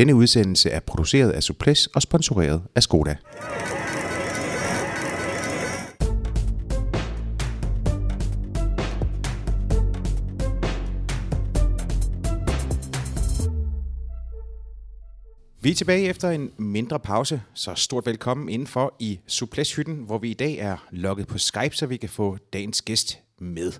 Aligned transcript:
Denne 0.00 0.14
udsendelse 0.14 0.70
er 0.70 0.80
produceret 0.80 1.30
af 1.30 1.42
Suples 1.42 1.86
og 1.86 2.02
sponsoreret 2.02 2.62
af 2.74 2.82
Skoda. 2.82 3.16
Vi 15.62 15.70
er 15.70 15.74
tilbage 15.74 16.08
efter 16.08 16.30
en 16.30 16.50
mindre 16.58 17.00
pause, 17.00 17.42
så 17.54 17.74
stort 17.74 18.06
velkommen 18.06 18.48
indenfor 18.48 18.94
i 18.98 19.20
Suples-hytten, 19.26 19.94
hvor 19.94 20.18
vi 20.18 20.30
i 20.30 20.34
dag 20.34 20.56
er 20.58 20.86
logget 20.90 21.26
på 21.26 21.38
Skype, 21.38 21.76
så 21.76 21.86
vi 21.86 21.96
kan 21.96 22.08
få 22.08 22.36
dagens 22.52 22.82
gæst 22.82 23.18
med. 23.38 23.72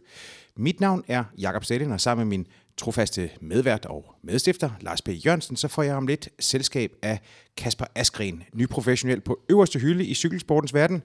Mit 0.57 0.81
navn 0.81 1.05
er 1.09 1.25
Jakob 1.39 1.65
Stelin, 1.65 1.93
og 1.93 2.01
sammen 2.01 2.29
med 2.29 2.39
min 2.39 2.47
trofaste 2.81 3.31
medvært 3.41 3.87
og 3.87 4.15
medstifter, 4.23 4.71
Lars 4.81 5.03
P. 5.03 5.09
Jørgensen, 5.09 5.57
så 5.57 5.69
får 5.69 5.83
jeg 5.83 5.97
om 5.97 6.07
lidt 6.07 6.29
selskab 6.39 6.93
af 7.03 7.21
Kasper 7.57 7.85
Askren, 7.95 8.43
ny 8.55 8.69
professionel 8.69 9.21
på 9.21 9.41
øverste 9.51 9.79
hylde 9.79 10.07
i 10.07 10.15
cykelsportens 10.15 10.75
verden. 10.75 11.03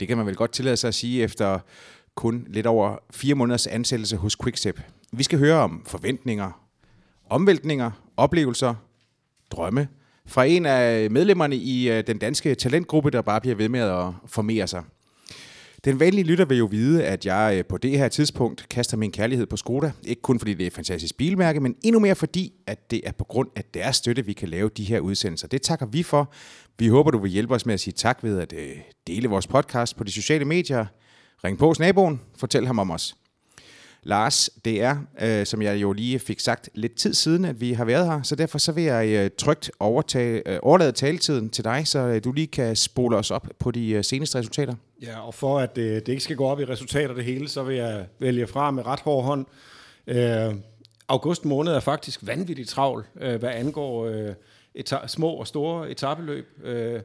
Det 0.00 0.08
kan 0.08 0.16
man 0.16 0.26
vel 0.26 0.36
godt 0.36 0.52
tillade 0.52 0.76
sig 0.76 0.88
at 0.88 0.94
sige 0.94 1.22
efter 1.22 1.58
kun 2.14 2.46
lidt 2.48 2.66
over 2.66 2.96
fire 3.10 3.34
måneders 3.34 3.66
ansættelse 3.66 4.16
hos 4.16 4.36
Quickstep. 4.42 4.80
Vi 5.12 5.22
skal 5.22 5.38
høre 5.38 5.56
om 5.56 5.84
forventninger, 5.86 6.66
omvæltninger, 7.30 7.90
oplevelser, 8.16 8.74
drømme, 9.50 9.88
fra 10.26 10.44
en 10.44 10.66
af 10.66 11.10
medlemmerne 11.10 11.56
i 11.56 11.90
øh, 11.90 12.06
den 12.06 12.18
danske 12.18 12.54
talentgruppe, 12.54 13.10
der 13.10 13.22
bare 13.22 13.40
bliver 13.40 13.56
ved 13.56 13.68
med 13.68 13.80
at 13.80 14.12
formere 14.26 14.66
sig. 14.66 14.82
Den 15.84 16.00
vanlige 16.00 16.24
lytter 16.24 16.44
vil 16.44 16.58
jo 16.58 16.64
vide, 16.64 17.04
at 17.04 17.26
jeg 17.26 17.54
øh, 17.58 17.64
på 17.64 17.78
det 17.78 17.98
her 17.98 18.08
tidspunkt 18.08 18.68
kaster 18.68 18.96
min 18.96 19.12
kærlighed 19.12 19.46
på 19.46 19.56
Skoda. 19.56 19.92
Ikke 20.04 20.22
kun 20.22 20.38
fordi 20.38 20.54
det 20.54 20.62
er 20.62 20.66
et 20.66 20.72
fantastisk 20.72 21.16
bilmærke, 21.16 21.60
men 21.60 21.74
endnu 21.82 22.00
mere 22.00 22.14
fordi, 22.14 22.52
at 22.66 22.90
det 22.90 23.00
er 23.04 23.12
på 23.12 23.24
grund 23.24 23.48
af 23.56 23.64
deres 23.74 23.96
støtte, 23.96 24.24
vi 24.24 24.32
kan 24.32 24.48
lave 24.48 24.70
de 24.76 24.84
her 24.84 25.00
udsendelser. 25.00 25.48
Det 25.48 25.62
takker 25.62 25.86
vi 25.86 26.02
for. 26.02 26.32
Vi 26.78 26.88
håber, 26.88 27.10
du 27.10 27.18
vil 27.18 27.30
hjælpe 27.30 27.54
os 27.54 27.66
med 27.66 27.74
at 27.74 27.80
sige 27.80 27.94
tak 27.94 28.18
ved 28.22 28.40
at 28.40 28.52
øh, 28.52 28.76
dele 29.06 29.28
vores 29.28 29.46
podcast 29.46 29.96
på 29.96 30.04
de 30.04 30.12
sociale 30.12 30.44
medier. 30.44 30.86
Ring 31.44 31.58
på 31.58 31.66
hos 31.66 31.78
naboen, 31.78 32.20
fortæl 32.36 32.66
ham 32.66 32.78
om 32.78 32.90
os. 32.90 33.16
Lars, 34.02 34.50
det 34.64 34.82
er, 34.82 34.96
øh, 35.20 35.46
som 35.46 35.62
jeg 35.62 35.82
jo 35.82 35.92
lige 35.92 36.18
fik 36.18 36.40
sagt 36.40 36.70
lidt 36.74 36.94
tid 36.94 37.14
siden, 37.14 37.44
at 37.44 37.60
vi 37.60 37.72
har 37.72 37.84
været 37.84 38.06
her, 38.06 38.22
så 38.22 38.36
derfor 38.36 38.58
så 38.58 38.72
vil 38.72 38.84
jeg 38.84 39.08
øh, 39.08 39.30
trygt 39.38 39.70
overtage, 39.80 40.48
øh, 40.48 40.58
overlade 40.62 40.92
taletiden 40.92 41.50
til 41.50 41.64
dig, 41.64 41.86
så 41.86 41.98
øh, 41.98 42.24
du 42.24 42.32
lige 42.32 42.46
kan 42.46 42.76
spole 42.76 43.16
os 43.16 43.30
op 43.30 43.48
på 43.58 43.70
de 43.70 43.90
øh, 43.90 44.04
seneste 44.04 44.38
resultater. 44.38 44.74
Ja, 45.02 45.26
og 45.26 45.34
for 45.34 45.58
at 45.58 45.78
øh, 45.78 45.94
det 45.94 46.08
ikke 46.08 46.22
skal 46.22 46.36
gå 46.36 46.44
op 46.46 46.60
i 46.60 46.64
resultater 46.64 47.14
det 47.14 47.24
hele, 47.24 47.48
så 47.48 47.62
vil 47.62 47.76
jeg 47.76 48.06
vælge 48.18 48.46
fra 48.46 48.70
med 48.70 48.86
ret 48.86 49.00
hård 49.00 49.24
hånd. 49.24 49.46
Øh, 50.06 50.54
august 51.08 51.44
måned 51.44 51.72
er 51.72 51.80
faktisk 51.80 52.20
vanvittigt 52.22 52.68
travl, 52.68 53.06
øh, 53.20 53.38
hvad 53.38 53.50
angår 53.50 54.06
øh, 54.06 54.34
eta- 54.78 55.06
små 55.06 55.28
og 55.28 55.46
store 55.46 55.90
etabeløb. 55.90 56.46
Øh, 56.64 57.00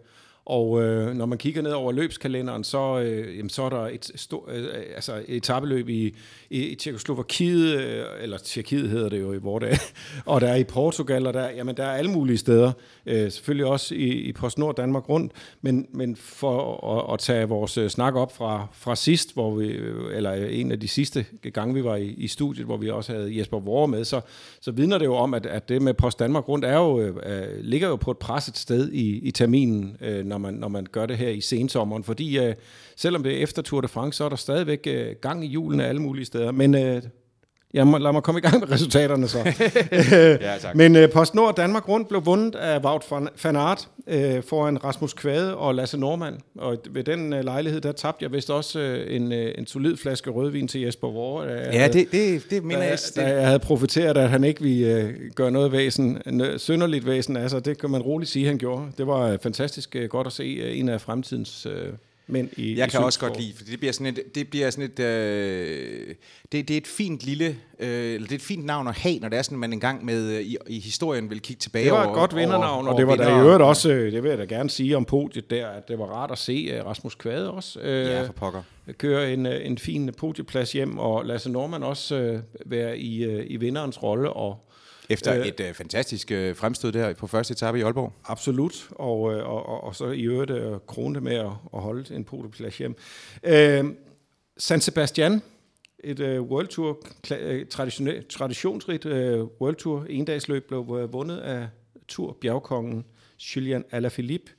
og 0.45 0.81
øh, 0.81 1.15
når 1.15 1.25
man 1.25 1.37
kigger 1.37 1.61
ned 1.61 1.71
over 1.71 1.91
løbskalenderen, 1.91 2.63
så, 2.63 2.99
øh, 2.99 3.37
jamen, 3.37 3.49
så 3.49 3.63
er 3.63 3.69
der 3.69 3.87
et 3.87 4.11
stor, 4.15 4.49
øh, 4.51 4.63
øh, 4.63 4.69
altså 4.95 5.15
et 5.27 5.37
etabeløb 5.37 5.89
i, 5.89 6.15
i, 6.49 6.63
i 6.63 6.75
Tjekoslovakiet, 6.75 7.79
øh, 7.79 8.03
eller 8.21 8.37
Tjekkiet 8.37 8.89
hedder 8.89 9.09
det 9.09 9.21
jo 9.21 9.33
i 9.33 9.37
vores 9.37 9.61
dag, 9.61 9.77
og 10.33 10.41
der 10.41 10.47
er 10.47 10.55
i 10.55 10.63
Portugal, 10.63 11.27
og 11.27 11.33
der, 11.33 11.49
jamen, 11.49 11.77
der 11.77 11.83
er 11.83 11.91
alle 11.91 12.11
mulige 12.11 12.37
steder. 12.37 12.71
Øh, 13.05 13.31
selvfølgelig 13.31 13.65
også 13.65 13.95
i, 13.95 14.09
i 14.09 14.31
PostNord 14.31 14.75
Danmark 14.75 15.09
rundt, 15.09 15.31
men, 15.61 15.87
men 15.91 16.15
for 16.15 16.87
at, 16.97 17.13
at 17.13 17.19
tage 17.19 17.47
vores 17.47 17.77
øh, 17.77 17.89
snak 17.89 18.15
op 18.15 18.35
fra, 18.35 18.67
fra 18.73 18.95
sidst, 18.95 19.33
hvor 19.33 19.55
vi, 19.55 19.67
øh, 19.67 20.17
eller 20.17 20.33
en 20.33 20.71
af 20.71 20.79
de 20.79 20.87
sidste 20.87 21.25
gange, 21.53 21.73
vi 21.73 21.83
var 21.83 21.95
i, 21.95 22.07
i 22.07 22.27
studiet, 22.27 22.65
hvor 22.65 22.77
vi 22.77 22.89
også 22.89 23.13
havde 23.13 23.37
Jesper 23.37 23.59
Vore 23.59 23.87
med, 23.87 24.03
så, 24.03 24.21
så 24.61 24.71
vidner 24.71 24.97
det 24.97 25.05
jo 25.05 25.15
om, 25.15 25.33
at, 25.33 25.45
at 25.45 25.69
det 25.69 25.81
med 25.81 25.93
Post 25.93 26.19
Danmark 26.19 26.49
rundt 26.49 26.65
er 26.65 26.77
jo, 26.77 27.01
øh, 27.01 27.59
ligger 27.59 27.87
jo 27.87 27.95
på 27.95 28.11
et 28.11 28.17
presset 28.17 28.57
sted 28.57 28.91
i, 28.91 29.19
i 29.19 29.31
terminen, 29.31 29.97
øh, 30.01 30.25
når, 30.35 30.39
man, 30.39 30.53
når 30.53 30.67
man 30.67 30.87
gør 30.91 31.05
det 31.05 31.17
her 31.17 31.29
i 31.29 31.41
sensommeren, 31.41 32.03
fordi 32.03 32.39
øh, 32.39 32.55
selvom 32.95 33.23
det 33.23 33.33
er 33.33 33.43
efter 33.43 33.61
Tour 33.61 33.81
de 33.81 33.87
France, 33.87 34.17
så 34.17 34.25
er 34.25 34.29
der 34.29 34.35
stadigvæk 34.35 34.87
øh, 34.87 35.15
gang 35.21 35.45
i 35.45 35.47
julen 35.47 35.79
alle 35.79 36.01
mulige 36.01 36.25
steder, 36.25 36.51
men 36.51 36.75
øh, 36.75 37.03
jeg 37.75 37.87
må, 37.87 37.97
lad 37.97 38.11
mig 38.11 38.23
komme 38.23 38.39
i 38.39 38.41
gang 38.41 38.59
med 38.59 38.71
resultaterne 38.71 39.27
så. 39.27 39.37
ja, 40.41 40.57
tak. 40.57 40.75
Men 40.75 40.95
uh, 40.95 41.09
PostNord 41.13 41.55
Danmark 41.55 41.89
Rundt 41.89 42.07
blev 42.07 42.25
vundet 42.25 42.55
af 42.55 42.79
Wout 42.79 43.05
van 43.43 43.55
Aert 43.55 43.87
uh, 44.07 44.43
foran 44.43 44.83
Rasmus 44.83 45.13
Kvade 45.13 45.57
og 45.57 45.75
Lasse 45.75 45.97
Normand. 45.97 46.35
Og 46.57 46.77
ved 46.89 47.03
den 47.03 47.33
uh, 47.33 47.39
lejlighed, 47.39 47.81
der 47.81 47.91
tabte 47.91 48.23
jeg 48.23 48.31
vist 48.31 48.49
også 48.49 48.79
uh, 48.79 49.15
en, 49.15 49.31
uh, 49.31 49.37
en 49.57 49.67
solid 49.67 49.97
flaske 49.97 50.29
rødvin 50.29 50.67
til 50.67 50.81
Jesper 50.81 51.07
Vore. 51.07 51.47
Ja, 51.73 51.87
det, 51.87 52.11
det, 52.11 52.43
det 52.49 52.63
mener 52.63 52.79
da, 52.79 52.85
jeg. 52.85 52.99
Da 53.15 53.35
jeg 53.35 53.45
havde 53.45 53.59
profiteret, 53.59 54.17
at 54.17 54.29
han 54.29 54.43
ikke 54.43 54.61
ville 54.61 55.05
uh, 55.05 55.31
gøre 55.35 55.51
noget 55.51 55.71
væsen, 55.71 56.21
synderligt 56.57 57.05
væsen 57.05 57.37
Altså, 57.37 57.59
det 57.59 57.77
kan 57.77 57.89
man 57.89 58.01
roligt 58.01 58.31
sige, 58.31 58.47
han 58.47 58.57
gjorde. 58.57 58.83
Det 58.97 59.07
var 59.07 59.33
uh, 59.33 59.39
fantastisk 59.43 59.95
uh, 59.99 60.09
godt 60.09 60.27
at 60.27 60.33
se 60.33 60.43
uh, 60.43 60.79
en 60.79 60.89
af 60.89 61.01
fremtidens... 61.01 61.65
Uh, 61.65 61.73
men 62.27 62.49
i, 62.57 62.77
jeg 62.77 62.87
i 62.87 62.89
kan 62.89 62.99
også 62.99 63.19
godt 63.19 63.39
lide, 63.39 63.53
for 63.57 63.63
det 63.63 63.79
bliver 63.79 63.93
sådan 63.93 64.07
et, 64.07 64.35
det 64.35 64.49
bliver 64.49 64.69
sådan 64.69 64.89
et, 64.91 64.99
øh, 64.99 66.15
det, 66.51 66.67
det 66.67 66.71
er 66.71 66.77
et 66.77 66.87
fint 66.87 67.25
lille, 67.25 67.45
øh, 67.79 68.13
eller 68.13 68.27
det 68.27 68.31
er 68.31 68.35
et 68.35 68.41
fint 68.41 68.65
navn 68.65 68.87
at 68.87 68.97
have, 68.97 69.19
når 69.19 69.29
det 69.29 69.37
er 69.37 69.41
sådan, 69.41 69.57
man 69.57 69.73
engang 69.73 70.05
med 70.05 70.29
øh, 70.31 70.41
i, 70.41 70.57
i 70.67 70.79
historien 70.79 71.29
vil 71.29 71.39
kigge 71.39 71.59
tilbage 71.59 71.85
Det 71.85 71.91
var 71.91 71.97
over, 71.97 72.07
et 72.07 72.15
godt 72.15 72.35
vindernavn, 72.35 72.85
over, 72.85 72.93
og 72.93 72.99
det 72.99 73.07
var 73.07 73.15
der 73.15 73.37
i 73.37 73.39
øvrigt 73.39 73.61
også, 73.61 73.91
øh, 73.91 74.11
det 74.11 74.23
vil 74.23 74.29
jeg 74.29 74.37
da 74.37 74.43
gerne 74.43 74.69
sige 74.69 74.97
om 74.97 75.05
podiet 75.05 75.49
der, 75.49 75.67
at 75.67 75.87
det 75.87 75.99
var 75.99 76.05
rart 76.05 76.31
at 76.31 76.37
se 76.37 76.79
uh, 76.79 76.85
Rasmus 76.85 77.15
Kvade 77.15 77.51
også 77.51 77.79
øh, 77.79 78.05
ja, 78.05 78.27
for 78.27 78.33
pokker. 78.33 78.61
køre 78.97 79.33
en, 79.33 79.45
en 79.45 79.77
fin 79.77 80.13
podieplads 80.17 80.71
hjem, 80.71 80.97
og 80.97 81.25
Lasse 81.25 81.51
Norman 81.51 81.83
også 81.83 82.15
øh, 82.15 82.39
være 82.65 82.97
i, 82.97 83.23
øh, 83.23 83.45
i 83.47 83.57
vinderens 83.57 84.03
rolle, 84.03 84.29
og 84.29 84.64
efter 85.09 85.39
øh, 85.39 85.47
et 85.47 85.59
øh, 85.59 85.73
fantastisk 85.73 86.31
øh, 86.31 86.55
fremstød 86.55 86.91
der 86.91 87.13
på 87.13 87.27
første 87.27 87.51
etape 87.51 87.79
i 87.79 87.81
Aalborg. 87.81 88.13
Absolut, 88.25 88.87
og, 88.91 89.33
øh, 89.33 89.49
og, 89.49 89.65
og, 89.65 89.83
og 89.83 89.95
så 89.95 90.07
i 90.07 90.21
øvrigt 90.21 90.51
øh, 90.51 90.73
krone 90.87 91.21
med 91.21 91.35
at, 91.35 91.51
at 91.73 91.81
holde 91.81 92.15
en 92.15 92.23
podieplads 92.23 92.77
hjem. 92.77 92.95
Øh, 93.43 93.85
San 94.57 94.81
Sebastian, 94.81 95.41
et 96.03 96.19
øh, 96.19 96.41
World 96.41 96.67
Tour, 96.67 96.97
traditionsrigt 98.29 99.05
øh, 99.05 99.43
World 99.43 99.75
Tour 99.75 100.05
endagsløb, 100.09 100.67
blev 100.67 100.97
øh, 101.01 101.13
vundet 101.13 101.37
af 101.37 101.67
Tour 102.07 102.37
bjergkongen 102.41 103.05
Julian 103.39 103.85
Alaphilippe. 103.91 104.51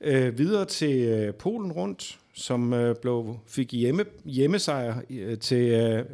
Øh, 0.00 0.38
videre 0.38 0.64
til 0.64 0.96
øh, 0.96 1.34
Polen 1.34 1.72
rundt, 1.72 2.18
som 2.34 2.72
øh, 2.72 2.96
blev, 3.02 3.38
fik 3.46 3.72
hjemme, 3.72 4.04
hjemmesejr 4.24 5.00
øh, 5.10 5.38
til 5.38 5.68
øh, 5.70 6.04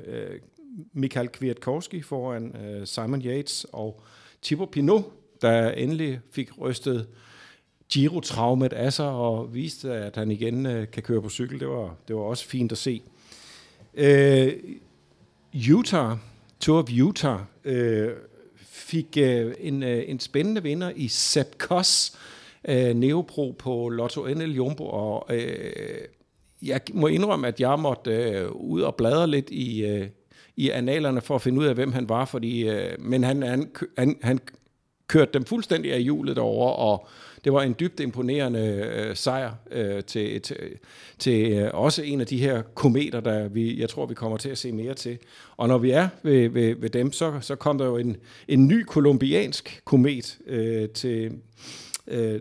Michael 0.93 1.29
Kwiatkowski 1.29 2.03
foran 2.03 2.57
øh, 2.57 2.87
Simon 2.87 3.23
Yates 3.23 3.67
og 3.73 4.03
Thibaut 4.43 4.71
Pinot, 4.71 5.05
der 5.43 5.71
endelig 5.71 6.21
fik 6.31 6.61
rystet 6.61 7.09
Giro-traumet 7.93 8.73
af 8.73 8.93
sig 8.93 9.09
og 9.09 9.55
viste, 9.55 9.93
at 9.93 10.17
han 10.17 10.31
igen 10.31 10.67
øh, 10.67 10.91
kan 10.91 11.03
køre 11.03 11.23
på 11.23 11.29
cykel. 11.29 11.61
Det 11.61 11.69
var, 11.69 11.97
det 12.09 12.17
var 12.17 12.23
også 12.23 12.45
fint 12.45 12.73
at 12.73 12.79
se. 12.79 13.03
Øh, 13.95 14.53
Utah, 15.73 16.17
Tour 16.61 16.79
of 16.79 16.91
Utah, 17.03 17.41
øh, 17.65 18.11
fik 18.57 19.17
øh, 19.19 19.55
en, 19.61 19.83
øh, 19.83 20.05
en 20.07 20.21
spændende 20.21 20.63
vinder 20.63 20.93
i 20.97 21.09
Sepp 21.09 21.59
Koss, 21.59 22.19
øh, 22.69 22.95
Neopro 22.95 23.57
på 23.59 23.89
Lotto 23.89 24.35
NL 24.35 24.55
Jumbo, 24.55 24.87
og 24.87 25.37
øh, 25.37 25.73
jeg 26.63 26.81
må 26.95 27.07
indrømme, 27.07 27.49
at 27.49 27.61
jeg 27.61 27.79
måtte 27.79 28.11
øh, 28.11 28.53
ud 28.53 28.81
og 28.81 28.95
bladre 28.95 29.27
lidt 29.27 29.51
i, 29.51 29.85
øh, 29.85 30.07
i 30.57 30.71
analerne 30.71 31.21
for 31.21 31.35
at 31.35 31.43
finde 31.43 31.61
ud 31.61 31.67
af, 31.67 31.75
hvem 31.75 31.93
han 31.93 32.09
var, 32.09 32.25
fordi, 32.25 32.69
øh, 32.69 32.93
men 32.99 33.25
han, 33.25 33.43
han, 33.43 33.71
han, 33.99 34.17
han 34.23 34.41
kørte 35.13 35.31
dem 35.35 35.45
fuldstændig 35.45 35.93
af 35.93 36.03
hjulet 36.03 36.39
over, 36.39 36.71
og 36.71 37.09
det 37.45 37.53
var 37.53 37.63
en 37.63 37.77
dybt 37.81 38.01
imponerende 38.01 38.91
øh, 38.95 39.17
sejr 39.17 39.55
øh, 39.71 40.05
til, 40.05 40.41
til, 40.41 40.57
til 41.19 41.53
øh, 41.53 41.71
også 41.75 42.03
en 42.03 42.21
af 42.21 42.27
de 42.27 42.39
her 42.39 42.63
kometer, 42.63 43.21
der 43.21 43.49
vi, 43.49 43.81
jeg 43.81 43.89
tror, 43.89 44.07
vi 44.07 44.15
kommer 44.15 44.39
til 44.39 44.49
at 44.49 44.59
se 44.59 44.73
mere 44.73 44.95
til. 44.95 45.19
Og 45.57 45.69
når 45.69 45.79
vi 45.79 45.91
er 45.91 46.09
ved, 46.23 46.49
ved, 46.49 46.75
ved 46.77 46.91
dem, 46.91 47.13
så, 47.13 47.39
så 47.41 47.57
kom 47.57 47.79
der 47.79 47.87
jo 47.87 47.97
en, 47.97 48.17
en 48.49 48.69
ny 48.69 48.85
kolumbiansk 48.85 49.81
komet 49.85 50.39
øh, 50.47 50.89
til, 50.89 51.33
øh, 52.07 52.41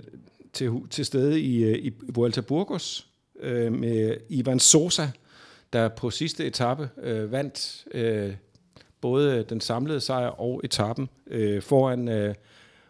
til, 0.53 0.71
til 0.89 1.06
stede 1.06 1.41
i, 1.41 1.63
øh, 1.63 1.77
i 1.85 1.91
Vuelta 2.13 2.41
Burgos 2.41 3.07
øh, 3.39 3.74
med 3.74 4.18
Ivan 4.30 4.59
Sosa, 4.59 5.07
der 5.73 5.88
på 5.89 6.09
sidste 6.09 6.45
etape 6.45 6.89
øh, 7.03 7.31
vandt 7.31 7.85
øh, 7.94 8.33
både 9.01 9.45
den 9.50 9.62
samlede 9.62 10.00
sejr 10.00 10.27
og 10.27 10.62
etappen 10.63 11.09
øh, 11.27 11.62
foran 11.62 12.07
øh, 12.07 12.35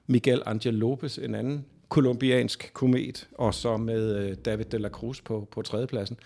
Miguel 0.07 0.41
Angel 0.45 0.73
Lopez, 0.73 1.17
en 1.17 1.35
anden 1.35 1.65
kolumbiansk 1.89 2.71
komet, 2.73 3.27
og 3.37 3.53
så 3.53 3.77
med 3.77 4.15
øh, 4.15 4.35
David 4.45 4.65
de 4.65 4.77
la 4.77 4.89
Cruz 4.89 5.21
på, 5.21 5.47
på 5.51 5.61
tredjepladsen. 5.61 6.17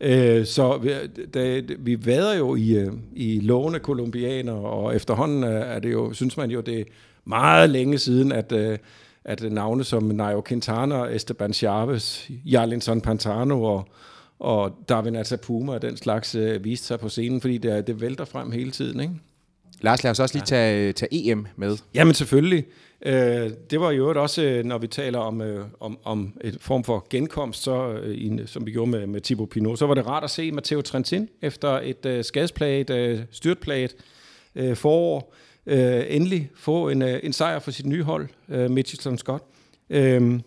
Øh, 0.00 0.46
så 0.46 0.78
vi, 0.78 0.92
da, 1.34 1.62
vi 1.78 2.06
vader 2.06 2.34
jo 2.34 2.56
i, 2.56 2.76
øh, 2.76 2.92
i 3.12 3.40
lovende 3.40 3.78
kolumbianer, 3.78 4.52
og 4.52 4.96
efterhånden 4.96 5.44
øh, 5.44 5.50
er 5.50 5.78
det 5.78 5.92
jo, 5.92 6.12
synes 6.12 6.36
man 6.36 6.50
jo, 6.50 6.60
det 6.60 6.80
er 6.80 6.84
meget 7.24 7.70
længe 7.70 7.98
siden, 7.98 8.32
at, 8.32 8.52
øh, 8.52 8.78
at 9.24 9.52
navne 9.52 9.84
som 9.84 10.02
Nairo 10.02 10.42
Quintana, 10.48 11.04
Esteban 11.04 11.52
Chavez, 11.52 12.30
Jarlinson 12.30 13.00
Pantano 13.00 13.62
og, 13.62 13.88
og 14.38 14.78
Darwin 14.88 15.16
Atapuma 15.16 15.72
og 15.72 15.82
den 15.82 15.96
slags 15.96 16.34
øh, 16.34 16.64
viste 16.64 16.86
sig 16.86 17.00
på 17.00 17.08
scenen, 17.08 17.40
fordi 17.40 17.58
det, 17.58 17.86
det 17.86 18.00
vælter 18.00 18.24
frem 18.24 18.50
hele 18.52 18.70
tiden, 18.70 19.00
ikke? 19.00 19.14
Lars, 19.80 20.04
lad 20.04 20.10
os 20.10 20.20
også 20.20 20.34
lige 20.34 20.44
tage, 20.44 20.92
tage 20.92 21.30
EM 21.30 21.46
med. 21.56 21.76
Jamen 21.94 22.14
selvfølgelig. 22.14 22.64
Øh, 23.06 23.50
det 23.70 23.80
var 23.80 23.90
jo 23.90 24.22
også, 24.22 24.42
øh, 24.42 24.64
når 24.64 24.78
vi 24.78 24.86
taler 24.86 25.18
om, 25.18 25.40
øh, 25.40 25.66
om, 25.80 25.98
om 26.04 26.32
et 26.40 26.56
form 26.60 26.84
for 26.84 27.06
genkomst, 27.10 27.62
så, 27.62 27.92
øh, 27.92 28.46
som 28.46 28.66
vi 28.66 28.70
gjorde 28.72 28.90
med, 28.90 29.06
med 29.06 29.20
Thibaut 29.20 29.48
Pinot, 29.48 29.78
så 29.78 29.86
var 29.86 29.94
det 29.94 30.06
rart 30.06 30.24
at 30.24 30.30
se 30.30 30.52
Matteo 30.52 30.80
Trentin 30.80 31.28
efter 31.42 31.80
et 31.82 32.06
øh, 32.06 32.24
skadesplaget, 32.24 32.90
øh, 32.90 33.20
styrtplaget 33.30 33.96
øh, 34.54 34.76
forår, 34.76 35.34
øh, 35.66 36.02
endelig 36.08 36.50
få 36.56 36.88
en, 36.88 37.02
øh, 37.02 37.20
en 37.22 37.32
sejr 37.32 37.58
for 37.58 37.70
sit 37.70 37.86
nye 37.86 38.02
hold, 38.02 38.28
øh, 38.48 38.70
Mitchelton 38.70 39.18
Scott. 39.18 39.44
Øh, 39.90 40.40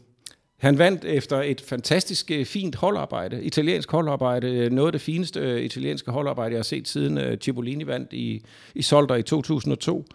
han 0.58 0.78
vandt 0.78 1.06
efter 1.06 1.42
et 1.42 1.62
fantastisk 1.62 2.32
øh, 2.32 2.46
fint 2.46 2.76
holdarbejde, 2.76 3.44
italiensk 3.44 3.92
holdarbejde, 3.92 4.48
øh, 4.48 4.72
noget 4.72 4.88
af 4.88 4.92
det 4.92 5.02
fineste 5.02 5.40
øh, 5.40 5.62
italienske 5.62 6.12
holdarbejde, 6.12 6.52
jeg 6.52 6.58
har 6.58 6.64
set 6.64 6.88
siden 6.88 7.18
øh, 7.18 7.38
Cipollini 7.38 7.88
vandt 7.88 8.14
i, 8.14 8.44
i 8.76 8.82
Solder 8.82 9.16
i 9.16 9.24
2002. 9.24 10.06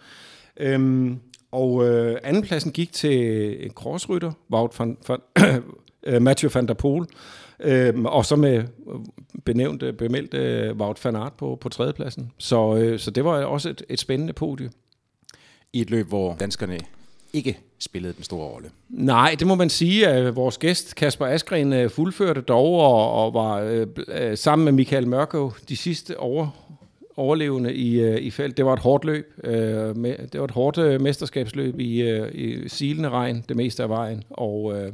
Øhm, 0.56 1.18
og 1.52 1.88
øh, 1.88 2.18
andenpladsen 2.22 2.72
gik 2.72 2.92
til 2.92 3.66
en 3.66 3.70
crossrytter, 3.70 4.32
Wout 4.50 4.78
van, 4.78 4.96
van, 5.08 5.20
øh, 6.06 6.22
Mathieu 6.22 6.50
van 6.54 6.68
der 6.68 6.74
Poel, 6.74 7.06
øh, 7.60 8.02
og 8.04 8.24
så 8.24 8.36
med 8.36 8.54
øh, 8.54 8.64
benævnt, 9.44 9.84
bemeldt 9.98 10.34
øh, 10.34 10.76
Wout 10.76 11.04
van 11.04 11.16
Aert 11.16 11.32
på, 11.32 11.58
på 11.60 11.68
tredjepladsen. 11.68 12.32
Så, 12.38 12.76
øh, 12.76 12.98
så 12.98 13.10
det 13.10 13.24
var 13.24 13.44
også 13.44 13.70
et, 13.70 13.82
et 13.88 13.98
spændende 13.98 14.32
podie. 14.32 14.70
I 15.72 15.80
et 15.80 15.90
løb, 15.90 16.08
hvor 16.08 16.36
danskerne 16.40 16.78
ikke 17.32 17.58
spillede 17.78 18.14
den 18.14 18.24
store 18.24 18.48
rolle. 18.48 18.70
Nej, 18.88 19.36
det 19.38 19.46
må 19.46 19.54
man 19.54 19.70
sige, 19.70 20.08
at 20.08 20.36
vores 20.36 20.58
gæst 20.58 20.94
Kasper 20.94 21.26
Askren 21.26 21.72
øh, 21.72 21.90
fuldførte 21.90 22.40
dog 22.40 22.80
og, 22.80 23.12
og 23.12 23.34
var 23.34 23.60
øh, 23.60 23.86
øh, 24.08 24.36
sammen 24.36 24.64
med 24.64 24.72
Michael 24.72 25.08
Mørkøv 25.08 25.52
de 25.68 25.76
sidste 25.76 26.18
over, 26.18 26.48
overlevende 27.16 27.74
i, 27.74 28.00
øh, 28.00 28.18
i 28.20 28.30
felt. 28.30 28.56
Det 28.56 28.64
var 28.64 28.72
et 28.72 28.78
hårdt 28.78 29.04
løb. 29.04 29.32
Øh, 29.44 29.96
med, 29.96 30.28
det 30.32 30.40
var 30.40 30.44
et 30.44 30.50
hårdt 30.50 30.78
øh, 30.78 31.00
mesterskabsløb 31.00 31.80
i, 31.80 32.02
øh, 32.02 32.34
i 32.34 32.68
silende 32.68 33.08
regn 33.08 33.44
det 33.48 33.56
meste 33.56 33.82
af 33.82 33.88
vejen. 33.88 34.24
Og, 34.30 34.80
øh, 34.80 34.92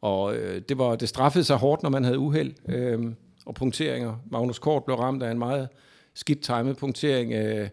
og 0.00 0.36
øh, 0.36 0.62
det, 0.68 0.78
var, 0.78 0.96
det 0.96 1.08
straffede 1.08 1.44
sig 1.44 1.56
hårdt, 1.56 1.82
når 1.82 1.90
man 1.90 2.04
havde 2.04 2.18
uheld 2.18 2.52
øh, 2.68 2.98
og 3.46 3.54
punkteringer. 3.54 4.16
Magnus 4.30 4.58
Kort 4.58 4.84
blev 4.84 4.96
ramt 4.96 5.22
af 5.22 5.30
en 5.30 5.38
meget 5.38 5.68
skidt 6.14 6.40
timet 6.40 6.76
punktering. 6.76 7.32
Øh, 7.32 7.68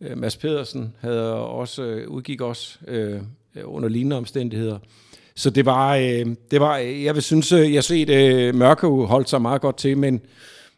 øh 0.00 0.18
Mads 0.18 0.36
Pedersen 0.36 0.94
havde 1.00 1.34
også, 1.34 1.82
øh, 1.82 2.08
udgik 2.08 2.40
også 2.40 2.78
øh, 2.88 3.20
under 3.64 3.88
lignende 3.88 4.16
omstændigheder. 4.16 4.78
Så 5.36 5.50
det 5.50 5.66
var, 5.66 5.96
øh, 5.96 6.26
det 6.50 6.60
var 6.60 6.76
jeg 6.76 7.14
vil 7.14 7.22
synes, 7.22 7.52
øh, 7.52 7.72
jeg 7.72 7.76
har 7.76 7.82
set 7.82 8.10
øh, 8.10 8.54
Mørke 8.54 8.86
holdt 8.86 9.28
sig 9.28 9.42
meget 9.42 9.60
godt 9.60 9.76
til, 9.76 9.98
men 9.98 10.20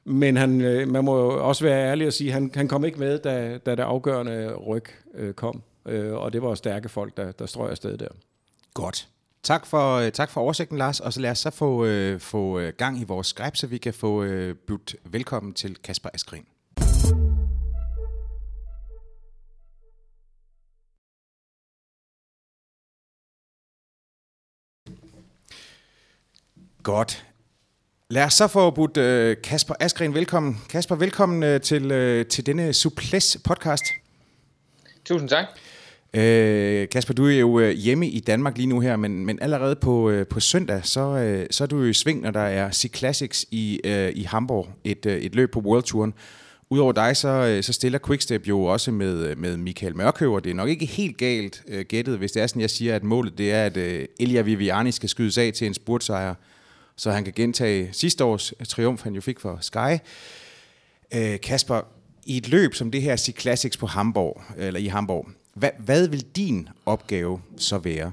men 0.08 0.36
han, 0.36 0.60
øh, 0.60 0.88
man 0.88 1.04
må 1.04 1.18
jo 1.18 1.48
også 1.48 1.64
være 1.64 1.90
ærlig 1.90 2.06
og 2.06 2.12
sige, 2.12 2.32
han, 2.32 2.50
han 2.54 2.68
kom 2.68 2.84
ikke 2.84 2.98
med, 2.98 3.18
da, 3.18 3.58
da 3.66 3.70
det 3.70 3.82
afgørende 3.82 4.54
ryg 4.54 4.84
øh, 5.14 5.34
kom. 5.34 5.62
Øh, 5.88 6.12
og 6.12 6.32
det 6.32 6.42
var 6.42 6.54
stærke 6.54 6.88
folk, 6.88 7.16
der, 7.16 7.32
der 7.32 7.46
strøg 7.46 7.70
afsted 7.70 7.98
der. 7.98 8.08
Godt. 8.74 9.08
Tak 9.42 9.66
for, 9.66 9.96
øh, 9.96 10.12
tak 10.12 10.30
for 10.30 10.40
oversigten, 10.40 10.78
Lars. 10.78 11.00
Og 11.00 11.12
så 11.12 11.20
lad 11.20 11.30
os 11.30 11.38
så 11.38 11.50
få, 11.50 11.84
øh, 11.84 12.20
få 12.20 12.58
øh, 12.58 12.72
gang 12.78 13.00
i 13.00 13.04
vores 13.04 13.26
skræb, 13.26 13.56
så 13.56 13.66
vi 13.66 13.78
kan 13.78 13.94
få 13.94 14.22
øh, 14.22 14.56
budt 14.66 14.96
velkommen 15.04 15.54
til 15.54 15.76
Kasper 15.76 16.08
Askren. 16.14 16.44
Godt. 26.86 27.26
Lad 28.10 28.24
os 28.24 28.34
så 28.34 28.46
få 28.46 28.70
budt 28.70 28.96
uh, 28.96 29.42
Kasper 29.42 29.74
Askren 29.80 30.14
velkommen. 30.14 30.60
Kasper, 30.68 30.94
velkommen 30.94 31.54
uh, 31.54 31.60
til, 31.60 31.84
uh, 31.84 32.26
til 32.26 32.46
denne 32.46 32.72
Suples 32.72 33.38
podcast. 33.44 33.84
Tusind 35.04 35.28
tak. 35.28 35.44
Uh, 36.14 36.88
Kasper, 36.88 37.14
du 37.16 37.26
er 37.26 37.38
jo 37.38 37.48
uh, 37.48 37.68
hjemme 37.68 38.08
i 38.08 38.20
Danmark 38.20 38.56
lige 38.56 38.66
nu 38.66 38.80
her, 38.80 38.96
men, 38.96 39.26
men 39.26 39.38
allerede 39.42 39.76
på, 39.76 40.10
uh, 40.10 40.26
på 40.30 40.40
søndag, 40.40 40.80
så, 40.82 41.00
uh, 41.00 41.46
så 41.50 41.64
er 41.64 41.68
du 41.68 41.82
jo 41.82 41.90
i 41.90 41.92
sving, 41.92 42.20
når 42.20 42.30
der 42.30 42.40
er 42.40 42.70
C 42.70 42.96
Classics 42.96 43.46
i, 43.50 43.80
uh, 43.84 44.08
i 44.18 44.22
Hamburg, 44.22 44.68
et, 44.84 45.06
uh, 45.06 45.12
et 45.12 45.34
løb 45.34 45.52
på 45.52 45.60
World 45.60 45.82
Touren. 45.82 46.14
Udover 46.70 46.92
dig, 46.92 47.16
så, 47.16 47.56
uh, 47.56 47.64
så 47.64 47.72
stiller 47.72 47.98
Quickstep 48.06 48.48
jo 48.48 48.64
også 48.64 48.90
med, 48.90 49.36
med 49.36 49.56
Michael 49.56 49.96
Mørkøv, 49.96 50.32
og 50.32 50.44
det 50.44 50.50
er 50.50 50.54
nok 50.54 50.68
ikke 50.68 50.86
helt 50.86 51.16
galt 51.16 51.62
uh, 51.74 51.80
gættet, 51.80 52.18
hvis 52.18 52.32
det 52.32 52.42
er 52.42 52.46
sådan, 52.46 52.62
jeg 52.62 52.70
siger, 52.70 52.96
at 52.96 53.04
målet 53.04 53.38
det 53.38 53.52
er, 53.52 53.64
at 53.64 53.76
uh, 53.76 54.04
Elia 54.20 54.40
Viviani 54.40 54.92
skal 54.92 55.08
skydes 55.08 55.38
af 55.38 55.52
til 55.54 55.66
en 55.66 55.74
spurtsejr 55.74 56.34
så 56.96 57.10
han 57.10 57.24
kan 57.24 57.32
gentage 57.36 57.88
sidste 57.92 58.24
års 58.24 58.52
triumf, 58.68 59.02
han 59.02 59.14
jo 59.14 59.20
fik 59.20 59.40
for 59.40 59.58
Sky. 59.60 59.98
Øh, 61.14 61.40
Kasper, 61.40 61.80
i 62.26 62.36
et 62.36 62.48
løb 62.48 62.74
som 62.74 62.90
det 62.90 63.02
her 63.02 63.16
C 63.16 63.40
Classics 63.40 63.76
på 63.76 63.86
Hamburg, 63.86 64.42
eller 64.58 64.80
i 64.80 64.86
Hamburg, 64.86 65.28
hvad, 65.54 65.70
hvad 65.78 66.08
vil 66.08 66.20
din 66.36 66.68
opgave 66.86 67.40
så 67.56 67.78
være? 67.78 68.12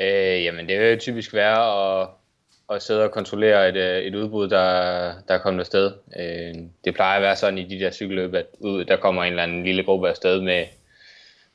Øh, 0.00 0.44
jamen, 0.44 0.68
det 0.68 0.80
vil 0.80 0.98
typisk 0.98 1.34
være 1.34 2.00
at, 2.02 2.08
at 2.70 2.82
sidde 2.82 3.04
og 3.04 3.10
kontrollere 3.10 3.68
et, 3.68 3.76
øh, 3.76 4.02
et 4.02 4.14
udbud, 4.14 4.48
der, 4.48 4.64
der 5.28 5.34
er 5.34 5.38
kommet 5.38 5.60
afsted. 5.60 5.92
Øh, 6.20 6.54
det 6.84 6.94
plejer 6.94 7.16
at 7.16 7.22
være 7.22 7.36
sådan 7.36 7.58
i 7.58 7.68
de 7.68 7.84
der 7.84 7.90
cykelløb, 7.90 8.34
at 8.34 8.46
ud, 8.58 8.84
der 8.84 8.96
kommer 8.96 9.24
en 9.24 9.32
eller 9.32 9.42
anden 9.42 9.64
lille 9.64 9.84
gruppe 9.84 10.08
afsted 10.08 10.40
med, 10.40 10.64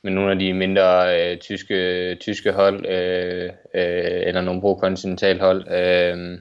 med 0.02 0.12
nogle 0.12 0.30
af 0.30 0.38
de 0.38 0.52
mindre 0.52 1.20
øh, 1.20 1.38
tyske, 1.38 2.14
tyske 2.14 2.52
hold, 2.52 2.86
øh, 2.86 3.52
øh, 3.74 4.22
eller 4.26 4.40
nogle 4.40 4.60
pro-kontinental 4.60 5.40
hold. 5.40 5.70
Øh, 5.72 6.38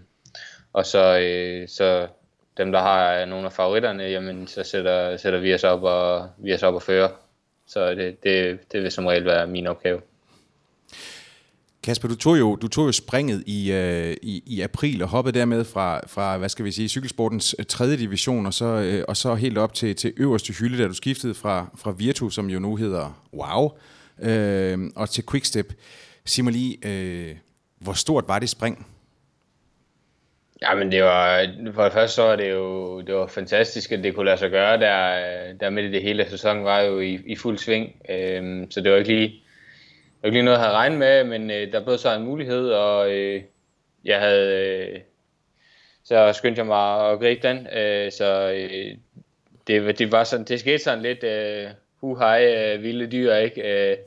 og 0.74 0.86
så, 0.86 1.20
øh, 1.20 1.68
så 1.68 2.08
dem, 2.58 2.72
der 2.72 2.80
har 2.80 3.26
nogle 3.26 3.46
af 3.46 3.54
favoritterne, 3.54 4.04
jamen, 4.04 4.48
så 4.48 4.64
sætter, 4.64 5.18
sætter 5.18 5.40
vi 5.40 5.54
os 5.54 5.64
op 5.64 5.84
og, 5.84 6.30
vi 6.38 6.54
os 6.54 6.64
op 6.64 6.74
og 6.74 6.82
fører. 6.82 7.10
Så 7.68 7.96
det, 7.96 8.24
det, 8.24 8.60
det 8.72 8.84
vil 8.84 8.92
som 8.92 9.06
regel 9.06 9.26
være 9.26 9.48
min 9.48 9.68
opgave. 9.68 10.02
Kasper, 11.88 12.08
du 12.08 12.16
tog 12.16 12.40
jo, 12.40 12.56
du 12.56 12.68
tog 12.68 12.88
jo 12.88 12.92
springet 12.92 13.44
i, 13.46 13.72
øh, 13.72 14.16
i, 14.22 14.44
i 14.46 14.62
april 14.62 15.02
og 15.04 15.10
hoppede 15.10 15.40
dermed 15.40 15.64
fra, 15.64 16.02
fra 16.08 16.38
hvad 16.38 16.50
skal 16.50 16.66
vi 16.66 16.72
sige, 16.72 16.90
cykelsportens 16.90 17.56
øh, 17.60 17.66
tredje 17.66 17.98
division 17.98 18.46
og 18.46 18.54
så, 18.54 18.66
øh, 18.66 19.04
og 19.08 19.18
så 19.18 19.36
helt 19.36 19.58
op 19.58 19.74
til, 19.74 19.96
til 19.96 20.14
øverste 20.18 20.54
hylde, 20.54 20.84
da 20.84 20.88
du 20.88 20.94
skiftede 20.94 21.34
fra, 21.34 21.70
fra 21.78 21.92
Virtu, 21.92 22.30
som 22.30 22.50
jo 22.50 22.60
nu 22.60 22.76
hedder 22.76 23.24
Wow, 23.34 23.72
øh, 24.22 24.80
og 24.96 25.10
til 25.10 25.24
Quickstep. 25.32 25.74
Sig 26.26 26.44
mig 26.44 26.54
lige, 26.54 26.78
øh, 26.86 27.36
hvor 27.80 27.94
stort 27.94 28.24
var 28.28 28.40
det 28.40 28.50
spring? 28.50 28.88
Ja, 30.62 30.76
men 30.76 30.92
det 30.92 31.04
var, 31.04 31.48
for 31.74 31.84
det 31.84 31.94
første 31.94 32.16
så 32.16 32.22
var 32.22 32.36
det 32.36 32.52
jo 32.52 33.02
det 33.02 33.16
var 33.16 33.28
fantastisk, 33.28 33.92
at 33.92 34.04
det 34.04 34.16
kunne 34.16 34.26
lade 34.26 34.38
sig 34.38 34.52
gøre, 34.52 34.80
der, 34.80 35.20
øh, 35.20 35.60
der 35.60 35.70
midt 35.70 35.86
i 35.86 35.92
det 35.92 36.04
hele 36.04 36.26
sæsonen 36.30 36.64
var 36.64 36.82
jo 36.82 37.00
i, 37.00 37.20
i 37.26 37.36
fuld 37.36 37.58
sving, 37.58 37.96
øh, 38.10 38.68
så 38.70 38.82
det 38.82 38.92
var 38.92 38.98
ikke 38.98 39.14
lige 39.14 39.44
ikke 40.28 40.36
lige 40.36 40.46
noget, 40.46 40.58
jeg 40.58 40.66
havde 40.66 40.78
regnet 40.78 41.00
med, 41.00 41.24
men 41.24 41.52
øh, 41.52 41.72
der 41.72 41.84
blev 41.84 41.98
så 41.98 42.16
en 42.16 42.24
mulighed, 42.24 42.70
og 42.70 43.12
øh, 43.12 43.42
jeg 44.06 44.20
havde... 44.20 44.54
Øh, 44.54 45.00
så 46.04 46.34
skyndte 46.34 46.60
jeg 46.60 46.66
mig 46.66 47.12
at 47.12 47.20
gribe 47.20 47.48
den, 47.48 47.68
øh, 47.68 48.12
så 48.12 48.52
øh, 48.56 48.98
det, 49.68 50.00
det, 50.00 50.12
var 50.12 50.24
sådan, 50.24 50.46
det 50.46 50.60
skete 50.60 50.84
sådan 50.84 51.02
lidt 51.02 51.24
øh, 51.24 51.70
hu 52.02 52.16
hej 52.16 52.46
øh, 52.46 52.84
vilde 52.84 53.08
dyr, 53.08 53.34
ikke? 53.34 53.92
Øh, 53.92 53.98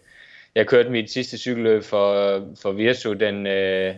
jeg 0.54 0.66
kørte 0.66 0.90
mit 0.90 1.10
sidste 1.10 1.38
cykelløb 1.38 1.82
for, 1.82 2.40
for 2.62 2.72
Virtu 2.72 3.12
den, 3.12 3.46
øh, 3.46 3.94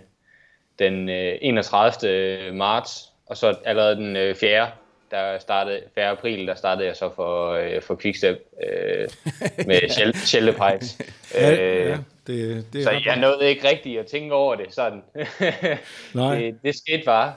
den 0.78 1.08
øh, 1.08 1.38
31. 1.40 2.52
marts, 2.52 3.12
og 3.26 3.36
så 3.36 3.56
allerede 3.64 3.96
den 3.96 4.16
øh, 4.16 4.34
4 4.34 4.70
der 5.12 5.38
startede 5.38 5.80
4. 5.94 6.08
april, 6.08 6.46
der 6.46 6.54
startede 6.54 6.86
jeg 6.86 6.96
så 6.96 7.10
for, 7.16 7.52
øh, 7.52 7.82
for 7.82 7.96
Quickstep 8.02 8.38
øh, 8.66 9.08
med 9.68 9.88
Sheldon 10.14 10.54
Pikes. 10.54 10.98
ja, 11.34 11.62
øh, 11.62 11.88
ja, 11.88 11.98
det, 12.26 12.66
det 12.72 12.84
så 12.84 12.90
jeg 12.90 13.16
nåede 13.20 13.50
ikke 13.50 13.68
rigtigt 13.68 14.00
at 14.00 14.06
tænke 14.06 14.34
over 14.34 14.54
det 14.54 14.66
sådan. 14.70 15.02
Nej. 16.14 16.38
det, 16.38 16.54
det 16.64 16.76
skete 16.76 17.02
bare. 17.04 17.32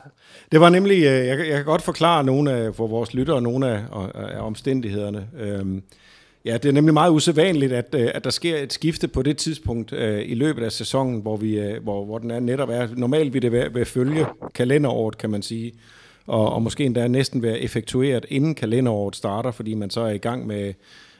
Det 0.52 0.60
var 0.60 0.70
nemlig, 0.70 0.98
øh, 0.98 1.28
jeg, 1.28 1.40
jeg 1.40 1.56
kan 1.56 1.66
godt 1.66 1.82
forklare 1.82 2.24
nogle 2.24 2.52
af, 2.52 2.76
for 2.76 2.88
vores 2.88 3.14
lyttere 3.14 3.42
nogle 3.42 3.68
af, 3.70 3.84
af 4.16 4.40
omstændighederne. 4.40 5.28
Øhm, 5.40 5.84
Ja, 6.46 6.54
det 6.54 6.66
er 6.66 6.74
nemlig 6.74 6.94
meget 6.94 7.12
usædvanligt, 7.12 7.74
at, 7.74 7.96
øh, 7.96 8.12
at 8.14 8.24
der 8.24 8.30
sker 8.30 8.58
et 8.58 8.74
skifte 8.74 9.08
på 9.08 9.22
det 9.22 9.38
tidspunkt 9.38 9.94
øh, 9.94 10.30
i 10.30 10.34
løbet 10.34 10.64
af 10.64 10.72
sæsonen, 10.72 11.22
hvor, 11.22 11.38
vi, 11.38 11.60
øh, 11.60 11.84
hvor, 11.84 12.06
hvor 12.06 12.18
den 12.18 12.32
er 12.32 12.40
netop 12.40 12.70
er. 12.70 12.88
Normalt 12.96 13.34
vil 13.34 13.42
det 13.42 13.52
være, 13.52 13.76
være 13.76 13.86
følge 13.86 14.26
kalenderåret, 14.54 15.18
kan 15.18 15.30
man 15.30 15.42
sige 15.42 15.74
og, 16.28 16.54
og 16.54 16.62
måske 16.62 16.84
endda 16.84 17.08
næsten 17.08 17.44
være 17.44 17.60
effektueret 17.60 18.26
inden 18.30 18.56
kalenderåret 18.56 19.16
starter, 19.16 19.52
fordi 19.52 19.74
man 19.74 19.90
så 19.90 20.02
er 20.02 20.10
i 20.10 20.18
gang 20.18 20.48
med, 20.48 20.74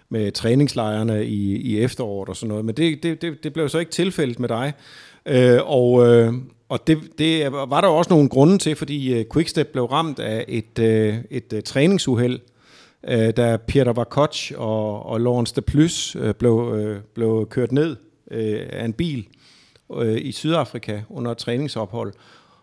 med 0.10 0.32
træningslejrene 0.32 1.26
i, 1.26 1.56
i 1.56 1.80
efteråret 1.80 2.30
og 2.30 2.36
sådan 2.36 2.50
noget. 2.50 2.66
Men 2.66 2.76
det, 2.76 3.04
det, 3.04 3.22
det, 3.22 3.44
det 3.44 3.54
blev 3.54 3.70
så 3.70 3.80
ikke 3.80 3.92
tilfældet 3.92 4.40
med 4.40 4.50
dig. 4.50 4.74
Øh, 5.26 5.60
og 5.66 6.08
øh, 6.08 6.34
og 6.70 6.88
det, 6.88 6.98
det 7.18 7.52
var 7.52 7.82
der 7.82 7.88
også 7.88 8.14
nogle 8.14 8.30
grunde 8.30 8.58
til, 8.58 8.76
fordi 8.76 9.14
øh, 9.14 9.26
Quickstep 9.34 9.68
blev 9.68 9.86
ramt 9.86 10.20
af 10.20 10.46
et, 10.48 10.80
øh, 10.80 11.18
et 11.30 11.54
øh, 11.54 11.64
træningsuheld, 11.64 12.40
øh, 13.08 13.34
da 13.38 13.58
Peter 13.68 13.94
Vakoc 13.94 14.52
og, 14.52 15.06
og 15.06 15.22
Lawrence 15.22 15.56
de 15.56 15.62
Plus 15.62 16.16
øh, 16.16 16.34
blev, 16.34 16.74
øh, 16.76 17.00
blev 17.14 17.48
kørt 17.50 17.72
ned 17.72 17.96
øh, 18.32 18.60
af 18.70 18.86
en 18.86 18.94
bil 18.94 19.28
øh, 19.96 20.18
i 20.22 20.32
Sydafrika 20.32 21.02
under 21.10 21.32
et 21.32 21.38
træningsophold. 21.38 22.14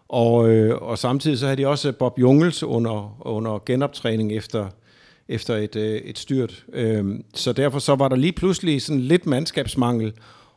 Og, 0.08 0.50
øh, 0.50 0.82
og 0.82 0.98
samtidig 0.98 1.38
så 1.38 1.46
havde 1.46 1.56
de 1.56 1.66
også 1.66 1.92
Bob 1.92 2.18
Jungels 2.18 2.62
under, 2.62 3.16
under 3.20 3.62
genoptræning 3.66 4.32
efter, 4.32 4.68
efter 5.28 5.56
et, 5.56 5.76
øh, 5.76 6.00
et 6.00 6.18
styrt. 6.18 6.64
Øh, 6.72 7.04
så 7.34 7.52
derfor 7.52 7.78
så 7.78 7.94
var 7.94 8.08
der 8.08 8.16
lige 8.16 8.32
pludselig 8.32 8.82
sådan 8.82 9.00
lidt 9.00 9.26
mandskabsmangel, 9.26 10.12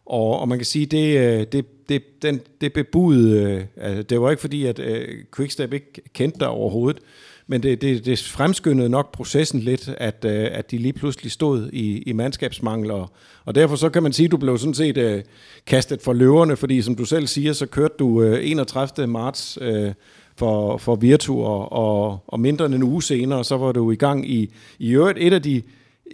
og, 0.06 0.40
og 0.40 0.48
man 0.48 0.58
kan 0.58 0.66
sige, 0.66 0.86
det, 0.86 1.18
øh, 1.18 1.46
det, 1.52 1.90
det, 1.90 2.22
den, 2.22 2.42
det 2.62 2.74
bebudede, 2.74 3.42
øh, 3.42 3.64
altså, 3.78 4.04
det 4.04 4.22
var 4.22 4.30
ikke 4.30 4.42
fordi, 4.42 4.66
at 4.66 4.80
øh, 4.80 5.08
Quickstep 5.36 5.74
ikke 5.74 6.02
kendte 6.14 6.40
dig 6.40 6.48
overhovedet, 6.48 7.02
men 7.48 7.64
det, 7.64 7.82
det, 7.82 8.06
det 8.06 8.20
fremskyndede 8.20 8.90
nok 8.90 9.12
processen 9.12 9.60
lidt, 9.60 9.90
at, 9.98 10.26
øh, 10.26 10.48
at 10.52 10.72
de 10.72 10.78
lige 10.78 10.94
pludselig 10.94 11.32
stod 11.32 11.70
i, 11.74 11.98
i 11.98 12.14
mandskabsmangel, 12.14 12.92
og, 12.92 13.10
og 13.46 13.56
derfor 13.56 13.76
så 13.76 13.90
kan 13.90 14.04
man 14.04 14.14
sige, 14.14 14.26
at 14.26 14.32
du 14.32 14.38
blev 14.38 14.58
sådan 14.58 14.74
set 14.74 14.98
øh, 14.98 15.24
kastet 15.66 16.02
for 16.02 16.14
løverne, 16.14 16.56
fordi 16.56 16.82
som 16.82 16.96
du 16.96 17.06
selv 17.06 17.28
siger, 17.28 17.54
så 17.54 17.66
kørte 17.66 17.94
du 18.00 18.22
øh, 18.22 18.50
31. 18.50 19.08
marts 19.08 19.58
øh, 19.62 19.94
for, 20.38 20.78
for 20.78 20.96
Virtu, 20.96 21.44
og, 21.44 21.72
og, 21.72 22.20
og 22.28 22.40
mindre 22.40 22.66
end 22.66 22.76
en 22.76 22.84
uge 22.84 23.04
senere, 23.04 23.44
så 23.44 23.58
var 23.58 23.72
du 23.72 23.92
i 23.92 23.96
gang 23.96 24.30
i, 24.30 24.54
i 24.80 24.92
øvrigt 24.92 25.18
et 25.22 25.34
af 25.34 25.42
de 25.42 25.56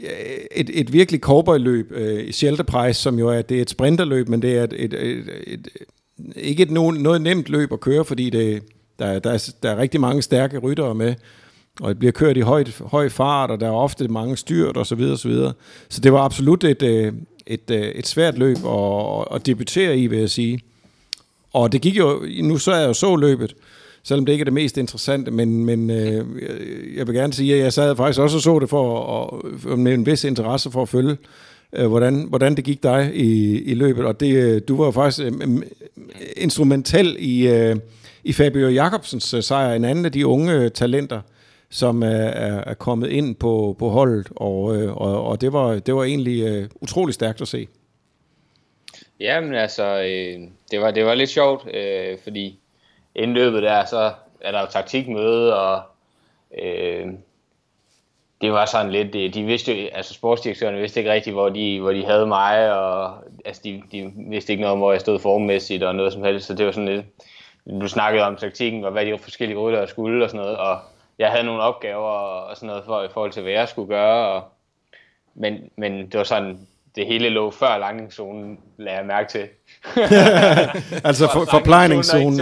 øh, 0.01 0.08
et, 0.51 0.70
et 0.74 0.94
virkelig 0.94 1.22
cowboy-løb, 1.22 1.92
øh, 1.92 2.32
Shelter 2.32 2.63
Price, 2.63 3.01
som 3.01 3.20
jo 3.20 3.30
er, 3.30 3.42
det 3.42 3.58
er 3.58 3.62
et 3.62 3.70
sprinterløb, 3.70 4.30
men 4.30 4.42
det 4.42 4.58
er 4.58 4.63
et, 4.63 4.74
et, 4.78 4.94
et, 4.94 5.30
et, 5.48 5.68
ikke 6.36 6.63
et 6.63 6.72
noget, 6.72 7.01
noget 7.01 7.22
nemt 7.22 7.50
løb 7.50 7.74
at 7.74 7.80
køre, 7.80 8.06
fordi 8.06 8.30
det, 8.30 8.63
der, 9.00 9.20
der, 9.20 9.32
er, 9.32 9.51
der 9.63 9.70
er 9.72 9.78
rigtig 9.78 10.01
mange 10.01 10.22
stærke 10.22 10.58
ryttere 10.58 10.96
med, 10.96 11.16
og 11.80 11.90
det 11.90 12.00
bliver 12.00 12.12
kørt 12.12 12.38
i 12.38 12.42
høj, 12.42 12.66
høj 12.82 13.10
fart, 13.10 13.51
og 13.51 13.60
der 13.60 13.68
er 13.68 13.72
ofte 13.72 14.08
mange 14.08 14.38
styrt 14.38 14.78
og 14.78 14.88
så 14.88 14.96
videre, 14.96 15.13
og 15.13 15.20
så 15.20 15.28
videre. 15.28 15.54
Så 15.90 16.01
det 16.01 16.13
var 16.13 16.20
absolut 16.20 16.63
et, 16.63 16.84
øh, 16.84 17.13
et, 17.46 17.72
et, 17.72 18.00
et 18.00 18.08
svært 18.08 18.38
løb 18.38 18.58
at, 18.66 19.25
at 19.36 19.46
debutere 19.46 19.98
i, 19.98 20.08
vil 20.08 20.20
jeg 20.20 20.30
sige. 20.30 20.60
Og 21.54 21.72
det 21.72 21.82
gik 21.82 21.98
jo, 21.98 22.25
nu 22.42 22.58
så 22.58 22.75
jeg 22.75 22.88
jo 22.88 22.94
så 22.94 23.16
løbet, 23.16 23.56
selvom 24.03 24.25
det 24.25 24.34
ikke 24.34 24.41
er 24.41 24.46
det 24.46 24.53
mest 24.53 24.77
interessante, 24.77 25.31
men, 25.31 25.65
men 25.65 25.89
øh, 25.89 26.25
jeg 26.98 27.08
vil 27.08 27.15
gerne 27.15 27.34
sige, 27.34 27.53
at 27.55 27.60
jeg 27.60 27.74
sad 27.74 27.96
faktisk 27.96 28.20
også 28.20 28.38
og 28.38 28.41
så 28.41 28.60
det 28.60 28.70
for 28.70 29.13
at, 29.24 29.79
med 29.79 29.93
en 29.93 30.05
vis 30.05 30.24
interesse 30.24 30.72
for 30.72 30.81
at 30.81 30.89
følge, 30.89 31.17
øh, 31.74 31.88
hvordan, 31.88 32.25
hvordan 32.29 32.55
det 32.55 32.63
gik 32.63 32.84
dig 32.84 33.12
i, 33.13 33.62
i 33.62 33.74
løbet, 33.74 34.05
og 34.05 34.20
det, 34.20 34.36
øh, 34.36 34.62
du 34.67 34.77
var 34.77 34.86
jo 34.86 34.91
faktisk 34.91 35.25
øh, 35.25 35.62
instrumentel 36.38 37.15
i, 37.20 37.48
øh, 37.48 37.75
i 38.24 38.34
Fabio 38.34 38.70
Jacobsens 38.70 39.34
øh, 39.34 39.43
sejr, 39.43 39.74
en 39.74 39.86
anden 39.86 40.05
af 40.05 40.12
de 40.12 40.27
unge 40.27 40.53
øh, 40.53 40.72
talenter, 40.72 41.22
som 41.70 42.03
er, 42.03 42.08
er, 42.08 42.63
er 42.67 42.74
kommet 42.74 43.10
ind 43.10 43.36
på, 43.36 43.75
på 43.79 43.89
holdet, 43.89 44.27
og, 44.36 44.77
øh, 44.77 44.98
og, 44.98 45.24
og 45.24 45.41
det, 45.41 45.53
var, 45.53 45.79
det 45.79 45.96
var 45.96 46.03
egentlig 46.03 46.43
øh, 46.43 46.70
utrolig 46.81 47.13
stærkt 47.13 47.41
at 47.41 47.48
se. 47.48 47.67
Jamen 49.20 49.53
altså, 49.53 50.01
øh, 50.01 50.48
det, 50.72 50.81
var, 50.81 50.91
det 50.91 51.05
var 51.05 51.13
lidt 51.13 51.29
sjovt, 51.29 51.75
øh, 51.75 52.17
fordi 52.24 52.61
inden 53.15 53.34
løbet 53.34 53.63
der, 53.63 53.86
så 53.86 54.13
er 54.41 54.51
der 54.51 54.62
jo 54.62 54.68
taktikmøde, 54.68 55.62
og 55.62 55.82
øh, 56.62 57.08
det 58.41 58.53
var 58.53 58.65
sådan 58.65 58.91
lidt, 58.91 59.15
øh, 59.15 59.34
de, 59.34 59.44
vidste 59.44 59.84
jo, 59.84 59.89
altså 59.94 60.13
sportsdirektørerne 60.13 60.77
vidste 60.77 61.00
ikke 61.00 61.12
rigtigt, 61.12 61.34
hvor 61.34 61.50
de, 61.50 61.80
hvor 61.80 61.91
de 61.91 62.06
havde 62.06 62.25
mig, 62.25 62.74
og 62.74 63.13
altså 63.46 63.62
de, 63.63 63.84
de 63.91 64.13
vidste 64.15 64.53
ikke 64.53 64.62
noget 64.62 64.74
om, 64.74 64.80
hvor 64.80 64.91
jeg 64.91 65.01
stod 65.01 65.20
formmæssigt 65.20 65.84
og 65.84 65.96
noget 65.96 66.13
som 66.13 66.24
helst, 66.24 66.48
så 66.48 66.53
det 66.53 66.65
var 66.65 66.72
sådan 66.72 66.89
lidt, 66.89 67.06
du 67.82 67.88
snakkede 67.88 68.24
om 68.24 68.36
taktikken, 68.36 68.86
og 68.86 68.91
hvad 68.91 69.06
de 69.06 69.18
forskellige 69.18 69.60
ryttere 69.60 69.88
skulle 69.88 70.24
og 70.24 70.30
sådan 70.30 70.41
noget, 70.41 70.58
og 70.58 70.80
jeg 71.20 71.32
havde 71.32 71.44
nogle 71.44 71.62
opgaver 71.62 72.10
og 72.10 72.56
sådan 72.58 72.68
noget 72.68 72.84
for, 72.86 73.03
i 73.03 73.08
forhold 73.13 73.32
til, 73.32 73.41
hvad 73.41 73.51
jeg 73.51 73.68
skulle 73.70 73.88
gøre, 73.88 74.27
og, 74.27 74.44
men, 75.34 75.70
men 75.75 76.01
det 76.01 76.18
var 76.18 76.24
sådan, 76.24 76.68
det 76.95 77.05
hele 77.05 77.29
lå 77.29 77.51
før 77.51 77.77
landingszonen, 77.77 78.60
lagde 78.77 78.98
jeg 78.98 79.05
mærke 79.05 79.29
til. 79.29 79.41
altså 81.07 81.29
for, 81.33 81.45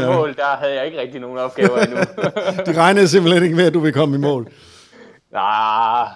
ja. 0.01 0.13
Mål, 0.13 0.35
der 0.35 0.45
havde 0.45 0.75
jeg 0.75 0.85
ikke 0.85 0.99
rigtig 1.01 1.21
nogen 1.21 1.37
opgaver 1.37 1.77
endnu. 1.77 1.97
De 2.65 2.77
regnede 2.77 3.07
simpelthen 3.07 3.43
ikke 3.43 3.55
med, 3.55 3.65
at 3.65 3.73
du 3.73 3.79
ville 3.79 3.93
komme 3.93 4.15
i 4.15 4.19
mål. 4.19 4.51
Nej, 5.31 6.07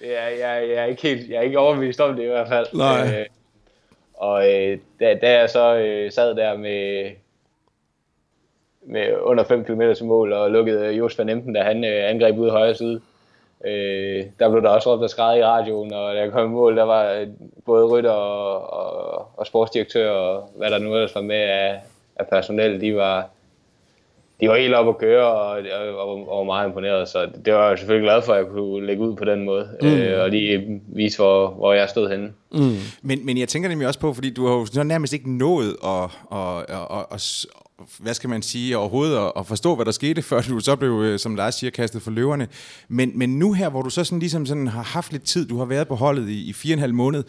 jeg, 0.00 0.32
jeg, 0.40 0.68
jeg, 0.68 0.76
er 0.76 0.84
ikke 0.84 1.02
helt, 1.02 1.30
jeg 1.30 1.36
er 1.36 1.42
ikke 1.42 1.58
overbevist 1.58 2.00
om 2.00 2.16
det 2.16 2.22
i 2.22 2.26
hvert 2.26 2.48
fald. 2.48 2.66
Nej. 2.74 3.20
Øh, 3.20 3.26
og 4.14 4.54
øh, 4.54 4.78
da, 5.00 5.14
da 5.14 5.38
jeg 5.38 5.50
så 5.50 5.76
øh, 5.76 6.12
sad 6.12 6.34
der 6.34 6.56
med, 6.56 7.10
med 8.86 9.16
under 9.20 9.44
5 9.44 9.64
km 9.64 9.82
til 9.96 10.04
mål 10.04 10.32
og 10.32 10.50
lukkede 10.50 10.86
Jos 10.86 11.18
van 11.18 11.28
Emden, 11.28 11.54
da 11.54 11.62
han 11.62 11.84
øh, 11.84 12.10
angreb 12.10 12.38
ud 12.38 12.50
højre 12.50 12.74
side, 12.74 13.00
Øh, 13.66 14.24
der 14.38 14.50
blev 14.50 14.62
der 14.62 14.68
også 14.68 14.92
råbt 14.92 15.02
og 15.02 15.10
skrevet 15.10 15.38
i 15.38 15.44
radioen, 15.44 15.92
og 15.92 16.14
da 16.14 16.20
jeg 16.20 16.32
kom 16.32 16.50
i 16.50 16.54
mål, 16.54 16.76
der 16.76 16.82
var 16.82 17.12
øh, 17.12 17.26
både 17.66 17.86
rytter 17.86 18.10
og, 18.10 18.72
og, 18.72 19.28
og 19.36 19.46
sportsdirektør 19.46 20.10
og 20.10 20.50
hvad 20.56 20.70
der 20.70 20.78
nu 20.78 20.94
ellers 20.94 21.14
var 21.14 21.20
med 21.20 21.36
af, 21.36 21.80
af 22.16 22.26
personel, 22.26 22.80
de 22.80 22.96
var, 22.96 23.28
de 24.40 24.48
var 24.48 24.56
helt 24.56 24.74
op 24.74 24.88
at 24.88 24.98
køre 24.98 25.26
og, 25.26 25.62
og, 25.98 26.28
og 26.28 26.38
var 26.38 26.44
meget 26.44 26.66
imponeret, 26.66 27.08
så 27.08 27.28
det 27.44 27.52
var 27.54 27.68
jeg 27.68 27.78
selvfølgelig 27.78 28.06
glad 28.06 28.22
for, 28.22 28.32
at 28.32 28.38
jeg 28.38 28.46
kunne 28.46 28.86
lægge 28.86 29.02
ud 29.02 29.16
på 29.16 29.24
den 29.24 29.44
måde, 29.44 29.68
mm. 29.82 29.88
øh, 29.88 30.22
og 30.22 30.30
lige 30.30 30.80
vise, 30.86 31.18
hvor, 31.18 31.48
hvor 31.48 31.72
jeg 31.72 31.88
stod 31.88 32.10
henne. 32.10 32.32
Mm. 32.52 32.76
Men, 33.02 33.26
men 33.26 33.38
jeg 33.38 33.48
tænker 33.48 33.68
nemlig 33.68 33.88
også 33.88 34.00
på, 34.00 34.14
fordi 34.14 34.30
du 34.30 34.46
har 34.46 34.66
jo 34.76 34.82
nærmest 34.82 35.12
ikke 35.12 35.38
nået 35.38 35.76
at, 35.84 36.04
at, 36.32 36.58
at, 36.70 37.06
at, 37.12 37.46
hvad 37.98 38.14
skal 38.14 38.30
man 38.30 38.42
sige, 38.42 38.78
overhovedet 38.78 39.18
at, 39.18 39.32
at 39.36 39.46
forstå, 39.46 39.74
hvad 39.74 39.86
der 39.86 39.92
skete, 39.92 40.22
før 40.30 40.40
du 40.40 40.60
så 40.60 40.76
blev, 40.76 40.90
øh, 40.90 41.18
som 41.18 41.34
Lars 41.34 41.54
siger, 41.54 41.70
kastet 41.70 42.02
for 42.02 42.10
løverne. 42.10 42.48
Men, 42.88 43.18
men 43.18 43.38
nu 43.38 43.52
her, 43.52 43.68
hvor 43.68 43.82
du 43.82 43.90
så 43.90 44.04
sådan 44.04 44.18
ligesom 44.18 44.46
sådan 44.46 44.66
har 44.66 44.82
haft 44.82 45.12
lidt 45.12 45.24
tid, 45.24 45.48
du 45.48 45.58
har 45.58 45.64
været 45.64 45.88
på 45.88 45.94
holdet 45.94 46.28
i, 46.28 46.48
i 46.48 46.52
fire 46.52 46.72
og 46.72 46.76
en 46.76 46.80
halv 46.80 46.94
måned, 46.94 47.24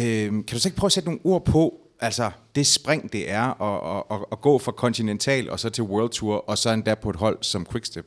øh, 0.00 0.26
kan 0.30 0.44
du 0.52 0.58
så 0.58 0.68
ikke 0.68 0.78
prøve 0.78 0.88
at 0.88 0.92
sætte 0.92 1.08
nogle 1.08 1.20
ord 1.24 1.44
på, 1.44 1.80
altså 2.00 2.30
det 2.54 2.66
spring, 2.66 3.12
det 3.12 3.30
er 3.30 3.62
at, 3.62 3.96
at, 3.96 4.16
at, 4.16 4.24
at 4.32 4.40
gå 4.40 4.58
fra 4.58 4.72
Continental 4.72 5.50
og 5.50 5.60
så 5.60 5.70
til 5.70 5.84
World 5.84 6.10
Tour, 6.10 6.36
og 6.36 6.58
så 6.58 6.70
endda 6.70 6.94
på 6.94 7.10
et 7.10 7.16
hold 7.16 7.38
som 7.40 7.66
Quickstep? 7.72 8.06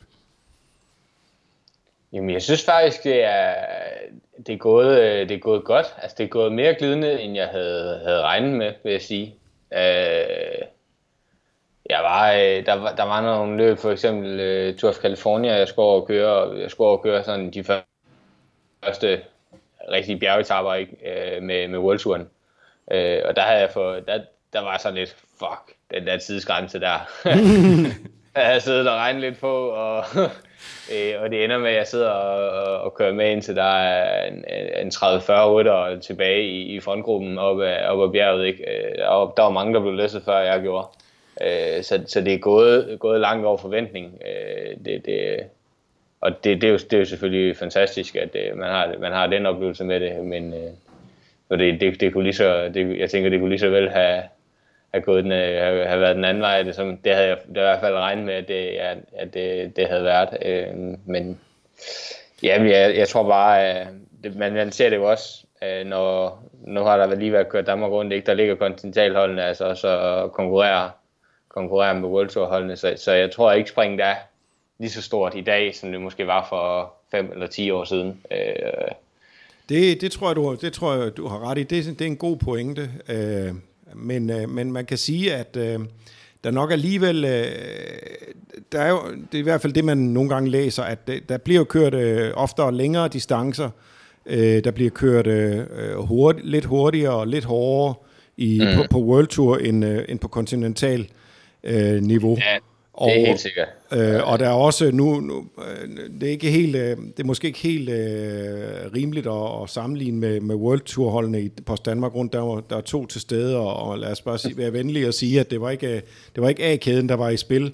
Jamen, 2.13 2.29
jeg 2.29 2.41
synes 2.41 2.65
faktisk, 2.65 3.03
det 3.03 3.23
er, 3.23 3.53
det 4.47 4.53
er, 4.53 4.57
gået, 4.57 4.99
øh, 4.99 5.29
det 5.29 5.35
er 5.35 5.39
gået 5.39 5.63
godt. 5.63 5.85
Altså, 6.01 6.15
det 6.17 6.23
er 6.23 6.27
gået 6.27 6.51
mere 6.51 6.75
glidende, 6.75 7.21
end 7.21 7.35
jeg 7.35 7.47
havde, 7.47 8.01
havde 8.05 8.21
regnet 8.21 8.53
med, 8.57 8.73
vil 8.83 8.91
jeg 8.91 9.01
sige. 9.01 9.35
Øh, 9.73 10.67
jeg 11.89 11.99
var, 12.03 12.31
øh, 12.31 12.65
der, 12.65 12.73
var, 12.73 12.95
der 12.95 13.03
var 13.03 13.21
nogle 13.21 13.57
løb, 13.57 13.77
for 13.77 13.91
eksempel 13.91 14.31
uh, 14.69 14.75
Tour 14.75 14.89
of 14.89 14.95
California, 14.95 15.55
jeg 15.55 15.67
skulle 15.67 15.85
over 15.85 16.01
og 16.01 16.07
køre, 16.07 16.59
jeg 16.59 16.71
skulle 16.71 16.87
over 16.87 16.97
og 16.97 17.03
køre 17.03 17.23
sådan 17.23 17.51
de 17.51 17.63
første 18.83 19.21
rigtige 19.91 20.19
bjergetapper 20.19 20.73
ikke, 20.73 20.97
uh, 21.01 21.43
med, 21.43 21.67
med 21.67 21.79
World 21.79 21.99
Touren. 21.99 22.21
Uh, 22.21 23.27
og 23.29 23.35
der 23.35 23.41
havde 23.41 23.59
jeg 23.59 23.69
fået, 23.73 24.07
der, 24.07 24.21
der 24.53 24.61
var 24.61 24.77
sådan 24.77 24.97
lidt, 24.97 25.15
fuck, 25.39 25.75
den 25.91 26.07
der 26.07 26.17
tidsgrænse 26.17 26.79
der. 26.79 27.09
jeg 28.35 28.45
havde 28.45 28.61
siddet 28.61 28.89
og 28.89 28.95
regnet 28.95 29.21
lidt 29.21 29.39
på, 29.39 29.67
og, 29.67 29.97
uh, 30.15 30.21
og 31.21 31.29
det 31.29 31.43
ender 31.43 31.57
med, 31.57 31.69
at 31.69 31.75
jeg 31.75 31.87
sidder 31.87 32.09
og, 32.09 32.49
og, 32.49 32.81
og 32.81 32.93
kører 32.93 33.13
med 33.13 33.31
indtil 33.31 33.55
der 33.55 33.63
er 33.63 34.25
en, 34.25 34.45
en 34.81 34.91
30-40 34.95 35.45
rytter 35.45 35.99
tilbage 35.99 36.43
i, 36.43 36.75
i 36.75 36.79
frontgruppen 36.79 37.37
op 37.37 37.61
ad, 37.61 37.85
op 37.85 38.09
ad 38.09 38.11
bjerget. 38.11 38.45
Ikke? 38.45 38.63
Der, 38.97 39.07
var, 39.07 39.33
der 39.37 39.43
var 39.43 39.49
mange, 39.49 39.73
der 39.73 39.79
blev 39.79 39.93
læsset 39.93 40.23
før 40.25 40.37
jeg 40.37 40.61
gjorde. 40.61 40.87
Øh, 41.41 41.83
så, 41.83 42.03
så 42.05 42.21
det 42.21 42.33
er 42.33 42.37
gået, 42.37 42.97
gået 42.99 43.21
langt 43.21 43.45
over 43.45 43.57
forventning. 43.57 44.21
Øh, 44.25 44.77
det, 44.85 45.05
det, 45.05 45.39
og 46.21 46.43
det, 46.43 46.61
det, 46.61 46.67
er 46.67 46.71
jo, 46.71 46.77
det 46.77 46.93
er 46.93 46.97
jo 46.97 47.05
selvfølgelig 47.05 47.57
fantastisk, 47.57 48.15
at 48.15 48.35
øh, 48.35 48.57
man, 48.57 48.69
har, 48.69 48.95
man 48.99 49.11
har 49.11 49.27
den 49.27 49.45
oplevelse 49.45 49.83
med 49.83 49.99
det, 49.99 50.25
men 50.25 50.53
øh, 50.53 51.59
det, 51.59 51.81
det, 51.81 52.01
det 52.01 52.13
kunne 52.13 52.23
lige 52.23 52.33
så, 52.33 52.69
det, 52.73 52.99
jeg 52.99 53.09
tænker, 53.09 53.29
det 53.29 53.39
kunne 53.39 53.49
lige 53.49 53.59
så 53.59 53.69
vel 53.69 53.89
have, 53.89 54.23
have, 54.93 55.01
gået 55.01 55.23
den, 55.23 55.31
øh, 55.31 55.63
have, 55.63 55.85
have 55.85 56.01
været 56.01 56.15
den 56.15 56.25
anden 56.25 56.43
vej. 56.43 56.63
Det, 56.63 56.75
som, 56.75 56.97
det 56.97 57.15
havde 57.15 57.27
jeg 57.27 57.37
det 57.37 57.49
i 57.49 57.59
hvert 57.59 57.79
fald 57.79 57.95
regnet 57.95 58.25
med, 58.25 58.33
at 58.33 58.47
det, 58.47 58.67
at 59.17 59.33
det, 59.33 59.75
det 59.75 59.87
havde 59.87 60.03
været. 60.03 60.37
Øh, 60.45 60.73
men 61.05 61.39
ja, 62.43 62.63
jeg, 62.63 62.97
jeg 62.97 63.07
tror 63.07 63.27
bare, 63.27 63.63
at 63.63 63.87
det, 64.23 64.35
man, 64.35 64.53
man 64.53 64.71
ser 64.71 64.89
det 64.89 64.97
jo 64.97 65.09
også, 65.09 65.45
øh, 65.63 65.85
når, 65.85 66.39
nu 66.67 66.81
har 66.81 66.97
der 66.97 67.15
lige 67.15 67.33
været 67.33 67.49
kørt 67.49 67.67
Danmark 67.67 67.91
rundt, 67.91 68.13
ikke? 68.13 68.25
der 68.25 68.33
ligger 68.33 68.55
kontinentalholdene 68.55 69.43
altså, 69.43 69.75
så 69.75 70.29
konkurrerer 70.33 70.89
konkurrere 71.57 71.95
med 71.95 72.09
World 72.09 72.29
Tour 72.29 72.45
holdene, 72.45 72.75
så, 72.75 72.93
så 72.97 73.11
jeg 73.11 73.31
tror 73.31 73.51
ikke 73.51 73.69
springet 73.69 74.01
er 74.01 74.15
lige 74.79 74.91
så 74.91 75.01
stort 75.01 75.33
i 75.35 75.41
dag, 75.41 75.75
som 75.75 75.91
det 75.91 76.01
måske 76.01 76.27
var 76.27 76.45
for 76.49 76.93
5 77.11 77.31
eller 77.33 77.47
10 77.47 77.71
år 77.71 77.83
siden. 77.83 78.21
Øh. 78.31 78.91
Det, 79.69 80.01
det, 80.01 80.11
tror 80.11 80.27
jeg, 80.29 80.35
du, 80.35 80.57
det 80.61 80.73
tror 80.73 80.93
jeg, 80.93 81.17
du 81.17 81.27
har 81.27 81.49
ret 81.49 81.57
i. 81.57 81.63
Det, 81.63 81.85
det 81.85 82.01
er 82.01 82.05
en 82.05 82.17
god 82.17 82.37
pointe. 82.37 82.89
Øh, 83.09 83.53
men, 83.93 84.29
øh, 84.29 84.49
men 84.49 84.71
man 84.71 84.85
kan 84.85 84.97
sige, 84.97 85.33
at 85.33 85.57
øh, 85.57 85.79
der 86.43 86.51
nok 86.51 86.71
alligevel, 86.71 87.25
øh, 87.25 87.45
der 88.71 88.81
er 88.81 88.89
jo, 88.89 88.99
det 89.31 89.37
er 89.37 89.39
i 89.39 89.41
hvert 89.41 89.61
fald 89.61 89.73
det, 89.73 89.85
man 89.85 89.97
nogle 89.97 90.29
gange 90.29 90.49
læser, 90.49 90.83
at 90.83 91.07
det, 91.07 91.29
der 91.29 91.37
bliver 91.37 91.63
kørt 91.63 91.93
øh, 91.93 92.31
oftere 92.35 92.71
længere 92.71 93.07
distancer, 93.07 93.69
øh, 94.25 94.63
der 94.63 94.71
bliver 94.71 94.89
kørt 94.89 95.27
øh, 95.27 95.65
hurt, 95.95 96.35
lidt 96.43 96.65
hurtigere 96.65 97.13
og 97.13 97.27
lidt 97.27 97.45
hårdere 97.45 97.93
i, 98.37 98.61
mm. 98.61 98.75
på, 98.75 98.87
på 98.89 98.99
World 98.99 99.27
Tour 99.27 99.57
end, 99.57 99.85
øh, 99.85 100.05
end 100.09 100.19
på 100.19 100.27
Continental 100.27 101.01
øh, 101.01 101.07
niveau. 102.01 102.37
Ja, 102.39 102.57
det 102.99 103.13
er 103.13 103.19
og, 103.19 103.27
helt 103.27 103.39
sikkert. 103.39 103.67
Øh, 103.93 104.31
og 104.31 104.39
der 104.39 104.47
er 104.47 104.53
også 104.53 104.91
nu, 104.91 105.19
nu 105.19 105.45
øh, 105.57 105.89
det 106.21 106.27
er 106.27 106.31
ikke 106.31 106.49
helt, 106.49 106.75
øh, 106.75 106.97
det 106.97 107.19
er 107.19 107.23
måske 107.23 107.47
ikke 107.47 107.59
helt 107.59 107.89
øh, 107.89 108.93
rimeligt 108.95 109.27
at, 109.27 109.63
at 109.63 109.69
sammenligne 109.69 110.19
med, 110.19 110.39
med 110.39 110.55
World 110.55 110.81
Tour 110.81 111.09
holdene 111.09 111.41
i 111.41 111.49
Post 111.65 111.85
Danmark 111.85 112.15
rundt. 112.15 112.33
Der 112.33 112.39
var, 112.39 112.61
der 112.69 112.75
var 112.75 112.81
to 112.81 113.05
til 113.05 113.21
stede, 113.21 113.57
og, 113.57 113.75
og 113.75 113.99
lad 113.99 114.11
os 114.11 114.21
bare 114.21 114.37
sige, 114.37 114.57
være 114.57 114.73
venlige 114.73 115.07
og 115.07 115.13
sige, 115.13 115.39
at 115.39 115.51
det 115.51 115.61
var 115.61 115.69
ikke, 115.69 115.93
det 116.35 116.43
var 116.43 116.49
ikke 116.49 116.63
A-kæden, 116.63 117.09
der 117.09 117.15
var 117.15 117.29
i 117.29 117.37
spil 117.37 117.73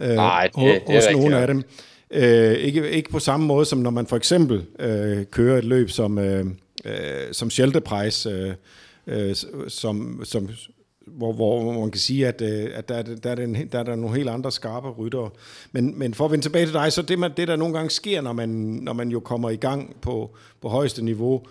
øh, 0.00 0.08
Nej, 0.08 0.48
det, 0.56 0.82
det 0.86 0.94
hos 0.94 1.04
nogle 1.12 1.38
af 1.38 1.46
dem. 1.46 1.62
Øh, 2.10 2.52
ikke, 2.52 2.90
ikke 2.90 3.10
på 3.10 3.18
samme 3.18 3.46
måde, 3.46 3.64
som 3.64 3.78
når 3.78 3.90
man 3.90 4.06
for 4.06 4.16
eksempel 4.16 4.64
øh, 4.78 5.24
kører 5.30 5.58
et 5.58 5.64
løb 5.64 5.90
som, 5.90 6.18
øh, 6.18 6.46
øh, 6.84 6.92
som 7.32 7.50
Schelte 7.50 7.82
øh, 8.28 8.54
øh, 9.06 9.34
som, 9.68 10.20
som, 10.24 10.48
hvor, 11.06 11.32
hvor 11.32 11.72
man 11.72 11.90
kan 11.90 12.00
sige, 12.00 12.26
at, 12.26 12.42
øh, 12.42 12.70
at 12.74 12.88
der, 12.88 13.02
der, 13.02 13.30
er 13.30 13.34
den, 13.34 13.68
der 13.72 13.78
er 13.78 13.82
der 13.82 13.96
nogle 13.96 14.16
helt 14.16 14.28
andre 14.28 14.52
skarpe 14.52 14.88
ryttere. 14.88 15.30
Men, 15.72 15.98
men 15.98 16.14
for 16.14 16.24
at 16.24 16.30
vende 16.30 16.44
tilbage 16.44 16.66
til 16.66 16.74
dig, 16.74 16.92
så 16.92 17.02
det, 17.02 17.18
man, 17.18 17.32
det 17.36 17.48
der 17.48 17.56
nogle 17.56 17.74
gange 17.74 17.90
sker, 17.90 18.20
når 18.20 18.32
man, 18.32 18.48
når 18.82 18.92
man 18.92 19.08
jo 19.08 19.20
kommer 19.20 19.50
i 19.50 19.56
gang 19.56 19.96
på, 20.00 20.36
på 20.62 20.68
højeste 20.68 21.04
niveau, 21.04 21.42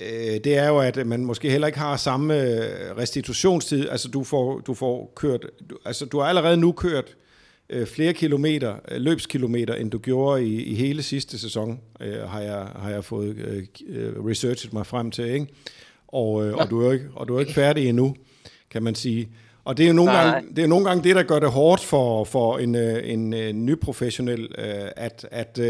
øh, 0.00 0.40
det 0.44 0.56
er 0.56 0.68
jo, 0.68 0.78
at 0.78 1.06
man 1.06 1.24
måske 1.24 1.50
heller 1.50 1.66
ikke 1.66 1.78
har 1.78 1.96
samme 1.96 2.42
øh, 2.42 2.96
restitutionstid. 2.96 3.88
Altså 3.88 4.08
du 4.08 4.24
får, 4.24 4.58
du 4.58 4.74
får 4.74 5.12
kørt, 5.16 5.46
du, 5.70 5.76
altså 5.84 6.06
du 6.06 6.18
har 6.18 6.26
allerede 6.26 6.56
nu 6.56 6.72
kørt 6.72 7.16
øh, 7.70 7.86
flere 7.86 8.12
kilometer, 8.12 8.74
øh, 8.90 9.00
løbskilometer, 9.00 9.74
end 9.74 9.90
du 9.90 9.98
gjorde 9.98 10.44
i, 10.44 10.62
i 10.62 10.74
hele 10.74 11.02
sidste 11.02 11.38
sæson, 11.38 11.80
øh, 12.00 12.20
har, 12.20 12.40
jeg, 12.40 12.68
har 12.76 12.90
jeg 12.90 13.04
fået 13.04 13.36
øh, 13.86 14.26
researchet 14.26 14.72
mig 14.72 14.86
frem 14.86 15.10
til, 15.10 15.24
ikke? 15.24 15.46
Og, 16.08 16.46
øh, 16.46 16.54
og, 16.54 16.70
du 16.70 16.82
er 16.82 16.92
ikke, 16.92 17.08
og 17.14 17.28
du 17.28 17.36
er 17.36 17.40
ikke 17.40 17.52
færdig 17.52 17.88
endnu 17.88 18.16
kan 18.74 18.82
man 18.82 18.94
sige. 18.94 19.28
Og 19.64 19.76
det 19.76 19.84
er 19.84 19.88
jo 19.88 19.94
nogle, 19.94 20.12
gange, 20.12 20.48
det, 20.56 20.64
er 20.64 20.68
nogle 20.68 20.84
gange 20.84 21.04
det, 21.04 21.16
der 21.16 21.22
gør 21.22 21.38
det 21.38 21.50
hårdt 21.50 21.84
for, 21.84 22.24
for 22.24 22.58
en, 22.58 22.74
øh, 22.74 23.10
en, 23.10 23.20
en 23.20 23.34
øh, 23.34 23.52
ny 23.52 23.74
professionel, 23.80 24.54
øh, 24.58 24.90
at, 24.96 25.26
at 25.30 25.60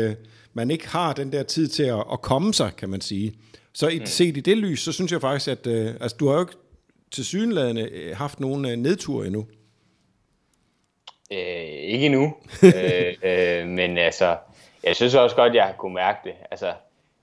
man 0.52 0.70
ikke 0.70 0.88
har 0.88 1.12
den 1.12 1.32
der 1.32 1.42
tid 1.42 1.68
til 1.68 1.82
at, 1.82 2.04
at 2.12 2.22
komme 2.22 2.54
sig, 2.54 2.70
kan 2.76 2.88
man 2.88 3.00
sige. 3.00 3.34
Så 3.72 3.88
i, 3.88 3.98
mm. 3.98 4.06
set 4.06 4.36
i 4.36 4.40
det 4.40 4.56
lys, 4.56 4.80
så 4.80 4.92
synes 4.92 5.12
jeg 5.12 5.20
faktisk, 5.20 5.48
at 5.48 5.66
altså, 6.00 6.16
du 6.20 6.28
har 6.28 6.34
jo 6.34 6.40
ikke 6.40 6.52
til 7.12 7.24
synlædende 7.24 8.14
haft 8.14 8.40
nogen 8.40 8.78
nedtur 8.82 9.24
endnu. 9.24 9.46
Øh, 11.32 11.38
ikke 11.66 12.06
endnu, 12.06 12.34
øh, 12.62 13.14
øh, 13.22 13.68
men 13.68 13.98
altså, 13.98 14.36
jeg 14.84 14.96
synes 14.96 15.14
også 15.14 15.36
godt, 15.36 15.54
jeg 15.54 15.64
har 15.64 15.72
kunne 15.72 15.94
mærke 15.94 16.18
det. 16.24 16.32
Altså, 16.50 16.72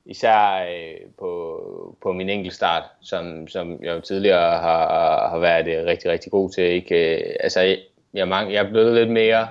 især 0.05 0.65
øh, 0.69 1.11
på, 1.19 1.97
på 2.03 2.11
min 2.11 2.29
enkeltstart, 2.29 2.83
som, 3.01 3.47
som 3.47 3.83
jeg 3.83 3.95
jo 3.95 4.01
tidligere 4.01 4.59
har, 4.59 5.29
har 5.29 5.39
været 5.39 5.67
øh, 5.67 5.85
rigtig, 5.85 6.11
rigtig 6.11 6.31
god 6.31 6.49
til. 6.49 6.63
Ikke? 6.63 7.15
Øh, 7.15 7.35
altså, 7.39 7.61
jeg, 7.61 7.77
jeg, 8.13 8.27
jeg 8.29 8.65
er 8.65 8.69
blevet 8.69 8.93
lidt 8.93 9.09
mere, 9.09 9.47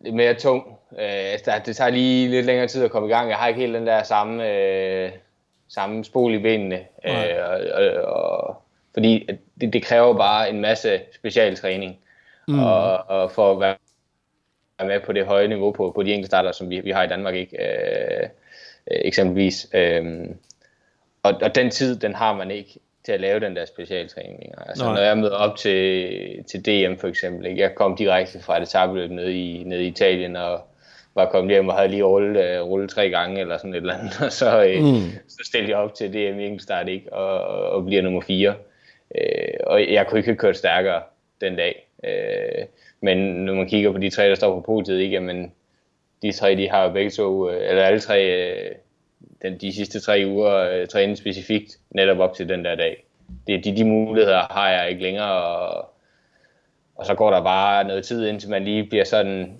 lidt 0.00 0.14
mere 0.14 0.34
tung. 0.34 0.78
Øh, 0.92 1.32
altså, 1.32 1.60
det 1.66 1.76
tager 1.76 1.90
lige 1.90 2.28
lidt 2.28 2.46
længere 2.46 2.66
tid 2.66 2.84
at 2.84 2.90
komme 2.90 3.08
i 3.08 3.12
gang. 3.12 3.28
Jeg 3.28 3.36
har 3.36 3.48
ikke 3.48 3.60
helt 3.60 3.74
den 3.74 3.86
der 3.86 4.02
samme, 4.02 4.50
øh, 4.50 5.10
samme 5.68 6.04
spol 6.04 6.34
i 6.34 6.38
benene. 6.38 6.78
Øh, 7.04 7.34
og, 7.48 7.60
og, 7.74 8.12
og, 8.12 8.62
fordi 8.94 9.28
det, 9.60 9.72
det 9.72 9.82
kræver 9.84 10.16
bare 10.16 10.50
en 10.50 10.60
masse 10.60 11.00
specialtræning. 11.14 11.98
Mm. 12.48 12.58
Og, 12.58 13.10
og 13.10 13.30
for 13.30 13.52
at 13.52 13.60
være 13.60 13.76
med 14.86 15.00
på 15.00 15.12
det 15.12 15.26
høje 15.26 15.48
niveau 15.48 15.72
på, 15.72 15.92
på 15.94 16.02
de 16.02 16.12
enkelte 16.12 16.26
starter, 16.26 16.52
som 16.52 16.70
vi, 16.70 16.80
vi 16.80 16.90
har 16.90 17.02
i 17.02 17.08
Danmark. 17.08 17.34
ikke. 17.34 17.56
Øh, 17.62 18.28
øh, 18.90 19.00
eksempelvis. 19.04 19.68
Øh, 19.74 20.04
og, 21.22 21.34
og 21.42 21.54
den 21.54 21.70
tid, 21.70 21.96
den 21.96 22.14
har 22.14 22.34
man 22.34 22.50
ikke 22.50 22.80
til 23.04 23.12
at 23.12 23.20
lave 23.20 23.40
den 23.40 23.56
der 23.56 23.64
specialtræning. 23.64 24.52
Altså 24.66 24.84
Nej. 24.84 24.94
når 24.94 25.02
jeg 25.02 25.18
møder 25.18 25.36
op 25.36 25.56
til, 25.56 26.44
til 26.44 26.64
DM 26.64 27.00
for 27.00 27.08
eksempel, 27.08 27.46
ikke? 27.46 27.60
jeg 27.60 27.74
kom 27.74 27.96
direkte 27.96 28.40
fra 28.40 28.56
et 28.56 28.62
etabløb 28.62 29.10
nede 29.10 29.34
i, 29.34 29.64
nede 29.64 29.84
i 29.84 29.86
Italien, 29.86 30.36
og 30.36 30.60
var 31.14 31.30
kommet 31.30 31.52
hjem 31.52 31.68
og 31.68 31.74
havde 31.74 31.88
lige 31.88 32.02
rullet, 32.02 32.60
uh, 32.60 32.68
rullet 32.68 32.90
tre 32.90 33.10
gange 33.10 33.40
eller 33.40 33.56
sådan 33.56 33.74
et 33.74 33.76
eller 33.76 33.98
andet, 33.98 34.20
og 34.26 34.32
så, 34.32 34.76
uh, 34.78 34.84
mm. 34.84 35.10
så 35.28 35.38
stillede 35.44 35.70
jeg 35.70 35.78
op 35.78 35.94
til 35.94 36.12
DM 36.12 36.40
i 36.40 36.44
enkeltstart, 36.44 36.88
ikke? 36.88 37.12
Og, 37.12 37.40
og 37.70 37.84
bliver 37.84 38.02
nummer 38.02 38.20
fire. 38.20 38.54
Uh, 39.10 39.54
og 39.66 39.92
jeg 39.92 40.06
kunne 40.06 40.18
ikke 40.18 40.28
have 40.28 40.36
kørt 40.36 40.56
stærkere 40.56 41.02
den 41.40 41.56
dag. 41.56 41.88
Uh, 41.98 42.66
men 43.00 43.18
når 43.18 43.54
man 43.54 43.68
kigger 43.68 43.92
på 43.92 43.98
de 43.98 44.10
tre, 44.10 44.28
der 44.28 44.34
står 44.34 44.54
på 44.54 44.60
podiet, 44.60 45.00
ikke? 45.00 45.14
Jamen, 45.14 45.52
de 46.22 46.32
tre, 46.32 46.56
de 46.56 46.68
har 46.68 46.88
begge 46.88 47.10
to, 47.10 47.50
øh, 47.50 47.70
eller 47.70 47.82
alle 47.82 48.00
tre, 48.00 48.24
øh, 48.24 48.74
den, 49.42 49.58
de 49.58 49.74
sidste 49.74 50.00
tre 50.00 50.24
uger 50.26 50.56
øh, 50.56 50.86
trænet 50.86 51.18
specifikt 51.18 51.78
netop 51.90 52.18
op 52.18 52.34
til 52.34 52.48
den 52.48 52.64
der 52.64 52.74
dag. 52.74 53.04
Det, 53.46 53.64
de, 53.64 53.76
de 53.76 53.84
muligheder 53.84 54.42
har 54.50 54.70
jeg 54.70 54.90
ikke 54.90 55.02
længere, 55.02 55.32
og, 55.32 55.88
og 56.96 57.06
så 57.06 57.14
går 57.14 57.30
der 57.30 57.42
bare 57.42 57.84
noget 57.84 58.04
tid, 58.04 58.26
indtil 58.26 58.50
man 58.50 58.64
lige 58.64 58.84
bliver 58.84 59.04
sådan, 59.04 59.58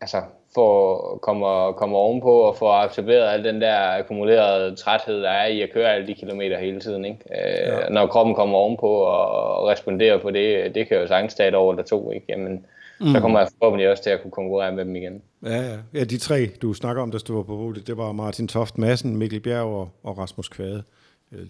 altså 0.00 0.22
får, 0.54 1.18
kommer, 1.22 1.72
kommer 1.72 1.98
ovenpå 1.98 2.40
og 2.40 2.56
får 2.56 2.72
absorberet 2.72 3.28
al 3.28 3.44
den 3.44 3.60
der 3.60 3.76
akkumulerede 3.76 4.76
træthed, 4.76 5.22
der 5.22 5.30
er 5.30 5.46
i 5.46 5.60
at 5.62 5.70
køre 5.72 5.94
alle 5.94 6.06
de 6.06 6.14
kilometer 6.14 6.58
hele 6.58 6.80
tiden. 6.80 7.04
Ikke? 7.04 7.18
Ja. 7.30 7.88
Når 7.88 8.06
kroppen 8.06 8.34
kommer 8.34 8.58
ovenpå 8.58 8.88
og, 8.88 9.56
og 9.56 9.68
responderer 9.68 10.18
på 10.18 10.30
det, 10.30 10.74
det 10.74 10.88
kan 10.88 10.98
jo 10.98 11.06
sagtens 11.06 11.34
tage 11.34 11.48
et 11.48 11.54
år 11.54 11.70
eller 11.70 11.84
to. 11.84 12.10
Ikke? 12.10 12.26
Jamen, 12.28 12.66
mm. 13.00 13.12
så 13.12 13.20
kommer 13.20 13.38
jeg 13.38 13.48
forhåbentlig 13.58 13.90
også 13.90 14.02
til 14.02 14.10
at 14.10 14.22
kunne 14.22 14.30
konkurrere 14.30 14.72
med 14.72 14.84
dem 14.84 14.96
igen. 14.96 15.22
Ja, 15.44 15.60
ja. 15.60 15.76
ja 15.94 16.04
de 16.04 16.18
tre, 16.18 16.50
du 16.62 16.72
snakker 16.72 17.02
om, 17.02 17.10
der 17.10 17.18
stod 17.18 17.44
på 17.44 17.56
hovedet, 17.56 17.86
det 17.86 17.96
var 17.96 18.12
Martin 18.12 18.48
Toft 18.48 18.78
Madsen, 18.78 19.16
Mikkel 19.16 19.40
Bjerg 19.40 19.64
og, 19.64 19.90
og 20.02 20.18
Rasmus 20.18 20.48
Kvade. 20.48 20.82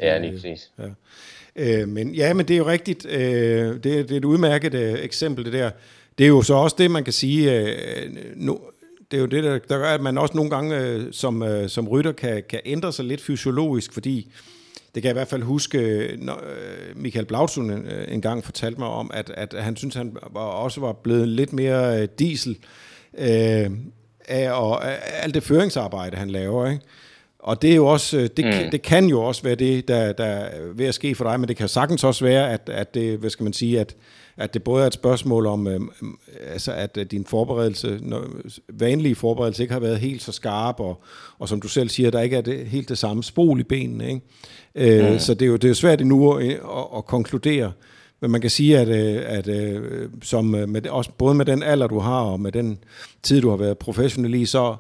Ja, 0.01 0.19
lige 0.19 0.33
præcis. 0.33 0.73
Ja. 0.79 0.89
Øh, 1.57 1.89
men, 1.89 2.15
ja, 2.15 2.35
men 2.35 2.49
det 2.49 2.55
er 2.55 2.59
jo 2.59 2.67
rigtigt. 2.67 3.07
Øh, 3.07 3.21
det, 3.21 3.83
det 3.85 4.11
er 4.11 4.17
et 4.17 4.25
udmærket 4.25 4.75
øh, 4.75 4.95
eksempel, 5.03 5.45
det 5.45 5.53
der. 5.53 5.71
Det 6.19 6.25
er 6.25 6.29
jo 6.29 6.43
så 6.43 6.55
også 6.55 6.77
det, 6.79 6.91
man 6.91 7.05
kan 7.05 7.13
sige, 7.13 7.61
øh, 7.61 8.11
nu, 8.37 8.61
det 9.11 9.17
er 9.17 9.21
jo 9.21 9.27
det, 9.27 9.45
der, 9.45 9.59
der 9.69 9.79
gør, 9.79 9.95
at 9.95 10.01
man 10.01 10.19
også 10.19 10.37
nogle 10.37 10.51
gange 10.51 10.81
øh, 10.81 11.13
som, 11.13 11.43
øh, 11.43 11.69
som 11.69 11.89
rytter 11.89 12.13
kan, 12.13 12.43
kan 12.49 12.61
ændre 12.65 12.93
sig 12.93 13.05
lidt 13.05 13.21
fysiologisk, 13.21 13.93
fordi 13.93 14.33
det 14.95 15.03
kan 15.03 15.09
jeg 15.09 15.13
i 15.13 15.19
hvert 15.19 15.29
fald 15.29 15.43
huske, 15.43 16.09
når 16.19 16.35
øh, 16.35 16.97
Michael 16.97 17.27
Blautsund 17.27 17.71
en, 17.71 17.87
øh, 17.87 18.15
en 18.15 18.21
gang 18.21 18.45
fortalte 18.45 18.79
mig 18.79 18.89
om, 18.89 19.11
at, 19.15 19.31
at 19.31 19.55
han 19.59 19.77
synes, 19.77 19.95
han 19.95 20.17
var, 20.33 20.41
også 20.41 20.81
var 20.81 20.93
blevet 20.93 21.29
lidt 21.29 21.53
mere 21.53 22.03
øh, 22.03 22.09
diesel 22.19 22.59
øh, 23.19 23.71
af 24.29 24.51
og, 24.51 24.85
alt 25.23 25.35
det 25.35 25.43
føringsarbejde, 25.43 26.17
han 26.17 26.31
laver. 26.31 26.71
Ikke? 26.71 26.83
Og 27.39 27.63
det 27.63 27.71
er 27.71 27.77
jo 27.77 27.87
også, 27.87 28.29
det, 28.37 28.45
mm. 28.45 28.71
det 28.71 28.83
kan 28.83 29.07
jo 29.07 29.23
også 29.23 29.43
være 29.43 29.55
det, 29.55 29.89
der, 29.89 30.13
der 30.13 30.25
er 30.25 30.73
ved 30.75 30.87
at 30.87 30.95
ske 30.95 31.15
for 31.15 31.25
dig, 31.25 31.41
men 31.41 31.49
det 31.49 31.57
kan 31.57 31.69
sagtens 31.69 32.05
også 32.05 32.25
være, 32.25 32.53
at, 32.53 32.69
at 32.73 32.95
det, 32.95 33.19
hvad 33.19 33.31
skal 33.31 33.45
man 33.45 33.53
sige, 33.53 33.81
at, 33.81 33.97
at 34.37 34.55
det 34.55 34.63
både 34.63 34.83
er 34.83 34.87
et 34.87 34.95
spørgsmål 34.95 35.47
om, 35.47 35.67
øh, 35.67 35.81
altså 36.47 36.73
at 36.73 36.99
din 37.11 37.25
forberedelse, 37.25 37.99
når, 38.03 38.25
vanlige 38.69 39.15
forberedelse 39.15 39.63
ikke 39.63 39.73
har 39.73 39.81
været 39.81 39.99
helt 39.99 40.23
så 40.23 40.33
skarp, 40.33 40.81
og, 40.81 41.03
og 41.39 41.49
som 41.49 41.61
du 41.61 41.69
selv 41.69 41.89
siger, 41.89 42.11
der 42.11 42.21
ikke 42.21 42.37
er 42.37 42.41
det, 42.41 42.67
helt 42.67 42.89
det 42.89 42.99
samme 42.99 43.23
spol 43.23 43.61
i 43.61 43.65
benene. 43.65 44.09
Ikke? 44.09 45.05
Øh, 45.05 45.13
mm. 45.13 45.19
Så 45.19 45.35
det 45.35 45.43
er, 45.43 45.47
jo, 45.47 45.57
det 45.57 45.65
er 45.65 45.69
jo 45.69 45.75
svært 45.75 46.01
endnu 46.01 46.33
at, 46.33 46.47
at, 46.47 46.59
at 46.97 47.07
konkludere, 47.07 47.73
men 48.21 48.31
man 48.31 48.41
kan 48.41 48.51
sige, 48.51 48.79
at, 48.79 48.89
øh, 48.89 49.23
at, 49.27 49.49
at 49.49 49.49
øh, 49.49 50.09
som 50.23 50.45
med, 50.45 50.87
også 50.87 51.11
både 51.19 51.35
med 51.35 51.45
den 51.45 51.63
alder, 51.63 51.87
du 51.87 51.99
har, 51.99 52.21
og 52.21 52.41
med 52.41 52.53
den 52.53 52.79
tid, 53.23 53.41
du 53.41 53.51
har 53.51 53.57
været 53.57 53.79
professionel 53.79 54.35
i, 54.35 54.47
så, 54.47 54.77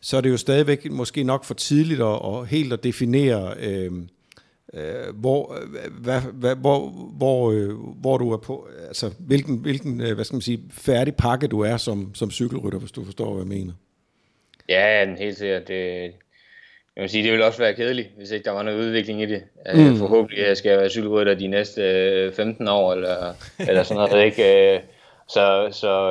så 0.00 0.16
er 0.16 0.20
det 0.20 0.30
jo 0.30 0.36
stadigvæk 0.36 0.92
måske 0.92 1.24
nok 1.24 1.44
for 1.44 1.54
tidligt 1.54 2.00
at, 2.00 2.18
at 2.24 2.46
helt 2.46 2.72
at 2.72 2.84
definere, 2.84 3.54
øh, 3.60 3.92
øh, 4.76 5.14
hvor, 5.14 5.56
hvad, 6.00 6.20
hvad, 6.20 6.56
hvor, 6.56 6.88
hvor, 7.16 7.50
øh, 7.50 7.70
hvor 7.76 8.18
du 8.18 8.32
er 8.32 8.36
på, 8.36 8.68
altså 8.88 9.10
hvilken, 9.18 9.58
hvilken 9.58 10.00
hvad 10.14 10.24
skal 10.24 10.34
man 10.34 10.42
sige, 10.42 10.60
færdig 10.70 11.16
pakke 11.16 11.46
du 11.46 11.60
er 11.60 11.76
som, 11.76 12.14
som 12.14 12.30
cykelrytter, 12.30 12.78
hvis 12.78 12.92
du 12.92 13.04
forstår, 13.04 13.34
hvad 13.34 13.42
jeg 13.42 13.58
mener. 13.58 13.72
Ja, 14.68 15.14
helt 15.18 15.36
sikkert. 15.36 15.68
Det, 15.68 16.12
jeg 16.96 17.02
vil 17.02 17.10
sige, 17.10 17.24
det 17.24 17.32
vil 17.32 17.42
også 17.42 17.58
være 17.58 17.74
kedeligt, 17.74 18.08
hvis 18.16 18.30
ikke 18.30 18.44
der 18.44 18.50
var 18.50 18.62
noget 18.62 18.78
udvikling 18.78 19.22
i 19.22 19.26
det. 19.26 19.42
Øh, 19.74 19.86
mm. 19.86 19.96
Forhåbentlig 19.96 20.56
skal 20.56 20.70
jeg 20.70 20.78
være 20.78 20.90
cykelrytter 20.90 21.34
de 21.34 21.46
næste 21.46 22.32
15 22.32 22.68
øh, 22.68 22.74
år, 22.74 22.92
eller, 22.92 23.32
eller 23.68 23.82
sådan 23.82 24.08
noget. 24.10 24.24
ikke? 24.24 24.74
Øh, 24.74 24.80
så 25.28 25.68
så 25.72 26.10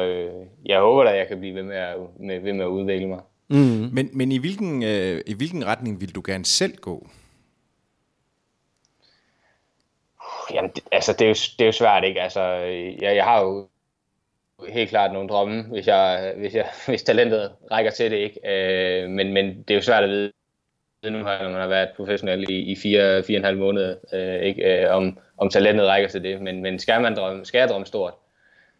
jeg 0.65 0.79
håber 0.79 1.03
at 1.03 1.17
jeg 1.17 1.27
kan 1.27 1.39
blive 1.39 1.55
ved 1.55 1.63
med 1.63 1.75
at, 1.75 1.95
med, 2.19 2.39
ved 2.39 2.53
med 2.53 2.65
at 2.65 2.69
udvikle 2.69 3.07
mig. 3.07 3.19
Mm. 3.49 3.89
Men, 3.93 4.09
men 4.13 4.31
i, 4.31 4.37
hvilken, 4.37 4.83
øh, 4.83 5.21
i 5.25 5.33
hvilken 5.33 5.65
retning 5.65 6.01
vil 6.01 6.15
du 6.15 6.21
gerne 6.25 6.45
selv 6.45 6.75
gå? 6.75 7.07
Jamen, 10.53 10.62
det, 10.75 10.83
altså, 10.91 11.13
det 11.13 11.21
er, 11.21 11.29
jo, 11.29 11.33
det 11.33 11.61
er 11.61 11.65
jo 11.65 11.71
svært, 11.71 12.03
ikke? 12.03 12.21
Altså, 12.21 12.41
jeg, 13.01 13.15
jeg 13.15 13.23
har 13.23 13.43
jo 13.43 13.67
helt 14.69 14.89
klart 14.89 15.13
nogle 15.13 15.29
drømme, 15.29 15.63
hvis, 15.63 15.87
jeg, 15.87 16.33
hvis, 16.37 16.55
jeg, 16.55 16.69
hvis 16.87 17.03
talentet 17.03 17.51
rækker 17.71 17.91
til 17.91 18.11
det, 18.11 18.17
ikke? 18.17 18.39
Øh, 18.45 19.09
men, 19.09 19.33
men 19.33 19.63
det 19.63 19.71
er 19.71 19.75
jo 19.75 19.81
svært 19.81 20.03
at 20.03 20.09
vide, 20.09 20.31
nu 21.11 21.23
har, 21.23 21.43
når 21.43 21.49
man 21.49 21.61
har 21.61 21.67
været 21.67 21.89
professionel 21.95 22.49
i, 22.49 22.59
i 22.59 22.75
fire, 22.75 23.23
fire 23.23 23.37
og 23.37 23.39
en 23.39 23.45
halv 23.45 23.57
måned, 23.57 23.97
øh, 24.13 24.41
ikke, 24.41 24.81
øh, 24.81 24.95
om, 24.95 25.17
om 25.37 25.49
talentet 25.49 25.87
rækker 25.87 26.09
til 26.09 26.23
det. 26.23 26.41
Men, 26.41 26.61
men 26.61 26.79
skal, 26.79 27.01
man 27.01 27.15
drømme, 27.15 27.45
skal 27.45 27.59
jeg 27.59 27.69
drømme 27.69 27.87
stort, 27.87 28.13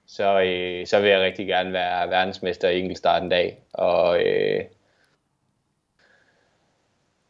så, 0.08 0.42
øh, 0.42 0.88
så 0.88 1.00
vil 1.00 1.10
jeg 1.10 1.22
rigtig 1.22 1.48
gerne 1.48 1.74
være 1.74 2.10
verdensmester 2.10 2.70
i 2.70 2.80
enkeltstart 2.80 3.24
en 3.24 3.30
dag. 3.30 3.64
Og, 3.74 4.24
øh, 4.24 4.64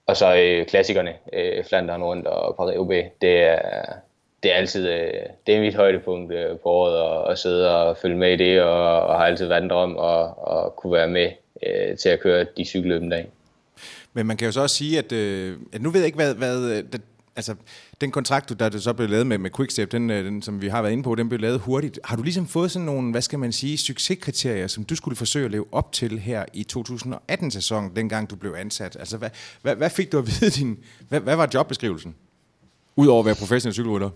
og 0.06 0.18
så 0.18 0.36
øh, 0.36 0.66
klassikerne, 0.66 1.14
øh, 1.34 1.66
Flandern 1.66 2.04
rundt 2.04 2.28
og 2.28 2.56
Paris-Roubaix, 2.56 3.06
det 3.22 3.44
er, 3.44 3.84
det 4.44 4.52
er 4.52 4.56
altid 4.56 4.88
øh, 4.90 5.12
det 5.48 5.56
er 5.56 5.62
mit 5.62 5.76
højdepunkt 5.76 6.34
øh, 6.34 6.50
på 6.50 6.70
året 6.70 7.26
at, 7.26 7.32
at 7.32 7.40
sidde 7.40 7.76
og 7.76 7.98
følge 7.98 8.18
med 8.18 8.34
i 8.34 8.38
det, 8.38 8.62
og, 8.62 9.02
og 9.02 9.18
har 9.18 9.26
altid 9.26 9.48
været 9.48 9.64
en 9.64 9.70
drøm 9.70 9.98
at, 9.98 10.26
at 10.58 10.76
kunne 10.76 10.94
være 10.94 11.08
med 11.08 11.32
øh, 11.68 11.98
til 11.98 12.10
at 12.10 12.20
køre 12.20 12.46
de 12.58 12.66
cykelløb 12.66 13.02
en 13.02 13.10
dag. 13.10 13.28
Men 14.14 14.26
man 14.26 14.38
kan 14.38 14.46
jo 14.46 14.52
så 14.52 14.62
også 14.62 14.76
sige, 14.76 14.98
at, 14.98 15.12
øh, 15.12 15.58
at 15.74 15.82
nu 15.82 15.90
ved 15.90 16.00
jeg 16.00 16.06
ikke, 16.06 16.16
hvad, 16.16 16.36
hvad 16.36 16.72
øh, 16.72 16.84
altså, 17.36 17.56
den 18.02 18.12
kontrakt, 18.12 18.50
du, 18.50 18.54
der 18.54 18.70
du 18.70 18.80
så 18.80 18.94
blev 18.94 19.10
lavet 19.10 19.28
med, 19.28 19.38
med 19.38 19.50
Quickstep, 19.56 19.92
den, 19.92 20.10
øh, 20.10 20.26
den, 20.26 20.42
som 20.42 20.62
vi 20.62 20.68
har 20.68 20.82
været 20.82 20.94
inde 20.94 21.04
på, 21.04 21.16
den 21.16 21.30
blev 21.30 21.40
lavet 21.40 21.60
hurtigt. 21.60 22.00
Har 22.04 22.16
du 22.16 22.24
ligesom 22.24 22.48
fået 22.48 22.72
sådan 22.72 22.86
nogle, 22.86 23.12
hvad 23.12 23.22
skal 23.22 23.40
man 23.40 23.52
sige, 23.52 23.78
succeskriterier, 23.78 24.68
som 24.68 24.84
du 24.84 24.96
skulle 24.96 25.18
forsøge 25.18 25.46
at 25.46 25.52
leve 25.52 25.66
op 25.72 25.92
til 25.92 26.20
her 26.20 26.46
i 26.54 26.66
2018-sæsonen, 26.78 27.96
dengang 27.96 28.30
du 28.30 28.36
blev 28.36 28.56
ansat? 28.58 28.96
Altså, 29.00 29.18
hvad, 29.18 29.30
hvad, 29.62 29.76
hvad 29.76 29.90
fik 29.90 30.12
du 30.12 30.18
at 30.18 30.26
vide 30.28 30.52
din, 30.52 30.80
hvad, 31.10 31.20
hvad 31.20 31.36
var 31.36 31.50
jobbeskrivelsen? 31.54 32.16
Udover 32.96 33.20
at 33.20 33.26
være 33.26 33.36
professionel 33.40 33.74
cykelrytter. 33.74 34.10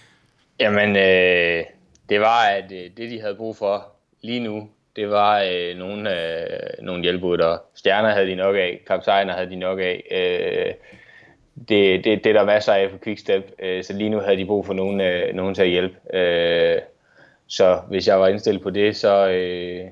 Jamen, 0.60 0.96
øh, 0.96 1.64
det 2.08 2.20
var, 2.20 2.46
at 2.46 2.72
øh, 2.72 2.90
det, 2.96 3.10
de 3.10 3.20
havde 3.20 3.34
brug 3.34 3.56
for 3.56 3.86
lige 4.22 4.40
nu, 4.40 4.68
det 4.96 5.10
var 5.10 5.42
øh, 5.52 5.76
nogle, 5.76 6.10
øh, 6.10 6.84
nogle 6.84 7.02
hjælperytter. 7.02 7.58
Stjerner 7.74 8.10
havde 8.10 8.26
de 8.26 8.34
nok 8.34 8.56
af, 8.56 8.80
kapsejner 8.86 9.32
havde 9.32 9.50
de 9.50 9.56
nok 9.56 9.78
af. 9.78 10.02
Øh, 10.10 10.74
det, 11.68 12.04
det, 12.04 12.24
det 12.24 12.26
er 12.26 12.32
der 12.32 12.44
masser 12.44 12.72
af 12.72 12.90
på 12.90 12.98
Quickstep, 13.04 13.52
øh, 13.58 13.84
så 13.84 13.92
lige 13.92 14.10
nu 14.10 14.20
havde 14.20 14.36
de 14.36 14.46
brug 14.46 14.66
for 14.66 14.72
nogen, 14.72 15.00
øh, 15.00 15.34
nogen 15.34 15.54
til 15.54 15.62
at 15.62 15.68
hjælpe. 15.68 16.16
Øh, 16.16 16.80
så 17.46 17.80
hvis 17.88 18.08
jeg 18.08 18.20
var 18.20 18.28
indstillet 18.28 18.62
på 18.62 18.70
det, 18.70 18.96
så, 18.96 19.28
øh, 19.28 19.90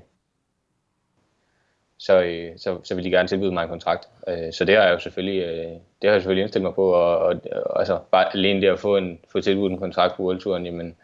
så, 2.07 2.23
øh, 2.23 2.53
så, 2.57 2.79
så 2.85 2.95
ville 2.95 3.11
de 3.11 3.17
gerne 3.17 3.29
tilbyde 3.29 3.53
mig 3.53 3.63
en 3.63 3.69
kontrakt. 3.69 4.09
Øh, 4.29 4.53
så 4.53 4.65
det 4.65 4.77
har 4.77 4.83
jeg 4.83 4.93
jo 4.93 4.99
selvfølgelig, 4.99 5.43
øh, 5.43 5.73
det 6.03 6.05
har 6.05 6.11
jeg 6.11 6.21
selvfølgelig 6.21 6.43
indstillet 6.43 6.67
mig 6.67 6.75
på, 6.75 6.93
og, 6.93 7.19
og, 7.19 7.41
og 7.67 7.79
altså, 7.79 7.99
bare 8.11 8.35
alene 8.35 8.61
det 8.61 8.69
at 8.69 8.79
få, 8.79 8.97
en, 8.97 9.19
få 9.33 9.41
tilbudt 9.41 9.73
en 9.73 9.79
kontrakt 9.79 10.17
på 10.17 10.23
World 10.23 10.41
Touren, 10.41 10.67
jamen, 10.67 10.97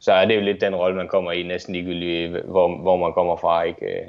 så 0.00 0.12
er 0.12 0.24
det 0.24 0.36
jo 0.36 0.40
lidt 0.40 0.60
den 0.60 0.74
rolle, 0.74 0.96
man 0.96 1.08
kommer 1.08 1.32
i, 1.32 1.42
næsten 1.42 1.74
ligegyldigt, 1.74 2.30
hvor, 2.30 2.82
hvor 2.82 2.96
man 2.96 3.12
kommer 3.12 3.36
fra. 3.36 3.62
Ikke? 3.62 3.86
Øh, 3.86 4.06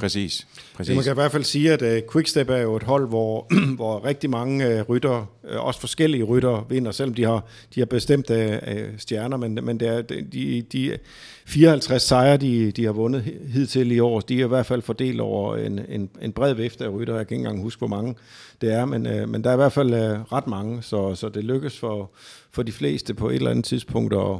Præcis. 0.00 0.46
Præcis. 0.76 0.94
Man 0.94 1.04
kan 1.04 1.12
i 1.12 1.14
hvert 1.14 1.32
fald 1.32 1.44
sige, 1.44 1.72
at 1.72 1.82
uh, 1.82 2.12
Quickstep 2.12 2.50
er 2.50 2.56
jo 2.56 2.76
et 2.76 2.82
hold, 2.82 3.08
hvor, 3.08 3.46
hvor 3.76 4.04
rigtig 4.04 4.30
mange 4.30 4.66
øh, 4.66 4.80
uh, 4.80 4.88
rytter, 4.88 5.26
uh, 5.44 5.54
øh, 5.54 5.64
også 5.64 5.80
forskellige 5.80 6.24
rytter, 6.24 6.66
vinder, 6.68 6.90
selvom 6.90 7.14
de 7.14 7.24
har, 7.24 7.46
de 7.74 7.80
har 7.80 7.86
bestemte 7.86 8.60
uh, 8.70 8.98
stjerner, 8.98 9.36
men, 9.36 9.58
men 9.62 9.80
det 9.80 9.88
er, 9.88 10.02
de, 10.02 10.62
de 10.72 10.98
54 11.46 12.02
sejre, 12.02 12.36
de, 12.36 12.72
de 12.72 12.84
har 12.84 12.92
vundet 12.92 13.22
hidtil 13.52 13.92
i 13.92 13.98
år, 13.98 14.20
de 14.20 14.40
er 14.40 14.44
i 14.44 14.48
hvert 14.48 14.66
fald 14.66 14.82
fordelt 14.82 15.20
over 15.20 15.56
en, 15.56 15.80
en, 15.88 16.10
en 16.22 16.32
bred 16.32 16.54
vifte 16.54 16.84
af 16.84 16.88
rytter. 16.88 17.16
Jeg 17.16 17.26
kan 17.26 17.34
ikke 17.34 17.46
engang 17.46 17.62
huske, 17.62 17.78
hvor 17.78 17.88
mange 17.88 18.14
det 18.60 18.72
er, 18.72 18.84
men, 18.84 19.06
uh, 19.06 19.28
men 19.28 19.44
der 19.44 19.50
er 19.50 19.54
i 19.54 19.56
hvert 19.56 19.72
fald 19.72 19.92
uh, 19.92 20.32
ret 20.32 20.46
mange, 20.46 20.82
så, 20.82 21.14
så 21.14 21.28
det 21.28 21.44
lykkes 21.44 21.78
for, 21.78 22.10
for 22.52 22.62
de 22.62 22.72
fleste 22.72 23.14
på 23.14 23.28
et 23.28 23.34
eller 23.34 23.50
andet 23.50 23.64
tidspunkt 23.64 24.14
at, 24.14 24.36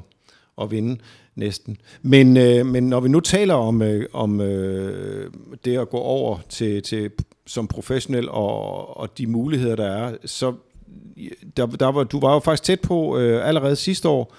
at 0.61 0.71
vinde 0.71 1.01
næsten. 1.35 1.77
Men, 2.03 2.37
øh, 2.37 2.67
men 2.67 2.89
når 2.89 3.01
vi 3.01 3.09
nu 3.09 3.21
taler 3.21 3.55
om, 3.55 3.83
øh, 3.83 4.07
om 4.13 4.41
øh, 4.41 5.31
det 5.65 5.79
at 5.79 5.91
gå 5.91 5.99
over 5.99 6.39
til, 6.49 6.83
til 6.83 7.11
som 7.47 7.67
professionel 7.67 8.29
og, 8.29 8.97
og 8.97 9.19
de 9.19 9.27
muligheder, 9.27 9.77
der 9.77 9.87
er, 9.87 10.17
så 10.25 10.55
der, 11.57 11.67
der 11.67 11.93
var, 11.93 12.05
du 12.05 12.21
var 12.21 12.33
jo 12.33 12.39
faktisk 12.39 12.63
tæt 12.63 12.81
på 12.81 13.19
øh, 13.19 13.49
allerede 13.49 13.77
sidste 13.77 14.09
år 14.09 14.35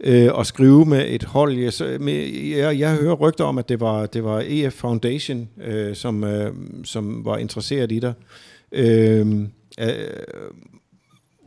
øh, 0.00 0.30
at 0.38 0.46
skrive 0.46 0.84
med 0.84 1.04
et 1.08 1.24
hold. 1.24 1.58
Jeg, 1.58 1.72
så, 1.72 1.96
med, 2.00 2.14
jeg, 2.56 2.78
jeg 2.78 2.96
hører 2.96 3.14
rygter 3.14 3.44
om, 3.44 3.58
at 3.58 3.68
det 3.68 3.80
var, 3.80 4.06
det 4.06 4.24
var 4.24 4.42
EF 4.46 4.72
Foundation, 4.72 5.48
øh, 5.64 5.96
som, 5.96 6.24
øh, 6.24 6.52
som 6.84 7.24
var 7.24 7.36
interesseret 7.36 7.92
i 7.92 7.98
dig. 7.98 8.12
Øh, 8.72 9.26
øh, 9.80 9.88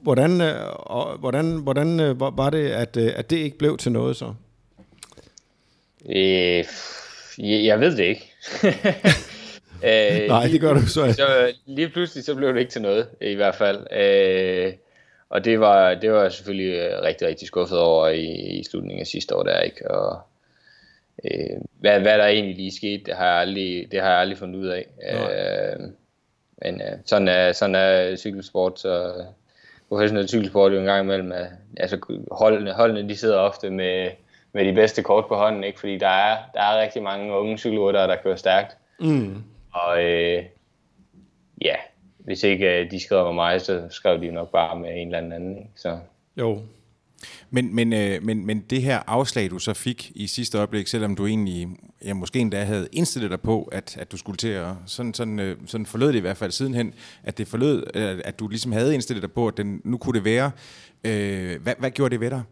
hvordan, 0.01 0.41
øh, 0.41 1.19
hvordan, 1.19 1.51
hvordan 1.63 1.99
øh, 1.99 2.19
var 2.19 2.49
det, 2.49 2.69
at, 2.69 2.97
øh, 2.97 3.11
at 3.15 3.29
det 3.29 3.37
ikke 3.37 3.57
blev 3.57 3.77
til 3.77 3.91
noget 3.91 4.15
så? 4.15 4.33
Øh, 6.09 6.65
jeg 7.37 7.79
ved 7.79 7.97
det 7.97 8.03
ikke. 8.03 8.33
øh, 10.23 10.27
Nej, 10.27 10.47
det 10.47 10.61
gør 10.61 10.73
du 10.73 10.81
så. 10.81 11.13
så. 11.13 11.53
Lige 11.65 11.89
pludselig 11.89 12.23
så 12.23 12.35
blev 12.35 12.53
det 12.53 12.59
ikke 12.59 12.71
til 12.71 12.81
noget, 12.81 13.07
i 13.21 13.33
hvert 13.33 13.55
fald. 13.55 13.87
Øh, 13.93 14.73
og 15.29 15.45
det 15.45 15.59
var, 15.59 15.93
det 15.93 16.11
var 16.11 16.21
jeg 16.21 16.31
selvfølgelig 16.31 17.01
rigtig, 17.01 17.27
rigtig 17.27 17.47
skuffet 17.47 17.79
over 17.79 18.07
i, 18.07 18.25
i 18.59 18.63
slutningen 18.63 19.01
af 19.01 19.07
sidste 19.07 19.35
år 19.35 19.43
der, 19.43 19.59
ikke? 19.59 19.91
Og, 19.91 20.19
øh, 21.25 21.61
hvad, 21.79 21.99
hvad 21.99 22.17
der 22.17 22.25
egentlig 22.25 22.55
lige 22.55 22.75
skete, 22.75 23.03
det 23.05 23.13
har 23.15 23.25
jeg 23.25 23.35
aldrig, 23.35 23.87
det 23.91 24.01
har 24.01 24.09
jeg 24.09 24.19
aldrig 24.19 24.37
fundet 24.37 24.59
ud 24.59 24.67
af. 24.67 24.85
Øh, 25.11 25.79
men 26.61 26.81
øh, 26.81 26.97
sådan, 27.05 27.27
er, 27.27 27.51
sådan 27.51 27.75
er 27.75 28.15
cykelsport, 28.15 28.79
så 28.79 29.13
professionel 29.89 30.27
cykelsport 30.27 30.71
jo 30.71 30.79
en 30.79 30.85
gang 30.85 31.03
imellem. 31.03 31.31
Altså 31.77 32.21
holdene, 32.31 32.73
holdene 32.73 33.09
de 33.09 33.15
sidder 33.15 33.37
ofte 33.37 33.69
med 33.69 34.09
med 34.53 34.65
de 34.65 34.73
bedste 34.73 35.03
kort 35.03 35.25
på 35.27 35.35
hånden, 35.35 35.63
ikke? 35.63 35.79
fordi 35.79 35.97
der 35.97 36.07
er, 36.07 36.37
der 36.53 36.61
er 36.61 36.81
rigtig 36.81 37.03
mange 37.03 37.33
unge 37.33 37.57
cykelryttere, 37.57 38.07
der 38.07 38.15
kører 38.23 38.35
stærkt. 38.35 38.77
Mm. 38.99 39.43
Og 39.73 40.03
øh, 40.03 40.43
ja, 41.61 41.75
hvis 42.17 42.43
ikke 42.43 42.79
øh, 42.79 42.91
de 42.91 42.99
skrev 42.99 43.25
med 43.25 43.33
mig, 43.33 43.61
så 43.61 43.87
skrev 43.89 44.21
de 44.21 44.31
nok 44.31 44.51
bare 44.51 44.79
med 44.79 44.89
en 45.01 45.15
eller 45.15 45.35
anden. 45.35 45.57
Ikke? 45.57 45.69
Så. 45.75 45.99
Jo. 46.37 46.61
Men, 47.51 47.75
men, 47.75 47.93
øh, 47.93 48.23
men, 48.23 48.45
men 48.45 48.59
det 48.69 48.81
her 48.81 48.99
afslag, 49.07 49.49
du 49.49 49.59
så 49.59 49.73
fik 49.73 50.11
i 50.15 50.27
sidste 50.27 50.57
øjeblik, 50.57 50.87
selvom 50.87 51.15
du 51.15 51.27
egentlig 51.27 51.67
ja, 52.05 52.13
måske 52.13 52.39
endda 52.39 52.63
havde 52.63 52.87
indstillet 52.91 53.31
dig 53.31 53.41
på, 53.41 53.69
at, 53.71 53.97
at 53.97 54.11
du 54.11 54.17
skulle 54.17 54.37
til 54.37 54.47
at, 54.47 54.67
sådan, 54.85 55.13
sådan, 55.13 55.39
øh, 55.39 55.57
sådan 55.65 55.85
forlød 55.85 56.07
det 56.07 56.15
i 56.15 56.21
hvert 56.21 56.37
fald 56.37 56.51
sidenhen, 56.51 56.93
at 57.23 57.37
det 57.37 57.47
forlød, 57.47 57.83
øh, 57.93 58.19
at 58.25 58.39
du 58.39 58.47
ligesom 58.47 58.71
havde 58.71 58.93
indstillet 58.93 59.21
dig 59.21 59.31
på, 59.31 59.47
at 59.47 59.57
den, 59.57 59.81
nu 59.83 59.97
kunne 59.97 60.13
det 60.13 60.25
være. 60.25 60.51
Øh, 61.03 61.61
hvad, 61.61 61.73
hvad 61.79 61.91
gjorde 61.91 62.11
det 62.11 62.19
ved 62.19 62.29
dig? 62.29 62.43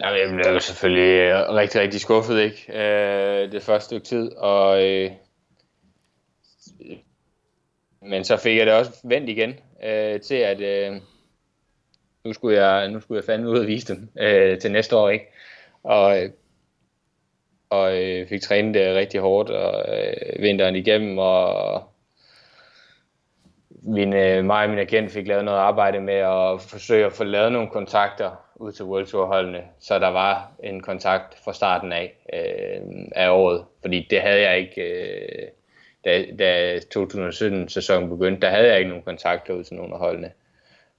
Jamen, 0.00 0.38
jeg 0.38 0.46
blev 0.48 0.60
selvfølgelig 0.60 1.48
rigtig, 1.48 1.80
rigtig 1.80 2.00
skuffet, 2.00 2.40
ikke? 2.40 2.78
Øh, 2.78 3.52
det 3.52 3.62
første 3.62 3.84
stykke 3.84 4.06
tid, 4.06 4.32
og... 4.32 4.84
Øh, 4.84 5.10
men 8.02 8.24
så 8.24 8.36
fik 8.36 8.56
jeg 8.56 8.66
det 8.66 8.74
også 8.74 8.92
vendt 9.04 9.30
igen 9.30 9.54
øh, 9.84 10.20
til, 10.20 10.34
at 10.34 10.60
øh, 10.60 11.00
nu, 12.26 12.32
skulle 12.32 12.64
jeg, 12.64 12.88
nu 12.88 13.00
skulle 13.00 13.18
jeg 13.18 13.24
fandme 13.24 13.50
ud 13.50 13.58
og 13.58 13.66
vise 13.66 13.94
dem 13.94 14.08
øh, 14.18 14.58
til 14.58 14.72
næste 14.72 14.96
år, 14.96 15.08
ikke? 15.10 15.26
Og, 15.82 16.16
og 17.70 18.02
øh, 18.02 18.28
fik 18.28 18.40
trænet 18.40 18.74
det 18.74 18.94
rigtig 18.94 19.20
hårdt 19.20 19.50
og 19.50 19.84
øh, 19.98 20.42
vinteren 20.42 20.76
igennem, 20.76 21.18
og 21.18 21.82
min, 23.70 24.12
øh, 24.12 24.44
mig 24.44 24.64
og 24.64 24.70
min 24.70 24.78
agent 24.78 25.12
fik 25.12 25.26
lavet 25.26 25.44
noget 25.44 25.58
arbejde 25.58 26.00
med 26.00 26.14
at 26.14 26.60
forsøge 26.60 27.06
at 27.06 27.12
få 27.12 27.24
lavet 27.24 27.52
nogle 27.52 27.68
kontakter 27.68 28.30
ud 28.56 28.72
til 28.72 28.84
World 28.84 29.06
Tour 29.06 29.26
holdene, 29.26 29.62
så 29.78 29.98
der 29.98 30.08
var 30.08 30.52
en 30.62 30.80
kontakt 30.80 31.38
fra 31.44 31.52
starten 31.52 31.92
af, 31.92 32.14
øh, 32.32 32.80
af 33.16 33.30
året. 33.30 33.64
Fordi 33.80 34.06
det 34.10 34.20
havde 34.20 34.40
jeg 34.40 34.58
ikke, 34.58 34.82
øh, 34.82 35.48
da, 36.04 36.24
da 36.38 36.78
2017-sæsonen 36.78 38.08
begyndte, 38.08 38.40
der 38.40 38.50
havde 38.50 38.68
jeg 38.68 38.78
ikke 38.78 38.88
nogen 38.88 39.04
kontakter 39.04 39.54
ud 39.54 39.64
til 39.64 39.76
nogen 39.76 39.92
af 39.92 39.98
holdene. 39.98 40.26
Øh, 40.26 40.45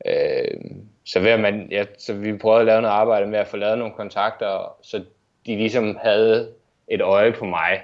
Øh, 0.05 0.61
så, 1.05 1.19
ved 1.19 1.37
man, 1.37 1.67
ja, 1.71 1.85
så 1.97 2.13
vi 2.13 2.37
prøvede 2.37 2.59
at 2.59 2.65
lave 2.65 2.81
noget 2.81 2.95
arbejde 2.95 3.27
med 3.27 3.39
at 3.39 3.47
få 3.47 3.57
lavet 3.57 3.77
nogle 3.77 3.93
kontakter, 3.93 4.75
så 4.81 5.03
de 5.45 5.55
ligesom 5.55 5.97
havde 6.03 6.53
et 6.87 7.01
øje 7.01 7.31
på 7.31 7.45
mig, 7.45 7.81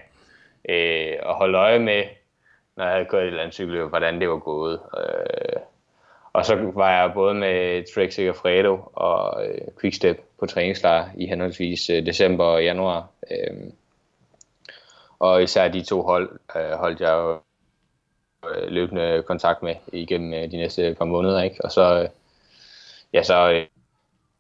øh, 0.70 1.16
og 1.24 1.36
holde 1.36 1.58
øje 1.58 1.80
med, 1.80 2.04
når 2.76 2.84
jeg 2.84 2.94
havde 2.94 3.06
kørt 3.06 3.24
et 3.24 3.28
eller 3.28 3.42
andet 3.42 3.56
cykel, 3.56 3.84
hvordan 3.84 4.22
det 4.22 4.30
var 4.30 4.40
gået. 4.40 4.80
Øh, 4.98 5.62
og 6.34 6.46
så 6.46 6.56
var 6.56 6.92
jeg 6.92 7.14
både 7.14 7.34
med 7.34 7.84
Trek 7.94 8.12
Segafredo 8.12 8.80
og 8.94 9.46
øh, 9.46 9.62
Quickstep 9.82 10.22
på 10.40 10.46
træningslejr 10.46 11.10
i 11.18 11.28
henholdsvis 11.28 11.90
øh, 11.90 12.06
december 12.06 12.44
og 12.44 12.64
januar. 12.64 13.08
Øh, 13.32 13.72
og 15.20 15.44
især 15.44 15.68
de 15.68 15.84
to 15.84 16.02
hold 16.02 16.40
øh, 16.56 16.72
holdt 16.72 17.02
jeg 17.02 17.12
jo 17.12 17.40
øh, 18.52 18.72
løbende 18.72 19.24
kontakt 19.28 19.64
med 19.64 19.76
igennem 19.94 20.34
øh, 20.34 20.52
de 20.52 20.58
næste 20.58 20.96
par 20.98 21.06
måneder. 21.06 21.42
Ikke? 21.42 21.66
Og 21.66 21.72
så, 21.72 22.02
øh, 22.02 22.10
ja, 23.14 23.24
så 23.24 23.66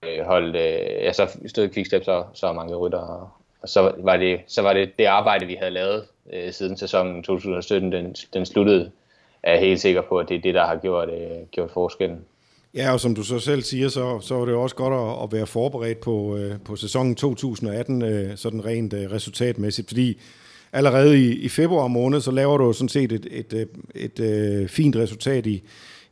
øh, 0.03 0.25
holdt, 0.25 0.55
øh, 0.55 1.03
ja, 1.03 1.13
så 1.13 1.37
stod 1.47 1.69
Quickstep 1.69 2.03
så, 2.03 2.23
så 2.33 2.53
mange 2.53 2.75
rytter. 2.75 2.99
Og, 2.99 3.29
og 3.61 3.69
så 3.69 3.93
var 3.97 4.17
det, 4.17 4.41
så 4.47 4.61
var 4.61 4.73
det 4.73 4.99
det 4.99 5.05
arbejde, 5.05 5.45
vi 5.45 5.55
havde 5.55 5.71
lavet 5.71 6.05
øh, 6.33 6.53
siden 6.53 6.77
sæsonen 6.77 7.23
2017, 7.23 7.91
den, 7.91 8.15
den 8.33 8.45
sluttede 8.45 8.91
er 9.43 9.59
helt 9.59 9.81
sikker 9.81 10.01
på, 10.01 10.17
at 10.17 10.29
det 10.29 10.37
er 10.37 10.41
det, 10.41 10.53
der 10.53 10.65
har 10.65 10.75
gjort, 10.75 11.09
øh, 11.09 11.47
gjort 11.51 11.71
forskellen. 11.71 12.25
Ja, 12.75 12.93
og 12.93 12.99
som 12.99 13.15
du 13.15 13.23
så 13.23 13.39
selv 13.39 13.61
siger, 13.61 13.89
så, 13.89 14.19
så 14.19 14.35
er 14.35 14.45
det 14.45 14.55
også 14.55 14.75
godt 14.75 14.93
at, 14.93 15.23
at 15.23 15.39
være 15.39 15.47
forberedt 15.47 15.99
på, 15.99 16.37
øh, 16.37 16.55
på 16.65 16.75
sæsonen 16.75 17.15
2018, 17.15 18.01
øh, 18.01 18.37
sådan 18.37 18.65
rent 18.65 18.93
øh, 18.93 19.11
resultatmæssigt, 19.11 19.87
fordi 19.87 20.19
allerede 20.73 21.19
i, 21.19 21.31
i 21.31 21.49
februar 21.49 21.87
måned, 21.87 22.21
så 22.21 22.31
laver 22.31 22.57
du 22.57 22.73
sådan 22.73 22.89
set 22.89 23.11
et, 23.11 23.27
et, 23.31 23.53
et, 23.53 23.69
et, 23.95 24.19
et 24.19 24.69
fint 24.69 24.95
resultat 24.95 25.45
i, 25.45 25.63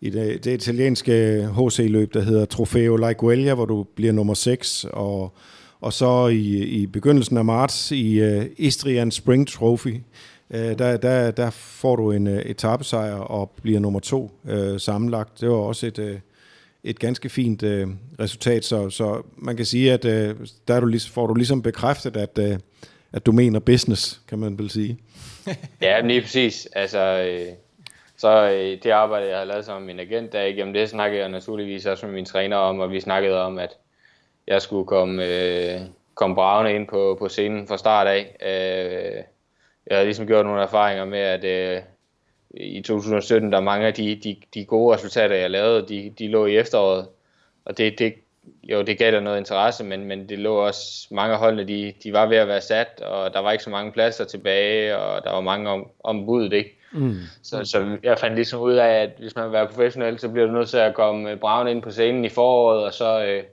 i 0.02 0.10
det, 0.10 0.44
det 0.44 0.54
italienske 0.54 1.48
HC-løb, 1.58 2.14
der 2.14 2.22
hedder 2.22 2.46
Trofeo 2.46 2.96
Laiguelia, 2.96 3.54
hvor 3.54 3.66
du 3.66 3.84
bliver 3.96 4.12
nummer 4.12 4.34
6, 4.34 4.86
og, 4.94 5.34
og 5.82 5.94
så 5.94 6.28
i, 6.28 6.64
i 6.64 6.88
begyndelsen 6.88 7.38
af 7.38 7.46
marts 7.46 7.92
i 7.92 8.38
uh, 8.38 8.46
Istrian 8.58 9.12
Spring 9.12 9.48
Trophy, 9.48 9.96
uh, 10.50 10.60
der, 10.60 10.98
der, 10.98 11.32
der 11.32 11.50
får 11.50 11.96
du 11.96 12.12
en 12.12 12.28
uh, 12.28 12.34
etappesejr 12.34 13.16
og 13.16 13.52
bliver 13.62 13.80
nummer 13.80 14.00
2 14.00 14.32
uh, 14.44 14.78
sammenlagt. 14.78 15.42
Det 15.42 15.50
var 15.50 15.56
også 15.56 15.88
et, 15.88 16.00
Uh, 16.00 16.20
et 16.84 17.00
ganske 17.00 17.30
fint 17.30 17.64
øh, 17.64 17.88
resultat, 18.20 18.66
så, 18.66 18.90
så 18.90 19.22
man 19.38 19.56
kan 19.56 19.66
sige, 19.66 19.94
at 19.94 20.06
øh, 20.06 20.36
der 20.68 20.74
er 20.74 20.80
du, 20.80 20.92
får 21.12 21.28
du 21.28 21.34
ligesom 21.34 21.62
bekræftet, 21.62 22.18
at, 22.18 22.40
øh, 22.40 22.58
at 23.14 23.26
du 23.26 23.32
mener 23.32 23.60
business, 23.60 24.22
kan 24.28 24.40
man 24.40 24.60
vel 24.60 24.70
sige. 24.70 24.98
ja, 25.82 26.00
lige 26.02 26.22
præcis. 26.22 26.68
Altså, 26.74 27.00
øh, 27.00 27.54
så 28.18 28.50
øh, 28.50 28.84
det 28.84 28.90
arbejde, 28.90 29.30
jeg 29.30 29.38
har 29.38 29.46
lavet 29.46 29.66
som 29.66 29.82
min 29.82 30.00
agent, 30.00 30.34
der 30.34 30.42
igennem 30.42 30.74
det 30.74 30.90
snakkede 30.90 31.22
jeg 31.22 31.30
naturligvis 31.30 31.86
også 31.86 32.06
med 32.06 32.14
min 32.14 32.26
træner 32.26 32.58
om, 32.58 32.80
og 32.80 32.92
vi 32.92 33.00
snakkede 33.00 33.42
om, 33.42 33.60
at 33.60 33.78
jeg 34.48 34.62
skulle 34.62 34.88
komme, 34.88 35.26
øh, 35.26 35.80
komme 36.16 36.36
bravende 36.36 36.74
ind 36.74 36.88
på, 36.88 37.16
på 37.20 37.30
scenen 37.30 37.68
fra 37.68 37.78
start 37.78 38.08
af. 38.08 38.36
Øh, 38.42 39.24
jeg 39.88 39.98
har 39.98 40.04
ligesom 40.04 40.28
gjort 40.28 40.46
nogle 40.46 40.62
erfaringer 40.62 41.06
med, 41.06 41.20
at 41.20 41.44
øh, 41.44 41.82
i 42.54 42.82
2017, 42.82 43.52
der 43.52 43.60
mange 43.60 43.88
af 43.88 43.94
de, 43.94 44.16
de, 44.24 44.36
de 44.54 44.66
gode 44.66 44.96
resultater, 44.96 45.36
jeg 45.36 45.52
lavede, 45.52 45.88
de, 45.88 46.14
de 46.20 46.28
lå 46.28 46.46
i 46.46 46.58
efteråret. 46.58 47.08
Og 47.66 47.78
det, 47.78 48.00
det, 48.00 48.14
jo, 48.64 48.82
det 48.82 48.98
gav 48.98 49.12
der 49.12 49.20
noget 49.20 49.38
interesse, 49.38 49.84
men, 49.84 50.06
men 50.06 50.30
det 50.30 50.40
lå 50.40 50.56
også, 50.56 51.08
mange 51.12 51.34
af 51.34 51.40
holdene, 51.40 51.68
de, 51.68 51.94
de 52.04 52.14
var 52.14 52.26
ved 52.26 52.38
at 52.38 52.48
være 52.48 52.62
sat, 52.62 53.02
og 53.02 53.34
der 53.34 53.40
var 53.40 53.52
ikke 53.52 53.64
så 53.64 53.70
mange 53.70 53.92
pladser 53.92 54.26
tilbage, 54.26 54.98
og 54.98 55.24
der 55.24 55.32
var 55.32 55.42
mange 55.42 55.70
om, 55.70 55.88
om 56.04 56.26
budet, 56.26 56.54
ikke? 56.54 56.78
Mm. 56.94 57.16
Så, 57.44 57.66
så 57.66 57.98
jeg 58.04 58.20
fandt 58.20 58.36
ligesom 58.36 58.60
ud 58.62 58.74
af, 58.74 59.02
at 59.02 59.10
hvis 59.20 59.36
man 59.36 59.46
vil 59.46 59.52
være 59.52 59.68
professionel, 59.68 60.20
så 60.20 60.30
bliver 60.30 60.48
du 60.48 60.54
nødt 60.54 60.70
til 60.70 60.78
at 60.78 60.96
komme 60.96 61.38
Brown 61.38 61.68
ind 61.68 61.82
på 61.82 61.92
scenen 61.92 62.26
i 62.26 62.30
foråret, 62.30 62.84
og 62.84 62.94
så, 62.94 63.26
øh, 63.26 63.44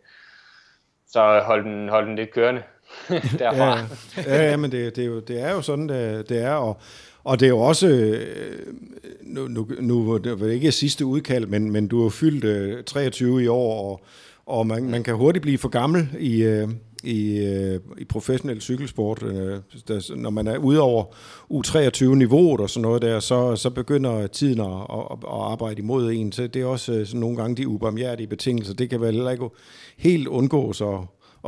så 1.10 1.42
holde 1.46 1.70
den, 1.70 1.88
holde 1.88 2.06
den 2.08 2.16
lidt 2.16 2.30
kørende 2.30 2.62
derfra. 3.38 3.78
ja, 4.26 4.50
ja, 4.50 4.56
men 4.56 4.72
det, 4.72 4.96
det, 4.96 5.04
er 5.04 5.08
jo, 5.08 5.20
det 5.20 5.42
er 5.42 5.52
jo 5.52 5.62
sådan, 5.62 5.88
det, 5.88 6.28
det 6.28 6.42
er, 6.42 6.54
og, 6.54 6.80
og 7.24 7.40
det 7.40 7.46
er 7.46 7.50
jo 7.50 7.58
også, 7.58 7.88
øh, 7.88 8.74
nu, 9.22 9.48
nu, 9.48 9.68
nu 9.80 10.18
det 10.18 10.40
var 10.40 10.46
det 10.46 10.54
ikke 10.54 10.72
sidste 10.72 11.04
udkald, 11.04 11.46
men, 11.46 11.70
men 11.70 11.88
du 11.88 12.06
er 12.06 12.10
fyldt 12.10 12.44
øh, 12.44 12.84
23 12.84 13.42
i 13.42 13.46
år, 13.46 13.90
og, 13.90 14.00
og 14.48 14.66
man, 14.66 14.90
man 14.90 15.02
kan 15.02 15.14
hurtigt 15.14 15.42
blive 15.42 15.58
for 15.58 15.68
gammel 15.68 16.08
i, 16.20 16.42
øh, 16.42 16.68
i, 17.04 17.38
øh, 17.38 17.80
i 17.98 18.04
professionel 18.04 18.60
cykelsport. 18.60 19.22
Øh, 19.22 19.60
der, 19.88 20.16
når 20.16 20.30
man 20.30 20.46
er 20.46 20.58
ude 20.58 20.80
over 20.80 21.04
U23-niveauet 21.52 22.60
og 22.60 22.70
sådan 22.70 22.82
noget 22.82 23.02
der, 23.02 23.20
så, 23.20 23.56
så 23.56 23.70
begynder 23.70 24.26
tiden 24.26 24.60
at, 24.60 24.66
at, 24.66 25.18
at 25.22 25.40
arbejde 25.40 25.78
imod 25.78 26.12
en. 26.12 26.32
Så 26.32 26.46
det 26.46 26.62
er 26.62 26.66
også 26.66 26.92
øh, 26.92 27.06
sådan 27.06 27.20
nogle 27.20 27.36
gange 27.36 27.56
de 27.56 27.68
ubarmhjertige 27.68 28.26
betingelser. 28.26 28.74
Det 28.74 28.90
kan 28.90 29.00
vel 29.00 29.14
heller 29.14 29.30
ikke 29.30 29.48
helt 29.96 30.28
undgås 30.28 30.80
at, 30.80 30.98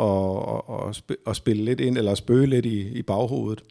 at, 0.00 0.62
at, 0.88 1.16
at 1.26 1.36
spille 1.36 1.64
lidt 1.64 1.80
ind, 1.80 1.98
eller 1.98 2.14
spøge 2.14 2.46
lidt 2.46 2.66
i, 2.66 2.88
i 2.88 3.02
baghovedet. 3.02 3.62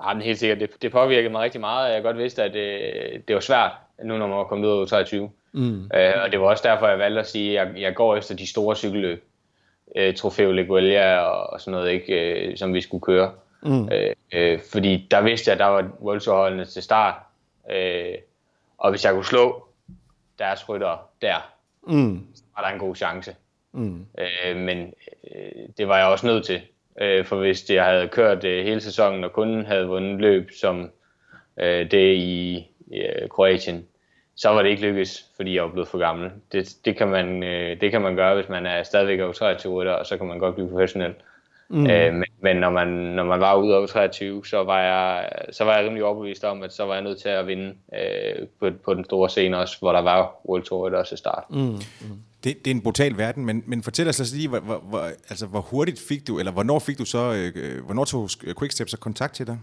Nej, 0.00 0.14
men 0.14 0.22
helt 0.22 0.38
sikkert. 0.38 0.60
Det, 0.60 0.82
det 0.82 0.92
påvirkede 0.92 1.32
mig 1.32 1.40
rigtig 1.40 1.60
meget. 1.60 1.94
Jeg 1.94 2.02
godt 2.02 2.18
vidste, 2.18 2.42
at 2.42 2.54
det, 2.54 3.28
det 3.28 3.34
var 3.34 3.40
svært, 3.40 3.72
nu 4.04 4.18
når 4.18 4.26
man 4.26 4.36
var 4.36 4.44
kommet 4.44 4.68
ud 4.68 4.80
af 4.80 4.88
23. 4.88 5.30
Mm. 5.52 5.90
Øh, 5.94 6.12
og 6.24 6.32
det 6.32 6.40
var 6.40 6.46
også 6.46 6.68
derfor, 6.68 6.88
jeg 6.88 6.98
valgte 6.98 7.20
at 7.20 7.26
sige, 7.26 7.60
at 7.60 7.68
jeg, 7.68 7.80
jeg 7.80 7.94
går 7.94 8.16
efter 8.16 8.36
de 8.36 8.46
store 8.46 8.76
cykelløb 8.76 9.24
øh, 9.96 10.14
Trofeo 10.14 10.52
Leguelia 10.52 11.18
og, 11.18 11.52
og 11.52 11.60
sådan 11.60 11.72
noget, 11.72 11.90
ikke, 11.90 12.34
øh, 12.34 12.56
som 12.56 12.74
vi 12.74 12.80
skulle 12.80 13.02
køre. 13.02 13.32
Mm. 13.62 13.88
Øh, 13.92 14.14
øh, 14.32 14.60
fordi 14.72 15.08
der 15.10 15.20
vidste 15.20 15.48
jeg, 15.48 15.52
at 15.52 15.58
der 15.58 15.66
var 15.66 15.90
World 16.00 16.66
til 16.66 16.82
start, 16.82 17.14
øh, 17.70 18.14
og 18.78 18.90
hvis 18.90 19.04
jeg 19.04 19.12
kunne 19.12 19.24
slå 19.24 19.68
deres 20.38 20.68
rytter 20.68 21.08
der, 21.22 21.52
mm. 21.82 22.26
så 22.34 22.42
var 22.56 22.62
der 22.62 22.74
en 22.74 22.80
god 22.80 22.96
chance. 22.96 23.36
Mm. 23.72 24.06
Øh, 24.18 24.56
men 24.56 24.94
øh, 25.34 25.68
det 25.78 25.88
var 25.88 25.98
jeg 25.98 26.06
også 26.06 26.26
nødt 26.26 26.46
til, 26.46 26.60
øh, 27.00 27.24
for 27.24 27.36
hvis 27.36 27.70
jeg 27.70 27.84
havde 27.84 28.08
kørt 28.08 28.44
øh, 28.44 28.64
hele 28.64 28.80
sæsonen 28.80 29.24
og 29.24 29.32
kun 29.32 29.64
havde 29.66 29.86
vundet 29.86 30.20
løb 30.20 30.50
som 30.60 30.90
øh, 31.60 31.90
det 31.90 32.14
i, 32.14 32.66
øh, 32.92 33.28
Kroatien, 33.28 33.86
så 34.36 34.48
var 34.48 34.62
det 34.62 34.70
ikke 34.70 34.82
lykkes, 34.82 35.24
fordi 35.36 35.54
jeg 35.54 35.62
var 35.62 35.70
blevet 35.70 35.88
for 35.88 35.98
gammel. 35.98 36.30
Det, 36.52 36.76
det, 36.84 36.96
kan, 36.96 37.08
man, 37.08 37.42
øh, 37.42 37.80
det 37.80 37.90
kan 37.90 38.02
man 38.02 38.16
gøre, 38.16 38.34
hvis 38.34 38.48
man 38.48 38.66
er 38.66 38.82
stadigvæk 38.82 39.20
over 39.20 39.32
23 39.32 39.98
og 39.98 40.06
så 40.06 40.16
kan 40.16 40.26
man 40.26 40.38
godt 40.38 40.54
blive 40.54 40.70
professionel. 40.70 41.14
Mm. 41.68 41.90
Øh, 41.90 42.14
men, 42.14 42.24
men 42.42 42.56
når 42.56 42.70
man, 42.70 42.88
når 42.88 43.24
man 43.24 43.40
var 43.40 43.56
ude 43.56 43.76
over 43.76 43.86
23, 43.86 44.46
så 44.46 44.64
var, 44.64 44.80
jeg, 44.80 45.28
så 45.50 45.64
var 45.64 45.76
jeg 45.76 45.84
rimelig 45.84 46.04
overbevist 46.04 46.44
om, 46.44 46.62
at 46.62 46.72
så 46.72 46.84
var 46.84 46.94
jeg 46.94 47.02
nødt 47.02 47.18
til 47.18 47.28
at 47.28 47.46
vinde 47.46 47.74
øh, 47.94 48.46
på, 48.60 48.70
på 48.84 48.94
den 48.94 49.04
store 49.04 49.28
scene 49.28 49.58
også, 49.58 49.78
hvor 49.78 49.92
der 49.92 50.00
var 50.00 50.40
World 50.48 50.62
Tour 50.62 50.96
også 50.96 51.14
i 51.14 51.18
start. 51.18 51.44
Mm. 51.50 51.56
Mm. 51.56 52.22
Det, 52.44 52.64
det 52.64 52.70
er 52.70 52.74
en 52.74 52.82
brutal 52.82 53.16
verden, 53.18 53.44
men, 53.44 53.62
men 53.66 53.82
fortæl 53.82 54.08
os 54.08 54.20
altså 54.20 54.36
lige, 54.36 54.48
hvor, 54.48 54.60
hvor, 54.60 54.78
hvor, 54.78 55.00
altså, 55.00 55.46
hvor 55.46 55.60
hurtigt 55.60 56.00
fik 56.08 56.26
du, 56.26 56.38
eller 56.38 56.52
hvornår 56.52 56.78
fik 56.78 56.98
du 56.98 57.04
så, 57.04 57.50
øh, 57.54 57.84
hvornår 57.84 58.04
tog 58.04 58.28
Quickstep 58.58 58.88
så 58.88 58.96
kontakt 58.96 59.34
til 59.34 59.46
dig? 59.46 59.58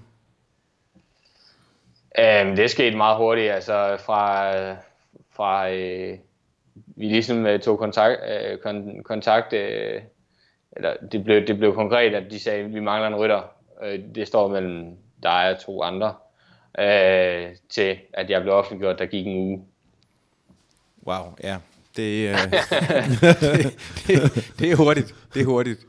Um, 2.19 2.55
det 2.55 2.71
skete 2.71 2.97
meget 2.97 3.17
hurtigt, 3.17 3.51
altså 3.51 3.97
fra, 4.05 4.51
fra 5.31 5.69
øh, 5.69 6.17
vi 6.75 7.05
ligesom 7.05 7.45
øh, 7.45 7.59
tog 7.59 7.77
kontakt, 7.79 8.19
øh, 8.29 8.57
kon, 8.57 9.03
kontakt 9.03 9.53
øh, 9.53 10.01
eller 10.71 10.93
det 11.11 11.23
blev, 11.23 11.47
det 11.47 11.57
blev 11.57 11.73
konkret, 11.73 12.15
at 12.15 12.31
de 12.31 12.39
sagde, 12.39 12.63
at 12.63 12.73
vi 12.73 12.79
mangler 12.79 13.07
en 13.07 13.15
rytter. 13.15 13.41
Øh, 13.83 13.99
det 14.15 14.27
står 14.27 14.47
mellem 14.47 14.97
dig 15.23 15.51
og 15.51 15.59
to 15.59 15.83
andre, 15.83 16.13
øh, 16.79 17.55
til 17.69 17.97
at 18.13 18.29
jeg 18.29 18.41
blev 18.41 18.53
offentliggjort, 18.53 18.99
der 18.99 19.05
gik 19.05 19.27
en 19.27 19.37
uge. 19.37 19.65
Wow, 21.07 21.35
ja. 21.43 21.57
Det, 21.97 22.29
øh, 22.29 22.37
det, 22.51 23.75
det, 24.07 24.53
det 24.59 24.71
er 24.71 24.75
hurtigt. 24.75 25.15
Det 25.33 25.41
er 25.41 25.45
hurtigt. 25.45 25.79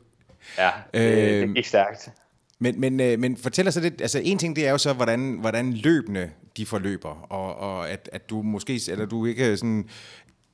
Ja, 0.58 0.70
det, 0.94 1.00
øh, 1.00 1.48
det 1.48 1.56
gik 1.56 1.66
stærkt. 1.66 2.10
Men, 2.58 2.80
men, 2.80 3.00
øh, 3.00 3.18
men 3.18 3.36
fortæl 3.36 3.68
os 3.68 3.76
lidt, 3.76 4.00
altså 4.00 4.20
en 4.24 4.38
ting 4.38 4.56
det 4.56 4.66
er 4.66 4.70
jo 4.70 4.78
så, 4.78 4.92
hvordan, 4.92 5.36
hvordan 5.40 5.72
løbende 5.72 6.30
de 6.56 6.66
forløber, 6.66 7.26
og, 7.32 7.56
og 7.56 7.90
at, 7.90 8.08
at 8.12 8.30
du 8.30 8.42
måske, 8.42 8.80
eller 8.88 9.06
du 9.06 9.26
ikke 9.26 9.56
sådan 9.56 9.88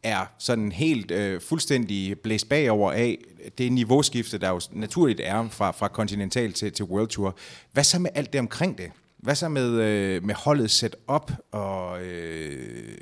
er 0.03 0.27
sådan 0.38 0.73
helt 0.73 1.11
øh, 1.11 1.40
fuldstændig 1.40 2.19
blæst 2.19 2.49
bagover 2.49 2.93
af 2.93 3.19
det 3.59 3.73
niveauskifte, 3.73 4.38
der 4.38 4.49
jo 4.49 4.61
naturligt 4.73 5.21
er 5.25 5.49
fra, 5.49 5.71
fra 5.71 5.88
kontinental 5.88 6.53
til, 6.53 6.73
til 6.73 6.85
World 6.85 7.09
Tour. 7.09 7.37
Hvad 7.73 7.85
så 7.85 7.99
med 7.99 8.11
alt 8.14 8.33
det 8.33 8.40
omkring 8.40 8.79
det? 8.79 8.90
Hvad 9.19 9.35
så 9.35 9.49
med, 9.49 9.71
øh, 9.71 10.25
med 10.25 10.35
holdet 10.35 10.71
set 10.71 10.97
op 11.07 11.31
og 11.53 12.03
øh, 12.03 12.99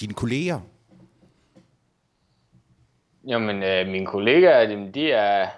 dine 0.00 0.14
kolleger? 0.14 0.60
Jamen, 3.26 3.62
øh, 3.62 3.88
mine 3.88 4.06
kollegaer, 4.06 4.66
de 4.94 5.12
er, 5.12 5.48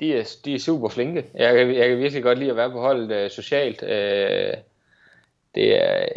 de 0.00 0.14
er, 0.14 0.36
de 0.44 0.54
er 0.54 0.58
super 0.58 0.88
flinke. 0.88 1.24
Jeg, 1.34 1.54
kan, 1.54 1.74
jeg 1.74 1.88
kan 1.88 1.98
virkelig 1.98 2.22
godt 2.22 2.38
lide 2.38 2.50
at 2.50 2.56
være 2.56 2.70
på 2.70 2.80
holdet 2.80 3.10
øh, 3.10 3.30
socialt. 3.30 3.82
Øh, 3.82 4.54
det, 5.54 5.82
er, 5.82 6.08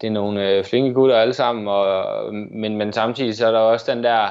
det 0.00 0.06
er 0.06 0.10
nogle 0.10 0.50
øh, 0.50 0.64
flinke 0.64 0.94
gutter 0.94 1.16
alle 1.16 1.34
sammen, 1.34 1.68
og, 1.68 2.34
men, 2.34 2.76
men 2.76 2.92
samtidig 2.92 3.36
så 3.36 3.46
er 3.46 3.52
der 3.52 3.58
også 3.58 3.94
den 3.94 4.04
der, 4.04 4.28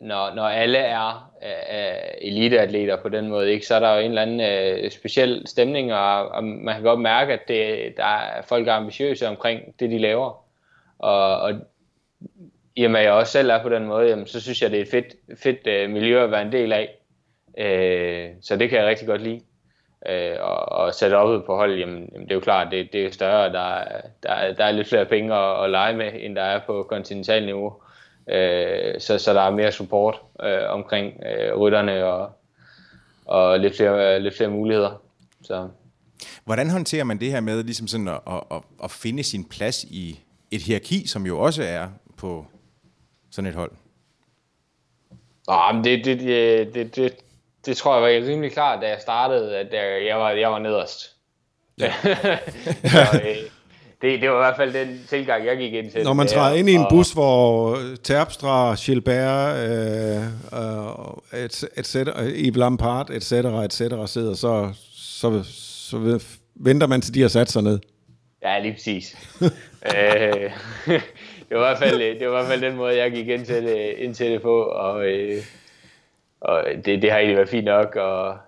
når, 0.00 0.34
når 0.34 0.44
alle 0.44 0.78
er 0.78 1.32
øh, 1.42 1.78
øh 1.78 2.28
eliteatleter 2.28 3.02
på 3.02 3.08
den 3.08 3.28
måde, 3.28 3.52
ikke, 3.52 3.66
så 3.66 3.74
er 3.74 3.80
der 3.80 3.94
jo 3.94 4.00
en 4.00 4.10
eller 4.10 4.22
anden 4.22 4.40
øh, 4.40 4.90
speciel 4.90 5.42
stemning, 5.46 5.94
og, 5.94 6.28
og 6.28 6.44
man 6.44 6.74
kan 6.74 6.84
godt 6.84 7.00
mærke, 7.00 7.32
at 7.32 7.48
det, 7.48 7.94
der 7.96 8.04
er 8.04 8.42
folk 8.42 8.68
er 8.68 8.72
ambitiøse 8.72 9.28
omkring 9.28 9.80
det, 9.80 9.90
de 9.90 9.98
laver. 9.98 10.44
Og, 10.98 11.40
og 11.40 11.52
i 12.76 12.84
og 12.84 12.90
med 12.90 13.00
at 13.00 13.06
jeg 13.06 13.12
også 13.12 13.32
selv 13.32 13.50
er 13.50 13.62
på 13.62 13.68
den 13.68 13.86
måde, 13.86 14.08
jamen, 14.08 14.26
så 14.26 14.40
synes 14.40 14.62
jeg, 14.62 14.70
det 14.70 14.78
er 14.78 14.82
et 14.82 14.90
fedt, 14.90 15.40
fedt 15.42 15.66
øh, 15.66 15.90
miljø 15.90 16.24
at 16.24 16.30
være 16.30 16.42
en 16.42 16.52
del 16.52 16.72
af. 16.72 16.88
Øh, 17.58 18.30
så 18.42 18.56
det 18.56 18.70
kan 18.70 18.78
jeg 18.78 18.86
rigtig 18.86 19.06
godt 19.06 19.22
lide. 19.22 19.40
Øh, 20.08 20.36
og, 20.40 20.68
og 20.72 20.94
sætte 20.94 21.14
op 21.14 21.44
på 21.46 21.56
hold, 21.56 21.78
jamen, 21.78 22.08
jamen, 22.12 22.26
det 22.26 22.30
er 22.30 22.34
jo 22.34 22.40
klart, 22.40 22.68
det, 22.70 22.92
det 22.92 23.06
er 23.06 23.10
større, 23.10 23.52
der, 23.52 23.84
der, 24.22 24.54
der 24.54 24.64
er 24.64 24.70
lidt 24.70 24.88
flere 24.88 25.06
penge 25.06 25.34
at, 25.34 25.64
at 25.64 25.70
lege 25.70 25.96
med, 25.96 26.12
end 26.14 26.36
der 26.36 26.42
er 26.42 26.60
på 26.66 26.86
kontinentalniveau. 26.88 27.72
Øh, 28.30 29.00
så, 29.00 29.18
så 29.18 29.34
der 29.34 29.40
er 29.40 29.50
mere 29.50 29.72
support 29.72 30.20
øh, 30.42 30.62
omkring 30.68 31.12
øh, 31.26 31.56
rytterne 31.56 32.04
og, 32.04 32.30
og 33.24 33.60
lidt 33.60 33.76
flere, 33.76 34.20
lidt 34.20 34.36
flere 34.36 34.50
muligheder. 34.50 35.02
Så. 35.42 35.68
Hvordan 36.44 36.70
håndterer 36.70 37.04
man 37.04 37.20
det 37.20 37.30
her 37.30 37.40
med 37.40 37.64
ligesom 37.64 37.86
sådan 37.86 38.08
at, 38.08 38.20
at, 38.26 38.62
at 38.84 38.90
finde 38.90 39.22
sin 39.22 39.44
plads 39.44 39.84
i 39.84 40.20
et 40.50 40.62
hierarki, 40.62 41.06
som 41.06 41.26
jo 41.26 41.38
også 41.38 41.62
er 41.62 41.88
på 42.16 42.46
sådan 43.30 43.48
et 43.48 43.54
hold? 43.54 43.72
Ah, 45.48 45.74
men 45.74 45.84
det, 45.84 46.04
det, 46.04 46.20
det, 46.20 46.74
det, 46.74 46.96
det, 46.96 47.16
det 47.66 47.76
tror 47.76 47.94
jeg 47.94 48.02
var 48.02 48.28
rimelig 48.30 48.52
klart, 48.52 48.82
da 48.82 48.88
jeg 48.88 48.98
startede, 49.00 49.58
at 49.58 50.06
jeg 50.06 50.18
var, 50.18 50.30
jeg 50.30 50.50
var 50.50 50.58
nederst. 50.58 51.10
Ja. 51.78 51.92
så, 52.92 53.20
øh, 53.24 53.36
det, 54.02 54.20
det 54.20 54.30
var 54.30 54.36
i 54.36 54.38
hvert 54.38 54.56
fald 54.56 54.72
den 54.72 55.00
tilgang, 55.08 55.46
jeg 55.46 55.56
gik 55.56 55.74
ind 55.74 55.90
til. 55.90 56.04
Når 56.04 56.12
man 56.12 56.26
træder 56.26 56.56
ind 56.56 56.68
i 56.68 56.74
en 56.74 56.86
bus, 56.90 57.12
hvor 57.12 57.78
Terpstra, 58.02 58.74
Gilbert, 58.74 59.56
øh, 59.56 60.22
øh, 61.32 61.44
et, 61.44 61.68
et 61.76 61.86
sætter, 61.86 62.12
Yves 62.18 62.56
Lampard, 62.56 63.10
et 63.10 63.24
cetera, 63.24 63.64
et 63.64 63.72
cetera, 63.72 64.06
sidder, 64.06 64.34
så, 64.34 64.72
så, 64.92 65.42
så 65.42 66.20
venter 66.54 66.86
man 66.86 67.00
til 67.00 67.14
de 67.14 67.20
har 67.20 67.28
sat 67.28 67.50
sig 67.50 67.62
ned. 67.62 67.78
Ja, 68.42 68.58
lige 68.58 68.72
præcis. 68.72 69.16
øh, 69.96 70.50
det, 71.50 71.58
var 71.58 71.64
i 71.64 71.68
hvert 71.68 71.78
fald, 71.78 72.02
øh, 72.02 72.20
det 72.20 72.30
var 72.30 72.32
i 72.32 72.36
hvert 72.36 72.46
fald 72.46 72.60
den 72.60 72.76
måde, 72.76 72.96
jeg 72.96 73.10
gik 73.10 73.28
ind 73.28 73.46
til 73.46 73.64
det, 73.64 73.94
ind 73.98 74.14
til 74.14 74.32
det 74.32 74.42
på, 74.42 74.62
og, 74.62 75.04
øh, 75.04 75.42
og 76.40 76.64
det, 76.84 77.02
det 77.02 77.10
har 77.10 77.18
egentlig 77.18 77.36
været 77.36 77.48
fint 77.48 77.64
nok, 77.64 77.96
og, 77.96 78.38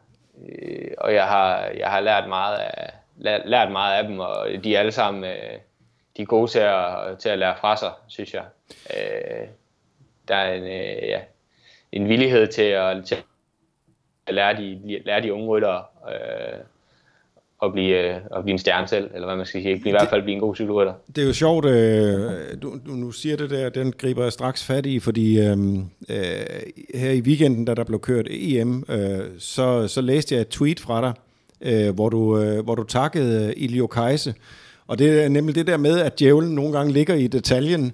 øh, 0.48 0.90
og 0.98 1.14
jeg, 1.14 1.24
har, 1.24 1.70
jeg 1.76 1.90
har 1.90 2.00
lært 2.00 2.28
meget 2.28 2.58
af, 2.58 2.92
lært, 3.16 3.42
lært 3.44 3.72
meget 3.72 3.98
af 3.98 4.04
dem, 4.08 4.18
og 4.18 4.48
de 4.64 4.74
er 4.74 4.78
alle 4.78 4.92
sammen 4.92 5.24
øh, 5.24 5.58
de 6.16 6.22
er 6.22 6.26
gode 6.26 6.50
til 6.50 6.58
at, 6.58 7.18
til 7.18 7.28
at 7.28 7.38
lære 7.38 7.56
fra 7.56 7.76
sig, 7.76 7.92
synes 8.08 8.34
jeg. 8.34 8.44
Øh, 8.96 9.48
der 10.28 10.34
er 10.34 10.54
en, 10.54 10.62
øh, 10.62 11.08
ja, 11.08 11.20
en 11.92 12.08
villighed 12.08 12.46
til 12.46 12.62
at, 12.62 13.04
til 13.04 13.16
at 14.26 14.34
lære, 14.34 14.56
de, 14.56 15.02
lære 15.04 15.22
de 15.22 15.32
unge 15.32 15.46
ryttere, 15.46 15.84
øh, 16.08 16.58
at 17.62 17.72
blive, 17.72 18.14
øh, 18.14 18.14
at 18.14 18.42
blive 18.42 18.52
en 18.52 18.58
stjerne 18.58 18.88
selv, 18.88 19.10
eller 19.14 19.26
hvad 19.26 19.36
man 19.36 19.46
skal 19.46 19.62
sige. 19.62 19.82
I 19.86 19.90
hvert 19.90 20.08
fald 20.10 20.22
blive 20.22 20.34
en 20.34 20.40
god 20.40 20.54
cykelrytter. 20.54 20.92
Det 21.16 21.22
er 21.22 21.26
jo 21.26 21.32
sjovt, 21.32 21.64
øh, 21.64 22.20
du, 22.62 22.78
du 22.86 22.92
nu 22.92 23.10
siger 23.10 23.36
det 23.36 23.50
der, 23.50 23.68
den 23.68 23.92
griber 23.92 24.22
jeg 24.22 24.32
straks 24.32 24.64
fat 24.64 24.86
i, 24.86 24.98
fordi 24.98 25.40
øh, 25.40 25.58
øh 26.08 26.16
her 26.94 27.10
i 27.10 27.20
weekenden, 27.20 27.64
da 27.64 27.74
der 27.74 27.84
blev 27.84 28.00
kørt 28.00 28.26
EM, 28.30 28.84
øh, 28.88 29.20
så, 29.38 29.88
så 29.88 30.00
læste 30.00 30.34
jeg 30.34 30.40
et 30.40 30.48
tweet 30.48 30.80
fra 30.80 31.00
dig, 31.00 31.12
øh, 31.60 31.94
hvor, 31.94 32.08
du, 32.08 32.38
øh, 32.38 32.64
hvor 32.64 32.74
du 32.74 32.84
takkede 32.84 33.46
øh, 33.46 33.52
Ilio 33.56 33.86
Kajse. 33.86 34.34
Og 34.86 34.98
det 34.98 35.24
er 35.24 35.28
nemlig 35.28 35.54
det 35.54 35.66
der 35.66 35.76
med, 35.76 36.00
at 36.00 36.18
djævlen 36.18 36.54
nogle 36.54 36.72
gange 36.72 36.92
ligger 36.92 37.14
i 37.14 37.26
detaljen, 37.26 37.92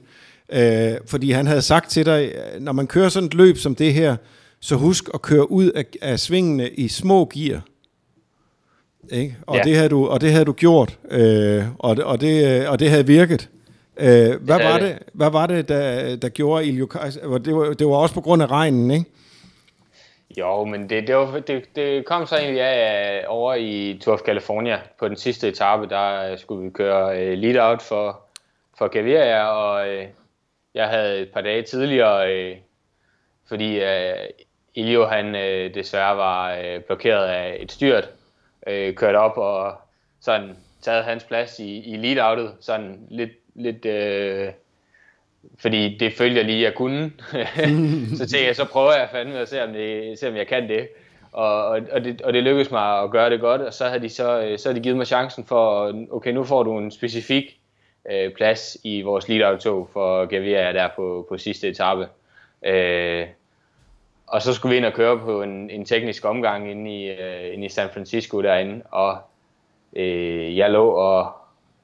øh, 0.53 0.93
fordi 1.07 1.31
han 1.31 1.47
havde 1.47 1.63
sagt 1.63 1.91
til 1.91 2.07
dig, 2.07 2.33
når 2.61 2.73
man 2.73 2.87
kører 2.87 3.09
sådan 3.09 3.27
et 3.27 3.35
løb 3.35 3.57
som 3.57 3.75
det 3.75 3.95
her, 3.95 4.17
så 4.61 4.77
husk 4.77 5.09
at 5.15 5.23
køre 5.23 5.51
ud 5.51 5.71
af, 5.71 5.85
af 6.03 6.21
svingene 6.21 6.69
i 6.71 6.89
små 6.89 7.31
gear. 7.35 7.63
Ikke? 9.11 9.37
Og, 9.47 9.57
ja. 9.57 9.63
det 9.63 9.77
havde 9.77 9.89
du, 9.89 10.09
og 10.09 10.21
det 10.21 10.33
havde 10.33 10.45
du 10.45 10.53
gjort, 10.53 10.99
øh, 11.11 11.65
og, 11.79 11.97
og, 12.05 12.21
det, 12.21 12.69
og 12.69 12.79
det 12.79 12.91
havde 12.91 13.07
virket. 13.07 13.49
Øh, 13.97 14.09
hvad, 14.41 14.63
var 14.63 14.79
det, 14.79 14.99
hvad 15.13 15.31
var 15.31 15.47
det, 15.47 15.69
der, 15.69 16.17
der 16.17 16.29
gjorde 16.29 16.67
Ilio 16.67 16.87
Kajs? 16.87 17.15
Det 17.15 17.31
var, 17.31 17.73
det 17.73 17.87
var 17.87 17.97
også 17.97 18.15
på 18.15 18.21
grund 18.21 18.43
af 18.43 18.51
regnen, 18.51 18.91
ikke? 18.91 19.05
Jo, 20.39 20.65
men 20.65 20.91
det, 20.91 21.07
det, 21.07 21.17
var, 21.17 21.41
det, 21.41 21.65
det 21.77 22.05
kom 22.05 22.27
så 22.27 22.37
egentlig 22.37 22.63
af 22.63 23.25
over 23.29 23.55
i 23.55 23.99
Tour 24.03 24.15
of 24.15 24.21
California. 24.21 24.81
På 24.99 25.09
den 25.09 25.17
sidste 25.17 25.49
etape, 25.49 25.89
der 25.89 26.37
skulle 26.37 26.65
vi 26.65 26.71
køre 26.71 27.33
uh, 27.33 27.39
lead 27.39 27.71
out 27.71 27.83
for, 27.83 28.21
for 28.79 28.89
Gaviria, 28.89 29.45
og 29.45 29.89
uh, 29.89 30.05
jeg 30.75 30.89
havde 30.89 31.21
et 31.21 31.29
par 31.29 31.41
dage 31.41 31.63
tidligere, 31.63 32.51
uh, 32.51 32.57
fordi 33.49 33.79
uh, 33.79 34.25
Ilio 34.75 35.07
han 35.07 35.27
uh, 35.35 35.75
desværre 35.75 36.17
var 36.17 36.59
uh, 36.59 36.83
blokeret 36.83 37.27
af 37.27 37.57
et 37.61 37.73
styrt, 37.73 38.09
øh, 38.69 38.95
kørt 38.95 39.15
op 39.15 39.37
og 39.37 39.73
sådan 40.21 40.57
taget 40.83 41.05
hans 41.05 41.25
plads 41.25 41.59
i, 41.59 41.79
i 41.79 41.97
lead-outet, 41.97 42.53
sådan 42.61 43.07
lidt, 43.11 43.33
lidt 43.55 43.85
øh, 43.85 44.49
fordi 45.59 45.97
det 45.99 46.13
følger 46.13 46.43
lige, 46.43 46.63
jeg 46.63 46.75
kunne. 46.75 47.13
så 48.19 48.27
tænkte 48.27 48.47
jeg, 48.47 48.57
så 48.57 48.65
prøver 48.65 48.93
jeg 48.93 49.09
fandme 49.13 49.39
at 49.39 49.49
se, 49.49 49.65
om, 49.65 49.73
det, 49.73 50.19
se, 50.19 50.29
om 50.29 50.37
jeg 50.37 50.47
kan 50.47 50.69
det. 50.69 50.89
Og, 51.33 51.67
og, 51.67 51.81
og, 51.93 52.05
det, 52.05 52.23
og 52.23 52.33
det 52.33 52.43
lykkedes 52.43 52.71
mig 52.71 53.03
at 53.03 53.11
gøre 53.11 53.31
det 53.31 53.41
godt, 53.41 53.61
og 53.61 53.75
så 53.75 53.85
havde 53.89 54.03
de, 54.03 54.09
så, 54.09 54.41
øh, 54.43 54.59
så 54.59 54.69
havde 54.69 54.79
de 54.79 54.83
givet 54.83 54.97
mig 54.97 55.07
chancen 55.07 55.45
for, 55.45 55.95
okay, 56.11 56.33
nu 56.33 56.45
får 56.45 56.63
du 56.63 56.79
en 56.79 56.91
specifik 56.91 57.59
øh, 58.11 58.33
plads 58.33 58.77
i 58.85 59.03
vores 59.03 59.29
lead-out-tog 59.29 59.89
for 59.93 60.27
Gaviria 60.27 60.73
der 60.73 60.89
på, 60.97 61.27
på 61.29 61.39
sidste 61.39 61.69
etape. 61.69 62.09
Øh, 62.67 63.27
og 64.29 64.43
så 64.43 64.55
skulle 64.55 64.71
vi 64.71 64.77
ind 64.77 64.87
og 64.87 64.93
køre 64.93 65.19
på 65.19 65.43
en, 65.43 65.71
en 65.71 65.85
teknisk 65.85 66.25
omgang 66.25 66.71
inde 66.71 66.97
i, 66.97 67.11
øh, 67.11 67.55
inde 67.55 67.67
i 67.67 67.69
San 67.69 67.89
Francisco 67.93 68.43
derinde, 68.43 68.83
og 68.91 69.17
øh, 69.97 70.57
jeg 70.57 70.71
lå 70.71 70.89
og, 70.89 71.33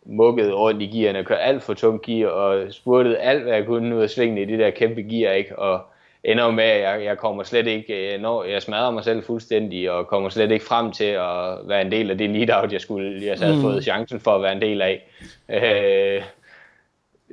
mukkede 0.06 0.52
rundt 0.52 0.82
i 0.82 0.86
gearne, 0.86 1.24
kørte 1.24 1.40
alt 1.40 1.62
for 1.62 1.74
tung 1.74 2.02
gear, 2.02 2.28
og 2.28 2.72
spurgte 2.72 3.18
alt, 3.18 3.42
hvad 3.42 3.52
jeg 3.52 3.66
kunne 3.66 3.96
ud 3.96 4.02
af 4.02 4.10
svingene 4.10 4.42
i 4.42 4.44
det 4.44 4.58
der 4.58 4.70
kæmpe 4.70 5.02
gear, 5.02 5.32
ikke? 5.32 5.58
Og 5.58 5.80
ender 6.24 6.50
med, 6.50 6.64
at 6.64 6.80
jeg, 6.80 7.04
jeg 7.04 7.18
kommer 7.18 7.42
slet 7.42 7.66
ikke, 7.66 8.14
øh, 8.14 8.20
når 8.20 8.44
jeg 8.44 8.62
smadrer 8.62 8.90
mig 8.90 9.04
selv 9.04 9.24
fuldstændig, 9.24 9.90
og 9.90 10.06
kommer 10.06 10.28
slet 10.28 10.50
ikke 10.50 10.64
frem 10.64 10.92
til 10.92 11.04
at 11.04 11.58
være 11.64 11.82
en 11.82 11.92
del 11.92 12.10
af 12.10 12.18
det 12.18 12.30
lead-out, 12.30 12.72
jeg 12.72 12.80
skulle, 12.80 13.26
jeg 13.26 13.38
havde 13.38 13.56
mm. 13.56 13.62
fået 13.62 13.84
chancen 13.84 14.20
for 14.20 14.34
at 14.34 14.42
være 14.42 14.52
en 14.52 14.62
del 14.62 14.82
af. 14.82 15.08
Øh, 15.48 16.22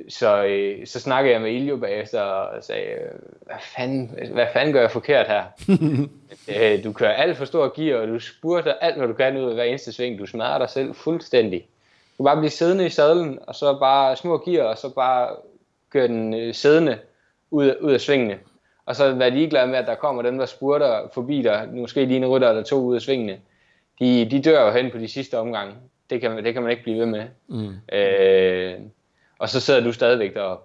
så, 0.08 0.44
øh, 0.44 0.86
så 0.86 1.00
snakkede 1.00 1.32
jeg 1.32 1.42
med 1.42 1.52
Iljo 1.52 1.76
bagefter 1.76 2.20
og 2.20 2.64
sagde, 2.64 2.96
hvad 3.46 3.56
fanden, 3.76 4.18
hvad 4.32 4.46
fanden 4.52 4.72
gør 4.72 4.80
jeg 4.80 4.90
forkert 4.90 5.26
her? 5.26 5.44
øh, 6.76 6.84
du 6.84 6.92
kører 6.92 7.12
alt 7.12 7.36
for 7.36 7.44
stor 7.44 7.72
gear, 7.76 8.00
og 8.00 8.08
du 8.08 8.18
spurter 8.18 8.72
alt, 8.72 8.96
hvad 8.96 9.08
du 9.08 9.14
kan 9.14 9.36
ud 9.36 9.48
af 9.48 9.54
hver 9.54 9.64
eneste 9.64 9.92
sving. 9.92 10.18
Du 10.18 10.26
smadrer 10.26 10.58
dig 10.58 10.70
selv 10.70 10.94
fuldstændig. 10.94 11.66
Du 12.18 12.24
bare 12.24 12.36
blive 12.36 12.50
siddende 12.50 12.86
i 12.86 12.90
sadlen, 12.90 13.38
og 13.46 13.54
så 13.54 13.78
bare 13.78 14.16
små 14.16 14.42
gear, 14.44 14.64
og 14.64 14.78
så 14.78 14.94
bare 14.94 15.28
køre 15.90 16.08
den 16.08 16.34
øh, 16.34 16.54
siddende 16.54 16.98
ud, 17.50 17.66
af, 17.66 17.76
ud 17.80 17.92
af 17.92 18.00
svingene. 18.00 18.38
Og 18.86 18.96
så 18.96 19.14
være 19.14 19.30
ligeglad 19.30 19.66
med, 19.66 19.78
at 19.78 19.86
der 19.86 19.94
kommer 19.94 20.22
dem, 20.22 20.38
der 20.38 20.46
spurter 20.46 21.08
forbi 21.14 21.42
dig, 21.42 21.68
måske 21.72 22.06
dine 22.06 22.26
rytter 22.26 22.48
eller 22.48 22.62
to 22.62 22.76
ud 22.76 22.94
af 22.94 23.02
svingene. 23.02 23.38
De, 24.00 24.30
de 24.30 24.42
dør 24.42 24.66
jo 24.66 24.72
hen 24.72 24.90
på 24.90 24.98
de 24.98 25.08
sidste 25.08 25.38
omgange. 25.38 25.74
Det 26.10 26.20
kan, 26.20 26.44
det 26.44 26.54
kan 26.54 26.62
man 26.62 26.70
ikke 26.70 26.82
blive 26.82 26.98
ved 26.98 27.06
med. 27.06 27.24
Mm. 27.48 27.74
Øh, 27.92 28.74
og 29.42 29.48
så 29.48 29.60
sidder 29.60 29.80
du 29.80 29.92
stadigvæk 29.92 30.34
deroppe. 30.34 30.64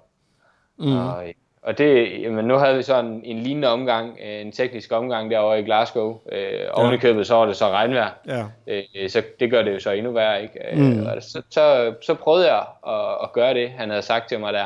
Mm. 0.78 0.98
Og, 0.98 1.24
og 1.62 1.78
det, 1.78 2.22
jamen, 2.22 2.46
nu 2.46 2.56
havde 2.56 2.76
vi 2.78 2.84
sådan 2.84 3.06
en, 3.06 3.22
en 3.24 3.40
lignende 3.40 3.68
omgang, 3.68 4.18
øh, 4.26 4.42
en 4.42 4.52
teknisk 4.52 4.92
omgang 4.92 5.32
derovre 5.32 5.60
i 5.60 5.64
Glasgow. 5.64 6.20
Øh, 6.32 6.60
oven 6.72 6.94
i 6.94 6.98
købet, 6.98 7.28
så 7.28 7.36
var 7.36 7.46
det 7.46 7.56
så 7.56 7.70
regnvejr. 7.70 8.10
Ja. 8.28 8.46
Øh, 8.68 9.10
så 9.10 9.24
det 9.40 9.52
gør 9.52 9.62
det 9.62 9.74
jo 9.74 9.80
så 9.80 9.92
endnu 9.92 10.12
værre, 10.12 10.42
ikke? 10.42 10.60
Øh, 10.72 10.80
mm. 10.80 11.06
Og 11.06 11.24
så, 11.24 11.42
så, 11.50 11.94
så 12.02 12.14
prøvede 12.14 12.54
jeg 12.54 12.66
at, 12.88 13.24
at 13.24 13.34
gøre 13.34 13.54
det, 13.54 13.70
han 13.70 13.90
havde 13.90 14.02
sagt 14.02 14.30
til 14.30 14.40
mig 14.40 14.54
der, 14.54 14.66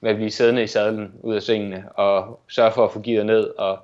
med 0.00 0.10
at 0.10 0.16
blive 0.16 0.30
siddende 0.30 0.62
i 0.62 0.66
sadlen 0.66 1.14
ud 1.20 1.34
af 1.34 1.42
svingene, 1.42 1.84
og 1.94 2.40
sørge 2.48 2.72
for 2.72 2.84
at 2.84 2.90
få 2.90 3.00
gearet 3.00 3.26
ned, 3.26 3.50
og 3.58 3.78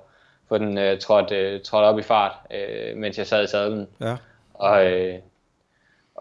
få 0.49 0.57
den 0.57 0.77
uh, 0.77 0.99
trådt, 0.99 1.31
uh, 1.31 1.61
trådt 1.61 1.85
op 1.85 1.99
i 1.99 2.03
fart, 2.03 2.31
uh, 2.49 2.97
mens 2.97 3.17
jeg 3.17 3.27
sad 3.27 3.43
i 3.43 3.47
sadlen. 3.47 3.87
Ja. 4.01 4.15
Og, 4.53 4.85
uh, 4.85 5.15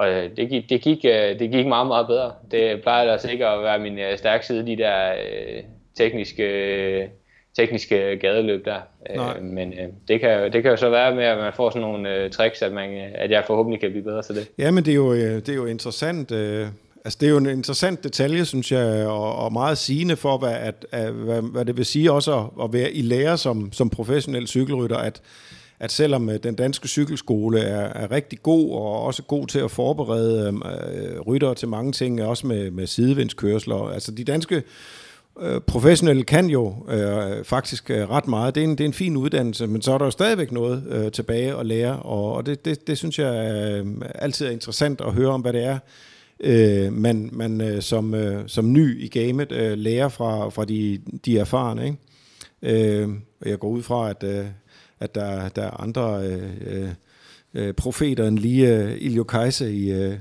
og 0.01 0.37
det 0.37 0.49
gik, 0.49 0.71
det, 0.71 0.81
gik, 0.81 0.99
uh, 1.05 1.39
det 1.39 1.51
gik 1.51 1.67
meget, 1.67 1.87
meget 1.87 2.07
bedre. 2.07 2.33
Det 2.51 2.83
plejer 2.83 3.13
altså 3.13 3.31
ikke 3.31 3.47
at 3.47 3.63
være 3.63 3.79
min 3.79 3.99
uh, 3.99 4.17
stærke 4.17 4.47
side, 4.47 4.67
de 4.67 4.77
der 4.77 5.13
uh, 5.13 5.65
tekniske, 5.97 7.11
tekniske 7.57 8.19
gadeløb 8.21 8.65
der. 8.65 8.81
Øh, 9.11 9.43
men 9.43 9.73
øh, 9.73 9.89
det, 10.09 10.21
kan, 10.21 10.53
det 10.53 10.63
kan 10.63 10.71
jo 10.71 10.77
så 10.77 10.91
være 10.91 11.15
med, 11.15 11.25
at 11.25 11.39
man 11.39 11.53
får 11.57 11.71
sådan 11.71 11.83
nogle 11.83 12.15
øh, 12.15 12.31
tricks, 12.31 12.63
at, 12.63 12.73
man, 12.73 12.91
at 13.15 13.31
jeg 13.31 13.45
forhåbentlig 13.47 13.81
kan 13.81 13.91
blive 13.91 14.05
bedre 14.05 14.23
til 14.23 14.35
det. 14.35 14.49
Ja, 14.59 14.71
men 14.71 14.85
det 14.85 14.91
er 14.91 14.97
jo, 14.97 15.13
øh, 15.13 15.21
det 15.21 15.49
er 15.49 15.55
jo 15.55 15.67
interessant. 15.67 16.33
Øh, 16.33 16.67
altså, 17.05 17.19
det 17.21 17.27
er 17.27 17.31
jo 17.31 17.37
en 17.37 17.47
interessant 17.47 18.05
detalje, 18.05 18.45
synes 18.45 18.73
jeg, 18.73 19.07
og, 19.07 19.37
og 19.37 19.53
meget 19.53 19.79
sigende 19.79 20.17
for, 20.17 20.39
hvad, 20.39 20.53
at, 20.53 20.87
at, 20.93 21.13
hvad, 21.13 21.43
hvad 21.43 21.65
det 21.65 21.77
vil 21.77 21.85
sige 21.85 22.13
også 22.13 22.39
at, 22.39 22.65
at 22.65 22.73
være 22.73 22.93
i 22.93 23.03
lære 23.03 23.39
som, 23.39 23.73
som 23.73 23.91
professionel 23.91 24.47
cykelrytter, 24.47 24.97
at 24.97 25.23
at 25.81 25.93
selvom 25.93 26.31
øh, 26.31 26.39
den 26.43 26.55
danske 26.55 26.89
cykelskole 26.89 27.61
er, 27.61 28.03
er 28.03 28.11
rigtig 28.11 28.43
god 28.43 28.73
og 28.73 29.03
også 29.03 29.23
god 29.23 29.47
til 29.47 29.59
at 29.59 29.71
forberede 29.71 30.49
øh, 30.49 31.15
øh 31.15 31.21
ryttere 31.21 31.55
til 31.55 31.69
mange 31.69 31.93
ting, 31.93 32.23
også 32.23 32.47
med, 32.47 32.71
med 32.71 32.87
sidevindskørsler, 32.87 33.89
altså 33.89 34.13
de 34.13 34.25
danske 34.25 34.63
Øh, 35.41 35.61
professionelle 35.61 36.23
kan 36.23 36.47
jo 36.47 36.75
øh, 36.89 37.45
faktisk 37.45 37.91
øh, 37.91 38.11
ret 38.11 38.29
meget. 38.29 38.55
Det 38.55 38.61
er, 38.61 38.65
en, 38.65 38.71
det 38.71 38.81
er 38.81 38.85
en 38.89 38.93
fin 38.93 39.17
uddannelse, 39.17 39.67
men 39.67 39.83
så 39.83 39.93
er 39.93 39.99
der 39.99 40.05
jo 40.05 40.11
stadigvæk 40.11 40.53
noget 40.53 40.85
øh, 40.91 41.13
tilbage 41.13 41.57
at 41.57 41.67
lære, 41.67 41.97
og, 41.97 42.33
og 42.33 42.47
det, 42.47 42.65
det, 42.65 42.87
det 42.87 42.99
synes 42.99 43.19
jeg 43.19 43.53
øh, 43.55 43.87
altid 44.15 44.47
er 44.47 44.51
interessant 44.51 45.01
at 45.01 45.13
høre 45.13 45.29
om, 45.29 45.41
hvad 45.41 45.53
det 45.53 45.65
er, 45.65 45.79
øh, 46.41 46.93
man, 46.93 47.29
man 47.33 47.61
øh, 47.61 47.83
som, 47.83 48.15
øh, 48.15 48.45
som 48.47 48.73
ny 48.73 49.05
i 49.05 49.09
gamet 49.09 49.53
øh, 49.53 49.79
lærer 49.79 50.09
fra, 50.09 50.49
fra 50.49 50.65
de, 50.65 51.01
de 51.25 51.39
erfarne. 51.39 51.85
Ikke? 51.85 51.99
Øh, 53.03 53.09
jeg 53.47 53.59
går 53.59 53.69
ud 53.69 53.83
fra, 53.83 54.11
at, 54.11 54.23
øh, 54.23 54.47
at 55.01 55.15
der, 55.15 55.49
der 55.49 55.63
er 55.63 55.81
andre 55.81 56.25
øh, 56.25 56.51
øh, 56.67 56.89
øh 57.55 57.75
profeter 57.75 58.29
end 58.29 58.39
lige 58.39 58.77
øh, 58.77 58.97
Iljo 59.01 59.25
Kajse 59.25 59.73
i... 59.73 59.93
Øh, 59.93 60.15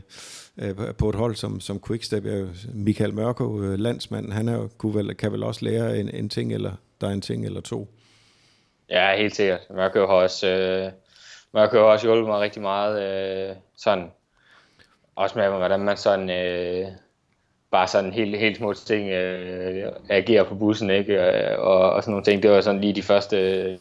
øh 0.61 0.75
på 0.97 1.09
et 1.09 1.15
hold 1.15 1.35
som, 1.35 1.59
som 1.59 1.81
Quickstep. 1.87 2.25
Er 2.25 2.47
Michael 2.73 3.13
Mørko, 3.13 3.61
øh, 3.61 3.79
landsmanden, 3.79 4.31
han 4.31 4.47
er, 4.47 4.67
kunne 4.77 4.95
vel, 4.95 5.15
kan 5.15 5.31
vel 5.31 5.43
også 5.43 5.65
lære 5.65 5.99
en, 5.99 6.09
en 6.09 6.29
ting, 6.29 6.53
eller 6.53 6.71
der 7.01 7.07
er 7.07 7.11
en 7.11 7.21
ting 7.21 7.45
eller 7.45 7.61
to. 7.61 7.87
Ja, 8.89 9.17
helt 9.17 9.35
sikkert. 9.35 9.59
Mørko 9.69 9.99
har 9.99 10.13
også, 10.13 10.47
øh, 10.47 10.91
Mørko 11.53 11.77
har 11.77 11.83
også 11.83 12.07
hjulpet 12.07 12.27
mig 12.27 12.39
rigtig 12.39 12.61
meget. 12.61 13.01
Øh, 13.49 13.55
sådan, 13.77 14.11
også 15.15 15.39
med, 15.39 15.47
hvordan 15.47 15.79
man 15.79 15.97
sådan... 15.97 16.29
Øh, 16.29 16.87
bare 17.71 17.87
sådan 17.87 18.13
helt, 18.13 18.39
helt 18.39 18.57
små 18.57 18.73
ting 18.73 19.09
øh, 19.09 19.91
agerer 20.09 20.43
på 20.43 20.55
bussen, 20.55 20.89
ikke? 20.89 21.13
Øh, 21.13 21.59
og, 21.59 21.91
og 21.91 22.03
sådan 22.03 22.11
nogle 22.11 22.25
ting. 22.25 22.43
Det 22.43 22.51
var 22.51 22.61
sådan 22.61 22.81
lige 22.81 22.93
de 22.93 23.03
første 23.03 23.79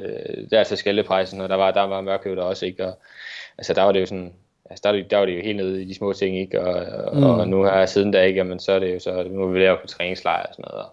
øh, 0.00 0.50
der 0.50 0.64
til 0.64 0.76
skældeprejsen, 0.76 1.40
og 1.40 1.48
der 1.48 1.54
var, 1.54 1.70
der 1.70 1.82
var 1.82 2.00
Mørkøv 2.00 2.36
der 2.36 2.42
også, 2.42 2.66
ikke? 2.66 2.86
Og, 2.86 2.98
altså 3.58 3.74
der 3.74 3.82
var 3.82 3.92
det 3.92 4.00
jo 4.00 4.06
sådan, 4.06 4.32
altså 4.70 4.92
der, 4.92 5.02
der 5.10 5.18
var 5.18 5.26
det 5.26 5.36
jo 5.36 5.42
helt 5.42 5.56
nede 5.56 5.82
i 5.82 5.88
de 5.88 5.94
små 5.94 6.12
ting, 6.12 6.38
ikke? 6.38 6.60
Og, 6.60 7.16
mm. 7.16 7.24
og 7.24 7.48
nu 7.48 7.64
her 7.64 7.86
siden 7.86 8.10
da, 8.10 8.22
ikke? 8.22 8.38
Jamen, 8.38 8.60
så 8.60 8.72
er 8.72 8.78
det 8.78 8.94
jo 8.94 8.98
så, 9.00 9.28
nu 9.30 9.42
er 9.42 9.48
vi 9.48 9.60
der 9.60 9.76
på 9.80 9.86
træningslejr 9.86 10.46
og 10.46 10.54
sådan 10.54 10.64
noget, 10.70 10.84
og 10.84 10.92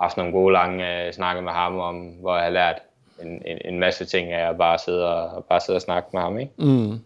haft 0.00 0.16
nogle 0.16 0.32
gode 0.32 0.52
lange 0.52 0.84
uh, 0.84 1.14
snakke 1.14 1.42
med 1.42 1.52
ham 1.52 1.78
om, 1.78 1.96
hvor 1.96 2.36
jeg 2.36 2.44
har 2.44 2.50
lært 2.50 2.78
en, 3.22 3.42
en, 3.46 3.58
en 3.64 3.78
masse 3.78 4.04
ting 4.04 4.32
af 4.32 4.50
at 4.50 4.58
bare 4.58 4.78
sidde 4.78 5.14
og, 5.14 5.44
bare 5.44 5.60
sidde 5.60 5.76
og 5.76 5.82
snakke 5.82 6.08
med 6.12 6.20
ham, 6.20 6.38
ikke? 6.38 6.52
Mm. 6.58 6.98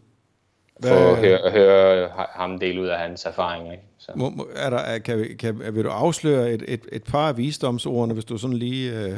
Hvad... 0.79 0.91
Få 0.91 1.13
at 1.13 1.19
høre, 1.19 1.51
høre 1.51 2.09
ham 2.15 2.59
dele 2.59 2.81
ud 2.81 2.87
af 2.87 2.99
hans 2.99 3.25
erfaringer, 3.25 3.73
ikke? 3.73 3.85
Så. 3.99 4.13
Må, 4.15 4.31
må, 4.31 4.49
er 4.57 4.71
der, 4.71 4.99
kan, 4.99 5.37
kan, 5.39 5.61
vil 5.73 5.85
du 5.85 5.89
afsløre 5.89 6.51
et, 6.51 6.65
et, 6.69 6.81
et 6.93 7.05
par 7.05 7.29
af 7.29 7.37
visdomsordene, 7.37 8.15
hvis 8.15 8.25
du 8.25 8.39
sådan 8.39 8.57
lige 8.57 8.93
uh, 8.93 9.17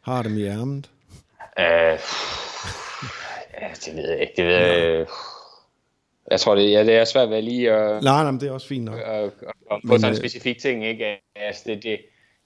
har 0.00 0.22
dem 0.22 0.38
i 0.38 0.44
ærmet? 0.44 0.90
Ja, 1.58 1.96
det 3.86 3.96
ved 3.96 4.10
jeg 4.10 4.20
ikke. 4.20 4.32
Det 4.36 4.46
ved 4.46 4.54
jeg, 4.54 5.06
jeg 6.30 6.40
tror, 6.40 6.54
det, 6.54 6.72
ja, 6.72 6.84
det 6.84 6.96
er 6.96 7.04
svært 7.04 7.30
ved 7.30 7.42
lige 7.42 7.72
at... 7.72 8.02
Nej, 8.02 8.22
nej, 8.22 8.40
det 8.40 8.48
er 8.48 8.52
også 8.52 8.68
fint 8.68 8.84
nok. 8.84 8.98
At, 8.98 9.24
at, 9.24 9.30
at 9.70 9.80
få 9.88 9.98
sådan 9.98 10.04
en 10.04 10.10
øh, 10.10 10.16
specifik 10.16 10.58
ting, 10.58 10.86
ikke? 10.86 11.20
Altså, 11.36 11.62
det, 11.66 11.82
det, 11.82 12.00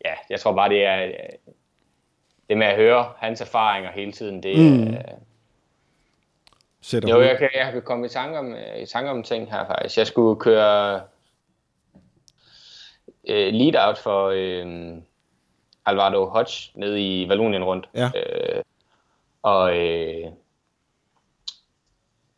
ja, 0.04 0.12
jeg 0.30 0.40
tror 0.40 0.52
bare, 0.52 0.68
det 0.68 0.84
er... 0.84 1.10
Det 2.48 2.58
med 2.58 2.66
at 2.66 2.76
høre 2.76 3.12
hans 3.16 3.40
erfaringer 3.40 3.90
hele 3.92 4.12
tiden, 4.12 4.42
det, 4.42 4.58
mm. 4.58 4.94
sætter 6.80 7.08
Jo, 7.08 7.20
jeg 7.20 7.38
kan, 7.38 7.50
jeg 7.54 7.72
kan 7.72 7.82
komme 7.82 8.06
i 8.06 8.08
tanke 8.08 8.38
om, 8.38 8.54
øh, 8.54 8.78
i 8.78 8.86
tanke 8.86 9.10
om 9.10 9.22
ting 9.22 9.50
her 9.50 9.66
faktisk. 9.66 9.98
Jeg 9.98 10.06
skulle 10.06 10.40
køre 10.40 11.00
øh, 13.28 13.52
lead-out 13.52 13.98
for 13.98 14.26
øh, 14.34 14.96
Alvaro 15.86 16.26
Hodge 16.26 16.70
nede 16.74 17.22
i 17.22 17.28
Vallonien 17.28 17.64
rundt. 17.64 17.88
Ja. 17.94 18.10
Øh, 18.16 18.62
og 19.46 19.76
øh, 19.76 20.26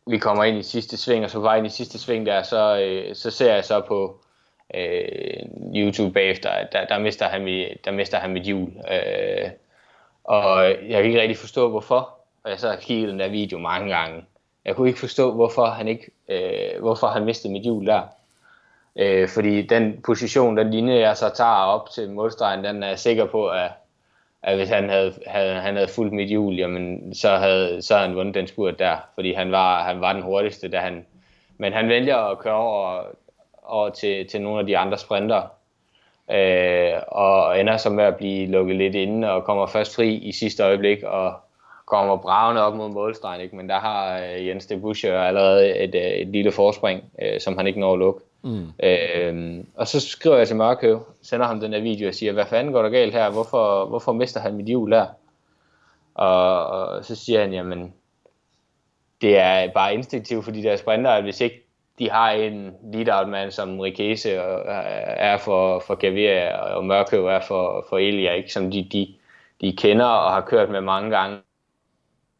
vi 0.07 0.19
kommer 0.19 0.45
ind 0.45 0.59
i 0.59 0.63
sidste 0.63 0.97
sving, 0.97 1.25
og 1.25 1.31
så 1.31 1.39
på 1.39 1.43
vej 1.43 1.57
ind 1.57 1.67
i 1.67 1.71
sidste 1.71 1.99
sving 1.99 2.27
der, 2.27 2.43
så, 2.43 2.81
øh, 2.81 3.15
så 3.15 3.31
ser 3.31 3.55
jeg 3.55 3.65
så 3.65 3.81
på 3.81 4.21
øh, 4.75 5.43
YouTube 5.75 6.13
bagefter, 6.13 6.51
at 6.51 6.73
der, 6.73 6.87
der, 6.87 6.99
mister 6.99 7.29
han 7.29 7.45
mit, 7.45 7.85
der 7.85 7.91
mister 7.91 8.19
han 8.19 8.31
mit 8.31 8.43
hjul. 8.43 8.73
Øh, 8.93 9.51
og 10.25 10.65
jeg 10.65 11.03
kan 11.03 11.05
ikke 11.05 11.21
rigtig 11.21 11.37
forstå, 11.37 11.69
hvorfor. 11.69 12.15
Og 12.45 12.51
jeg 12.51 12.61
så 12.61 12.69
har 12.69 12.77
kigget 12.77 13.09
den 13.09 13.21
der 13.21 13.29
video 13.29 13.59
mange 13.59 13.97
gange. 13.97 14.25
Jeg 14.65 14.77
kunne 14.77 14.89
ikke 14.89 15.01
forstå, 15.01 15.33
hvorfor 15.33 15.67
han 15.67 15.89
ikke, 15.89 16.11
øh, 16.29 16.81
hvorfor 16.81 17.07
han 17.07 17.25
mistede 17.25 17.53
mit 17.53 17.63
hjul 17.63 17.87
der. 17.87 18.03
Øh, 18.97 19.29
fordi 19.29 19.63
den 19.63 20.03
position, 20.03 20.57
den 20.57 20.71
linje, 20.71 21.01
jeg 21.01 21.17
så 21.17 21.29
tager 21.29 21.65
op 21.65 21.91
til 21.91 22.11
målstregen, 22.11 22.65
den 22.65 22.83
er 22.83 22.89
jeg 22.89 22.99
sikker 22.99 23.25
på, 23.27 23.49
at, 23.49 23.71
at 24.43 24.57
hvis 24.57 24.69
han 24.69 24.89
havde, 24.89 25.15
havde, 25.27 25.55
han 25.55 25.75
havde 25.75 25.89
fulgt 25.89 26.13
mit 26.13 26.29
hjul, 26.29 26.55
jamen, 26.55 27.15
så 27.15 27.37
havde, 27.37 27.83
så 27.83 27.95
havde 27.95 28.09
han 28.09 28.17
vundet 28.17 28.35
den 28.35 28.47
spurt 28.47 28.79
der. 28.79 28.97
Fordi 29.15 29.33
han 29.33 29.53
var, 29.53 29.83
han 29.83 30.01
var 30.01 30.13
den 30.13 30.23
hurtigste, 30.23 30.69
da 30.69 30.79
han... 30.79 31.07
Men 31.59 31.73
han 31.73 31.89
vælger 31.89 32.17
at 32.17 32.39
køre 32.39 32.55
over, 32.55 33.03
over 33.63 33.91
til, 33.91 34.29
til 34.29 34.43
nogle 34.43 34.61
af 34.61 34.67
de 34.67 34.79
andre 34.79 34.99
sprinter. 34.99 35.43
Øh, 36.31 36.93
og 37.09 37.61
ender 37.61 37.77
så 37.77 37.91
med 37.91 38.05
at 38.05 38.17
blive 38.17 38.47
lukket 38.47 38.77
lidt 38.77 38.95
inde, 38.95 39.31
og 39.31 39.45
kommer 39.45 39.67
først 39.67 39.97
fri 39.97 40.15
i 40.15 40.33
sidste 40.33 40.63
øjeblik, 40.63 41.03
og 41.03 41.35
kommer 41.87 42.17
bravende 42.17 42.63
op 42.63 42.75
mod 42.75 42.89
målstregen. 42.91 43.41
Ikke? 43.41 43.57
Men 43.57 43.69
der 43.69 43.79
har 43.79 44.19
øh, 44.19 44.47
Jens 44.47 44.67
de 44.67 44.77
Buscher 44.77 45.21
allerede 45.21 45.79
et, 45.79 45.95
øh, 45.95 46.03
et 46.03 46.29
lille 46.29 46.53
forspring, 46.53 47.05
øh, 47.23 47.41
som 47.41 47.57
han 47.57 47.67
ikke 47.67 47.81
når 47.81 47.93
at 47.93 47.99
lukke. 47.99 48.21
Mm. 48.43 48.73
Øh, 48.83 49.65
og 49.75 49.89
så 49.89 50.01
skriver 50.01 50.37
jeg 50.37 50.49
til 50.49 50.57
Mørkøv, 50.57 51.07
sender 51.23 51.47
ham 51.47 51.61
den 51.61 51.73
der 51.73 51.81
video 51.81 52.09
og 52.09 52.15
siger, 52.15 52.33
hvad 52.33 52.47
fanden 52.47 52.73
går 52.73 52.83
der 52.83 52.89
galt 52.89 53.15
her? 53.15 53.31
Hvorfor, 53.31 53.87
hvorfor 53.87 54.13
mister 54.13 54.41
han 54.41 54.55
mit 54.55 54.67
hjul 54.67 54.91
der? 54.91 55.07
Og, 56.15 56.67
og 56.67 57.05
så 57.05 57.15
siger 57.15 57.41
han, 57.41 57.53
jamen, 57.53 57.95
det 59.21 59.39
er 59.39 59.73
bare 59.73 59.95
instinktivt 59.95 60.45
for 60.45 60.51
de 60.51 60.63
der 60.63 60.77
sprinter, 60.77 61.11
at 61.11 61.23
hvis 61.23 61.41
ikke 61.41 61.65
de 61.99 62.11
har 62.11 62.31
en 62.31 62.75
lead-out 62.93 63.29
mand 63.29 63.51
som 63.51 63.81
Rikese 63.81 64.45
og 64.45 64.63
er 65.07 65.39
for, 65.39 65.83
for 65.87 65.95
Gaviria 65.95 66.57
og 66.57 66.85
Mørkøv 66.85 67.27
er 67.27 67.41
for, 67.41 67.87
for 67.89 67.99
Elia, 67.99 68.33
ikke? 68.33 68.53
som 68.53 68.71
de, 68.71 68.89
de, 68.93 69.15
de 69.61 69.77
kender 69.77 70.07
og 70.07 70.33
har 70.33 70.41
kørt 70.41 70.71
med 70.71 70.81
mange 70.81 71.11
gange 71.11 71.39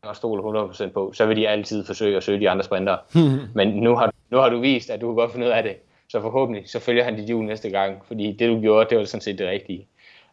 og 0.03 0.17
stoler 0.17 0.69
100% 0.69 0.89
på, 0.89 1.13
så 1.15 1.27
vil 1.27 1.37
de 1.37 1.49
altid 1.49 1.85
forsøge 1.85 2.17
at 2.17 2.23
søge 2.23 2.41
de 2.41 2.51
andre 2.51 2.65
sprinter. 2.65 2.97
Men 3.59 3.69
nu 3.69 3.97
har, 3.97 4.13
nu 4.31 4.37
har 4.37 4.49
du 4.49 4.61
vist, 4.61 4.91
at 4.91 5.01
du 5.01 5.07
kan 5.07 5.15
godt 5.15 5.33
finde 5.33 5.47
ud 5.47 5.53
af 5.53 5.63
det. 5.63 5.77
Så 6.09 6.21
forhåbentlig, 6.21 6.63
så 6.69 6.81
følger 6.81 7.05
han 7.05 7.17
dit 7.17 7.25
hjul 7.27 7.45
næste 7.45 7.71
gang. 7.71 8.03
Fordi 8.07 8.33
det 8.33 8.49
du 8.49 8.61
gjorde, 8.61 8.91
det 8.91 8.99
var 8.99 9.05
sådan 9.05 9.21
set 9.21 9.39
det 9.39 9.49
rigtige. 9.49 9.87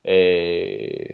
Øh, 0.07 1.09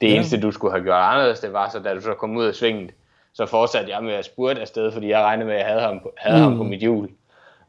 det 0.00 0.08
Ja. 0.10 0.14
eneste, 0.14 0.40
du 0.40 0.50
skulle 0.50 0.72
have 0.72 0.84
gjort 0.84 1.00
anderledes, 1.02 1.40
det 1.40 1.52
var 1.52 1.68
så, 1.68 1.78
da 1.78 1.94
du 1.94 2.00
så 2.00 2.14
kom 2.14 2.36
ud 2.36 2.44
af 2.44 2.54
svinget, 2.54 2.90
så 3.34 3.46
fortsatte 3.46 3.90
jeg 3.92 4.02
med 4.04 4.12
at 4.12 4.24
spurte 4.24 4.60
afsted, 4.60 4.92
fordi 4.92 5.08
jeg 5.08 5.20
regnede 5.22 5.46
med, 5.46 5.54
at 5.54 5.60
jeg 5.60 5.68
havde 5.68 5.80
ham 5.80 6.00
på, 6.00 6.12
havde 6.16 6.36
mm. 6.38 6.42
ham 6.42 6.56
på 6.56 6.62
mit 6.64 6.80
hjul. 6.80 7.08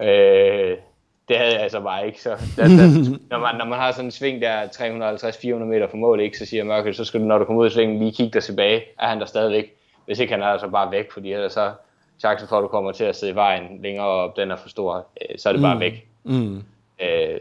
Øh, 0.02 0.78
det 1.30 1.38
havde 1.38 1.54
jeg 1.54 1.62
altså 1.62 1.80
bare 1.82 2.06
ikke. 2.08 2.22
Så 2.22 2.30
der, 2.30 2.64
der, 2.68 3.10
når, 3.32 3.40
man, 3.40 3.56
når 3.56 3.66
man 3.66 3.80
har 3.80 3.92
sådan 3.92 4.06
en 4.06 4.12
sving 4.12 4.42
der 4.42 4.64
350-400 4.66 5.48
meter 5.64 5.88
fra 5.88 5.98
mål, 5.98 6.20
ikke, 6.20 6.38
så 6.38 6.46
siger 6.46 6.64
Mørkel, 6.64 6.96
så 6.96 7.06
skal 7.06 7.20
du, 7.20 7.26
når 7.26 7.38
du 7.38 7.46
kommer 7.46 7.62
ud 7.62 7.66
af 7.66 7.72
svingen, 7.72 8.00
lige 8.00 8.12
kigge 8.12 8.34
dig 8.34 8.44
tilbage. 8.44 8.84
Er 9.00 9.08
han 9.08 9.20
der 9.20 9.26
stadigvæk? 9.26 9.74
Hvis 10.06 10.20
ikke 10.20 10.34
han 10.34 10.42
er 10.42 10.48
altså 10.48 10.68
bare 10.68 10.92
væk, 10.92 11.12
fordi 11.12 11.34
ellers 11.34 11.54
så 11.54 11.72
chancen 12.20 12.48
for, 12.50 12.58
at 12.58 12.62
du 12.64 12.68
kommer 12.68 12.92
til 12.92 13.04
at 13.04 13.16
sidde 13.16 13.34
i 13.34 13.36
vejen 13.36 13.64
længere 13.84 14.06
op, 14.06 14.38
den 14.38 14.52
er 14.52 14.56
for 14.56 14.70
stor, 14.70 15.08
øh, 15.22 15.38
så 15.38 15.50
er 15.50 15.54
det 15.54 15.62
bare 15.62 15.80
væk. 15.80 16.08
Mm. 16.26 16.64
Øh, 17.02 17.40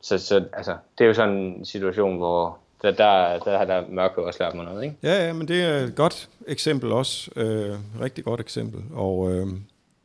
så, 0.00 0.18
så 0.18 0.44
altså, 0.52 0.76
det 0.98 1.04
er 1.04 1.08
jo 1.08 1.14
sådan 1.14 1.34
en 1.34 1.64
situation, 1.64 2.16
hvor 2.16 2.58
der, 2.82 2.90
der, 2.90 3.38
der 3.38 3.58
har 3.58 3.64
der 3.64 3.84
Mørkel 3.88 4.22
også 4.22 4.42
lært 4.42 4.54
mig 4.54 4.64
noget, 4.64 4.84
ikke? 4.84 4.96
Ja, 5.02 5.26
ja, 5.26 5.32
men 5.32 5.48
det 5.48 5.62
er 5.62 5.74
et 5.74 5.94
godt 5.94 6.28
eksempel 6.48 6.92
også. 6.92 7.30
Øh, 7.36 7.76
rigtig 8.00 8.24
godt 8.24 8.40
eksempel. 8.40 8.82
Og 8.94 9.32
øh, 9.32 9.46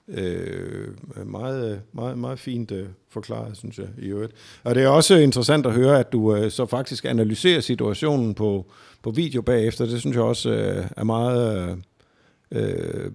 øh, 0.08 0.88
meget, 1.26 1.82
meget, 1.92 2.18
meget 2.18 2.40
fint 2.40 2.72
øh, 2.72 2.88
forklaret, 3.10 3.58
synes 3.58 3.78
jeg, 3.78 3.88
i 3.98 4.08
øvrigt. 4.08 4.34
Og 4.64 4.76
det 4.76 4.84
er 4.84 4.88
også 4.88 5.16
interessant 5.16 5.66
at 5.66 5.74
høre, 5.74 6.00
at 6.00 6.12
du 6.12 6.36
øh, 6.36 6.52
så 6.52 6.66
faktisk 6.66 7.06
analyserer 7.06 7.60
situationen 7.60 8.36
på, 8.36 8.66
på 9.04 9.12
video 9.12 9.42
bagefter. 9.42 9.86
Det 9.86 10.00
synes 10.00 10.16
jeg 10.16 10.24
også 10.24 10.50
øh, 10.50 10.86
er 10.98 11.04
meget... 11.04 11.70
Øh, 12.52 12.64
øh, 12.64 13.12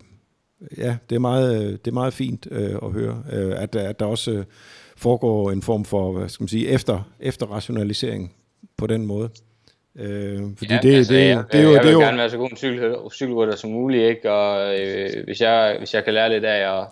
ja, 0.79 0.97
det 1.11 1.17
er 1.17 1.21
meget, 1.21 1.85
det 1.85 1.91
er 1.91 1.95
meget 1.95 2.15
fint 2.15 2.49
øh, 2.51 2.75
at 2.83 2.93
høre, 2.93 3.23
øh, 3.33 3.63
at, 3.63 3.77
at 3.77 4.01
der 4.01 4.07
også 4.07 4.31
øh, 4.31 4.45
foregår 5.03 5.51
en 5.51 5.63
form 5.63 5.85
for, 5.85 6.13
hvad 6.13 6.29
skal 6.29 6.43
man 6.43 6.49
sige, 6.49 6.69
efter, 6.69 7.11
efterrationalisering 7.21 8.33
på 8.77 8.87
den 8.87 9.07
måde. 9.07 9.29
Øh, 9.99 10.41
fordi 10.57 10.73
Ja, 10.75 10.79
det, 10.83 10.95
altså, 10.95 11.15
det, 11.15 11.29
jeg, 11.29 11.45
det, 11.53 11.65
jo, 11.65 11.73
jeg 11.73 11.73
det 11.73 11.79
er 11.79 11.83
vil 11.83 11.93
jo, 11.93 12.01
gerne 12.01 12.19
være 12.19 12.31
så 12.31 12.37
god 12.37 12.51
en 12.51 12.57
cykel, 12.57 12.95
cykelrytter 13.13 13.57
som 13.57 13.71
muligt, 13.71 14.09
ikke? 14.11 14.33
og 14.33 14.81
øh, 14.81 15.25
hvis, 15.25 15.41
jeg, 15.41 15.77
hvis 15.79 15.95
jeg 15.95 16.05
kan 16.05 16.15
lære 16.15 16.29
lidt 16.29 16.45
af 16.45 16.81
at, 16.81 16.87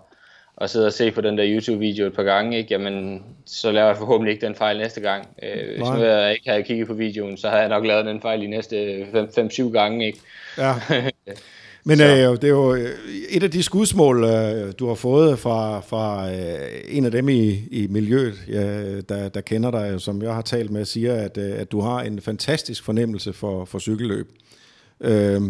at 0.61 0.69
sidde 0.69 0.87
og 0.87 0.93
se 0.93 1.11
på 1.11 1.21
den 1.21 1.37
der 1.37 1.43
YouTube-video 1.47 2.07
et 2.07 2.13
par 2.13 2.23
gange, 2.23 2.57
ikke? 2.57 2.73
Jamen, 2.73 3.23
så 3.45 3.71
laver 3.71 3.87
jeg 3.87 3.97
forhåbentlig 3.97 4.33
ikke 4.33 4.45
den 4.45 4.55
fejl 4.55 4.77
næste 4.77 5.01
gang. 5.01 5.27
Øh, 5.43 5.67
hvis 5.67 5.89
nu 5.89 6.03
jeg 6.03 6.31
ikke 6.31 6.49
havde 6.49 6.63
kigget 6.63 6.87
på 6.87 6.93
videoen, 6.93 7.37
så 7.37 7.49
havde 7.49 7.61
jeg 7.61 7.69
nok 7.69 7.85
lavet 7.85 8.05
den 8.05 8.21
fejl 8.21 8.41
de 8.41 8.47
næste 8.47 9.01
5-7 9.03 9.71
gange. 9.71 10.05
Ikke? 10.05 10.19
Ja. 10.57 10.73
Men 11.85 12.01
øh, 12.01 12.07
det 12.07 12.43
er 12.43 12.47
jo 12.47 12.73
øh, 12.73 12.89
et 13.29 13.43
af 13.43 13.51
de 13.51 13.63
skudsmål, 13.63 14.23
øh, 14.23 14.73
du 14.79 14.87
har 14.87 14.95
fået 14.95 15.39
fra, 15.39 15.79
fra 15.79 16.31
øh, 16.31 16.81
en 16.89 17.05
af 17.05 17.11
dem 17.11 17.29
i, 17.29 17.49
i 17.71 17.87
miljøet, 17.89 18.33
ja, 18.47 18.99
der, 18.99 19.29
der 19.29 19.41
kender 19.41 19.71
dig, 19.71 20.01
som 20.01 20.21
jeg 20.21 20.33
har 20.33 20.41
talt 20.41 20.71
med, 20.71 20.85
siger, 20.85 21.13
at, 21.13 21.37
øh, 21.37 21.59
at 21.59 21.71
du 21.71 21.81
har 21.81 22.01
en 22.01 22.21
fantastisk 22.21 22.83
fornemmelse 22.83 23.33
for, 23.33 23.65
for 23.65 23.79
cykelløb. 23.79 24.27
Øh, 25.01 25.41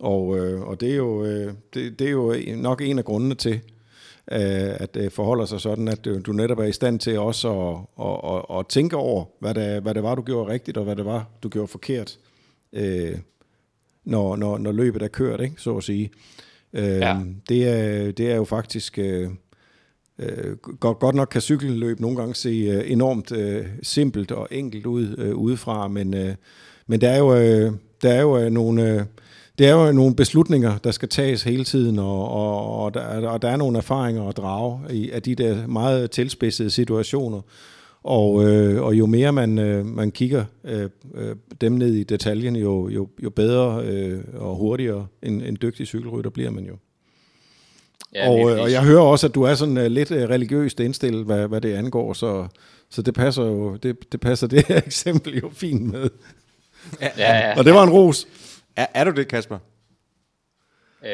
og, 0.00 0.38
øh, 0.38 0.60
og 0.60 0.80
det, 0.80 0.90
er 0.90 0.96
jo, 0.96 1.24
øh, 1.24 1.52
det, 1.74 1.98
det 1.98 2.06
er 2.06 2.10
jo 2.10 2.34
nok 2.56 2.82
en 2.82 2.98
af 2.98 3.04
grundene 3.04 3.34
til, 3.34 3.60
at 4.30 4.94
det 4.94 5.12
forholder 5.12 5.44
sig 5.44 5.60
sådan, 5.60 5.88
at 5.88 6.04
du 6.04 6.20
du 6.20 6.32
netop 6.32 6.58
er 6.58 6.64
i 6.64 6.72
stand 6.72 7.00
til 7.00 7.18
også 7.18 7.48
at, 7.50 8.06
at, 8.06 8.36
at, 8.36 8.58
at 8.58 8.66
tænke 8.66 8.96
over, 8.96 9.24
hvad 9.40 9.54
det, 9.54 9.82
hvad 9.82 9.94
det 9.94 10.02
var, 10.02 10.14
du 10.14 10.22
gjorde 10.22 10.52
rigtigt, 10.52 10.76
og 10.76 10.84
hvad 10.84 10.96
det 10.96 11.04
var, 11.04 11.28
du 11.42 11.48
gjorde 11.48 11.68
forkert. 11.68 12.18
Øh, 12.72 13.18
når, 14.04 14.36
når, 14.36 14.58
når 14.58 14.72
løbet 14.72 15.02
er 15.02 15.08
kørt, 15.08 15.40
ikke? 15.40 15.54
så 15.58 15.76
at 15.76 15.84
sige. 15.84 16.10
Øh, 16.72 16.84
Ja. 16.84 17.18
det, 17.48 17.68
er, 17.68 18.12
det 18.12 18.30
er 18.30 18.36
jo 18.36 18.44
faktisk... 18.44 18.98
Øh, 18.98 19.30
øh, 20.18 20.56
godt, 20.56 20.98
godt 20.98 21.16
nok 21.16 21.28
kan 21.28 21.40
cykelløb 21.40 22.00
nogle 22.00 22.16
gange 22.16 22.34
se 22.34 22.48
øh, 22.48 22.90
enormt 22.90 23.32
øh, 23.32 23.66
simpelt 23.82 24.32
og 24.32 24.48
enkelt 24.50 24.86
ud 24.86 25.14
øh, 25.18 25.34
udefra, 25.34 25.88
men, 25.88 26.14
øh, 26.14 26.34
men 26.86 27.00
der 27.00 27.08
er 27.08 27.18
jo, 27.18 27.34
øh, 27.34 27.72
der 28.02 28.12
er 28.12 28.20
jo 28.20 28.38
øh, 28.38 28.50
nogle... 28.50 28.94
Øh, 28.94 29.02
det 29.60 29.68
er 29.68 29.72
jo 29.72 29.92
nogle 29.92 30.14
beslutninger, 30.14 30.78
der 30.78 30.90
skal 30.90 31.08
tages 31.08 31.42
hele 31.42 31.64
tiden, 31.64 31.98
og, 31.98 32.28
og, 32.28 32.84
og, 32.84 32.94
der, 32.94 33.28
og 33.28 33.42
der 33.42 33.48
er 33.48 33.56
nogle 33.56 33.78
erfaringer 33.78 34.28
at 34.28 34.36
drage 34.36 34.80
i, 34.90 35.10
af 35.10 35.22
de 35.22 35.34
der 35.34 35.66
meget 35.66 36.10
tilspidsede 36.10 36.70
situationer. 36.70 37.40
Og, 38.02 38.44
øh, 38.44 38.82
og 38.82 38.94
jo 38.94 39.06
mere 39.06 39.32
man, 39.32 39.58
øh, 39.58 39.86
man 39.86 40.10
kigger 40.10 40.44
øh, 40.64 40.88
øh, 41.14 41.36
dem 41.60 41.72
ned 41.72 41.94
i 41.94 42.02
detaljen, 42.02 42.56
jo, 42.56 42.88
jo, 42.88 43.08
jo 43.22 43.30
bedre 43.30 43.84
øh, 43.84 44.20
og 44.34 44.56
hurtigere 44.56 45.06
en, 45.22 45.42
en 45.42 45.58
dygtig 45.62 45.86
cykelrytter 45.86 46.30
bliver 46.30 46.50
man 46.50 46.64
jo. 46.64 46.76
Ja, 48.14 48.30
og, 48.30 48.50
øh, 48.50 48.60
og 48.60 48.72
jeg 48.72 48.84
hører 48.84 49.02
også, 49.02 49.26
at 49.26 49.34
du 49.34 49.42
er 49.42 49.54
sådan 49.54 49.78
uh, 49.78 49.84
lidt 49.84 50.10
uh, 50.10 50.16
religiøst 50.16 50.80
indstillet, 50.80 51.24
hvad, 51.24 51.48
hvad 51.48 51.60
det 51.60 51.74
angår, 51.74 52.12
så, 52.12 52.46
så 52.90 53.02
det 53.02 53.14
passer 53.14 53.42
jo 53.42 53.76
det, 53.76 54.12
det 54.12 54.20
passer 54.20 54.46
det 54.46 54.66
her 54.66 54.80
eksempel 54.86 55.38
jo 55.38 55.50
fint 55.54 55.92
med. 55.92 56.08
ja, 57.00 57.08
ja. 57.18 57.58
Og 57.58 57.64
det 57.64 57.74
var 57.74 57.82
en 57.82 57.90
ros. 57.90 58.26
Er, 58.76 58.86
er 58.94 59.04
du 59.04 59.10
det, 59.10 59.28
Kasper? 59.28 59.58
Øh, 61.04 61.10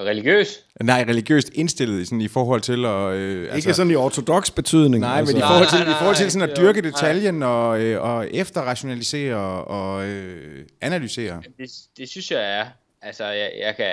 religiøs? 0.00 0.66
Nej, 0.82 1.04
religiøst 1.08 1.50
indstillet 1.54 2.00
i 2.00 2.04
sådan, 2.04 2.20
i 2.20 2.28
forhold 2.28 2.60
til 2.60 2.84
at... 2.84 3.12
Øh, 3.12 3.42
Altså, 3.42 3.56
Ikke 3.56 3.74
sådan 3.74 3.92
i 3.92 3.94
ortodox 3.94 4.50
betydning. 4.50 5.00
Nej, 5.00 5.18
altså. 5.18 5.34
men 5.34 5.38
i 5.38 5.42
forhold 5.42 5.68
til, 5.68 5.78
Nej, 5.78 5.84
nej, 5.86 5.94
i 5.94 5.98
forhold 5.98 6.16
til 6.16 6.24
nej, 6.24 6.30
sådan 6.30 6.50
at 6.50 6.56
nej. 6.58 6.64
dyrke 6.64 6.78
Jo, 6.86 6.90
detaljen 6.90 7.42
og, 7.42 7.80
øh, 7.82 8.02
og 8.02 8.28
efterrationalisere 8.30 9.64
og 9.64 10.06
øh, 10.06 10.66
analysere. 10.80 11.42
Det, 11.58 11.70
det 11.98 12.08
synes 12.08 12.30
jeg 12.30 12.58
er. 12.60 12.66
Altså, 13.02 13.24
jeg, 13.24 13.52
jeg 13.60 13.76
kan, 13.76 13.86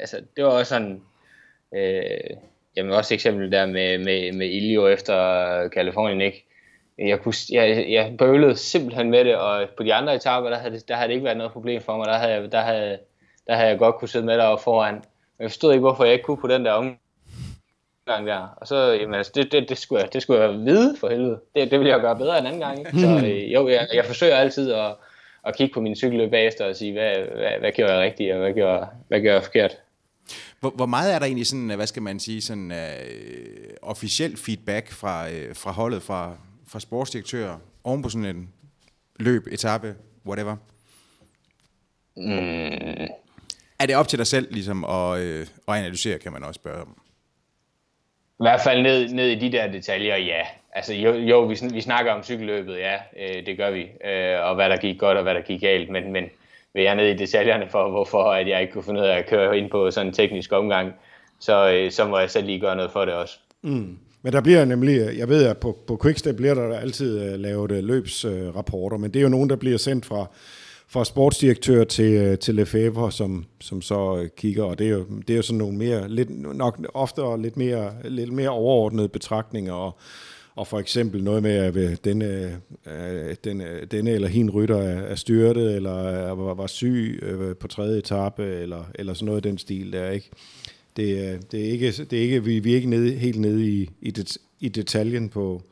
altså, 0.00 0.20
det 0.36 0.44
var 0.44 0.50
også 0.50 0.68
sådan, 0.68 1.00
øh, 1.76 2.36
jamen 2.76 2.92
også 2.92 3.14
eksempel 3.14 3.52
der 3.52 3.66
med, 3.66 3.98
med, 3.98 4.32
med 4.32 4.50
Ilio 4.50 4.88
efter 4.88 5.68
Kalifornien, 5.68 6.20
ikke? 6.20 6.46
Jeg, 7.00 7.20
kunne, 7.20 7.34
jeg, 7.52 7.86
jeg 7.90 8.14
bøvlede 8.18 8.56
simpelthen 8.56 9.10
med 9.10 9.24
det, 9.24 9.36
og 9.36 9.68
på 9.76 9.82
de 9.82 9.94
andre 9.94 10.14
etaper, 10.14 10.48
der 10.50 10.58
havde, 10.58 10.74
det, 10.74 10.88
der 10.88 10.94
havde 10.94 11.08
det 11.08 11.14
ikke 11.14 11.24
været 11.24 11.36
noget 11.36 11.52
problem 11.52 11.82
for 11.82 11.96
mig. 11.96 12.06
Der 12.06 12.18
havde, 12.18 12.32
jeg- 12.34 12.52
der 12.52 12.60
havde, 12.60 12.98
der 13.46 13.54
havde 13.56 13.68
jeg 13.68 13.78
godt 13.78 13.94
kunne 13.96 14.08
sidde 14.08 14.26
med 14.26 14.38
deroppe 14.38 14.62
foran. 14.64 14.94
Men 14.94 15.02
jeg 15.42 15.50
forstod 15.50 15.72
ikke, 15.72 15.80
hvorfor 15.80 16.04
jeg 16.04 16.12
ikke 16.12 16.24
kunne 16.24 16.36
på 16.36 16.46
den 16.48 16.64
der 16.64 16.72
omgang 16.72 18.26
der. 18.26 18.54
Og 18.56 18.66
så, 18.66 18.92
jamen, 19.00 19.14
altså, 19.14 19.32
det, 19.34 19.52
det, 19.52 19.68
det, 19.68 19.78
skulle 19.78 20.02
jeg, 20.02 20.12
det 20.12 20.22
skulle 20.22 20.42
jeg 20.42 20.52
vide 20.52 20.96
for 21.00 21.08
helvede. 21.08 21.40
Det, 21.54 21.70
det 21.70 21.78
ville 21.78 21.92
jeg 21.92 22.00
gøre 22.00 22.16
bedre 22.16 22.38
en 22.38 22.46
anden 22.46 22.60
gang. 22.60 22.78
Ikke? 22.78 22.90
Så 23.00 23.06
øh, 23.26 23.52
jo, 23.52 23.68
jeg, 23.68 23.88
jeg 23.94 24.04
forsøger 24.04 24.36
altid 24.36 24.72
at, 24.72 24.94
at 25.46 25.56
kigge 25.56 25.74
på 25.74 25.80
min 25.80 25.96
cykelløb 25.96 26.30
bagefter 26.30 26.64
og 26.68 26.76
sige, 26.76 26.92
hvad, 26.92 27.14
hvad, 27.16 27.50
hvad 27.60 27.72
gjorde 27.72 27.92
jeg 27.92 28.02
rigtigt, 28.02 28.32
og 28.32 28.38
hvad 28.38 28.52
gjorde, 28.52 28.86
hvad 29.08 29.20
gjorde 29.20 29.34
jeg 29.34 29.44
forkert. 29.44 29.76
Hvor, 30.60 30.70
hvor 30.70 30.86
meget 30.86 31.14
er 31.14 31.18
der 31.18 31.26
egentlig 31.26 31.46
sådan, 31.46 31.70
hvad 31.76 31.86
skal 31.86 32.02
man 32.02 32.20
sige, 32.20 32.42
sådan 32.42 32.70
uh, 32.70 33.90
officiel 33.90 34.36
feedback 34.36 34.88
fra, 34.92 35.26
uh, 35.26 35.56
fra 35.56 35.70
holdet, 35.72 36.02
fra, 36.02 36.32
fra 36.72 36.80
sportsdirektører, 36.80 37.58
oven 37.84 38.02
på 38.02 38.08
sådan 38.08 38.36
en 38.36 38.52
løb, 39.16 39.46
etape, 39.46 39.94
whatever? 40.26 40.56
Mm. 42.16 43.08
Er 43.80 43.86
det 43.86 43.96
op 43.96 44.08
til 44.08 44.18
dig 44.18 44.26
selv 44.26 44.52
ligesom, 44.52 44.84
at, 44.84 45.20
øh, 45.20 45.46
at 45.68 45.74
analysere, 45.74 46.18
kan 46.18 46.32
man 46.32 46.44
også 46.44 46.58
spørge 46.58 46.82
om? 46.82 46.96
I 48.40 48.42
hvert 48.42 48.60
fald 48.60 48.82
ned, 48.82 49.08
ned 49.08 49.28
i 49.28 49.34
de 49.34 49.52
der 49.52 49.72
detaljer, 49.72 50.16
ja. 50.16 50.42
Altså 50.72 50.94
jo, 50.94 51.14
jo 51.14 51.42
vi, 51.42 51.56
vi 51.72 51.80
snakker 51.80 52.12
om 52.12 52.22
cykelløbet, 52.22 52.78
ja, 52.78 52.96
øh, 53.16 53.46
det 53.46 53.56
gør 53.56 53.70
vi. 53.70 53.80
Øh, 54.04 54.40
og 54.40 54.54
hvad 54.54 54.70
der 54.70 54.76
gik 54.76 54.98
godt 54.98 55.16
og 55.16 55.22
hvad 55.22 55.34
der 55.34 55.40
gik 55.40 55.60
galt. 55.60 55.90
Men, 55.90 56.12
men 56.12 56.24
vil 56.74 56.82
jeg 56.82 56.94
ned 56.94 57.06
i 57.06 57.16
detaljerne 57.16 57.68
for, 57.68 57.90
hvorfor 57.90 58.32
at 58.32 58.48
jeg 58.48 58.60
ikke 58.60 58.72
kunne 58.72 58.84
finde 58.84 59.00
ud 59.00 59.06
af 59.06 59.16
at 59.18 59.26
køre 59.26 59.58
ind 59.58 59.70
på 59.70 59.90
sådan 59.90 60.06
en 60.06 60.12
teknisk 60.12 60.52
omgang, 60.52 60.92
så, 61.38 61.72
øh, 61.72 61.90
så 61.90 62.08
må 62.08 62.18
jeg 62.18 62.30
selv 62.30 62.46
lige 62.46 62.60
gøre 62.60 62.76
noget 62.76 62.90
for 62.90 63.04
det 63.04 63.14
også. 63.14 63.38
Mm. 63.62 63.98
Men 64.22 64.32
der 64.32 64.40
bliver 64.40 64.64
nemlig, 64.64 65.00
øh, 65.00 65.18
jeg 65.18 65.28
ved, 65.28 65.44
at 65.44 65.58
på, 65.58 65.78
på 65.86 65.98
Quickstep 66.02 66.36
bliver 66.36 66.54
der 66.54 66.78
altid 66.78 67.20
øh, 67.20 67.40
lavet 67.40 67.72
øh, 67.72 67.84
løbsrapporter, 67.84 68.96
men 68.96 69.10
det 69.10 69.18
er 69.18 69.22
jo 69.22 69.28
nogen, 69.28 69.50
der 69.50 69.56
bliver 69.56 69.78
sendt 69.78 70.06
fra, 70.06 70.26
fra 70.88 71.04
sportsdirektør 71.04 71.84
til, 71.84 72.38
til 72.38 72.54
Lefebvre, 72.54 73.12
som, 73.12 73.44
som 73.60 73.82
så 73.82 74.28
kigger, 74.36 74.64
og 74.64 74.78
det 74.78 74.86
er 74.86 74.90
jo, 74.90 75.04
det 75.28 75.30
er 75.30 75.36
jo 75.36 75.42
sådan 75.42 75.58
nogle 75.58 75.78
mere, 75.78 76.08
lidt, 76.08 76.40
nok 76.56 76.86
ofte 76.94 77.22
lidt 77.38 77.56
mere, 77.56 77.92
lidt 78.04 78.32
mere 78.32 78.48
overordnede 78.48 79.08
betragtninger, 79.08 79.72
og, 79.72 79.98
og 80.56 80.66
for 80.66 80.78
eksempel 80.78 81.24
noget 81.24 81.42
med, 81.42 81.50
at 81.50 82.04
denne, 82.04 82.60
denne, 83.44 83.64
denne 83.90 84.10
eller 84.10 84.28
hin 84.28 84.50
rytter 84.50 84.78
er, 84.78 85.14
styrtet, 85.14 85.76
eller 85.76 86.30
var, 86.34 86.54
var 86.54 86.66
syg 86.66 87.22
på 87.60 87.68
tredje 87.68 87.98
etape, 87.98 88.44
eller, 88.44 88.84
eller 88.94 89.14
sådan 89.14 89.26
noget 89.26 89.46
i 89.46 89.48
den 89.48 89.58
stil 89.58 89.92
der, 89.92 90.10
ikke? 90.10 90.30
Det, 91.00 91.52
det 91.52 91.60
er 91.60 91.70
ikke, 91.70 91.92
det 91.92 92.12
er 92.12 92.22
ikke, 92.22 92.44
vi, 92.44 92.58
vi 92.58 92.72
er 92.72 92.76
ikke 92.76 92.90
nede, 92.90 93.14
helt 93.14 93.40
nede 93.40 93.68
i, 93.68 93.90
i, 94.00 94.10
det, 94.10 94.38
i 94.60 94.68
detaljen 94.68 95.28
på, 95.28 95.62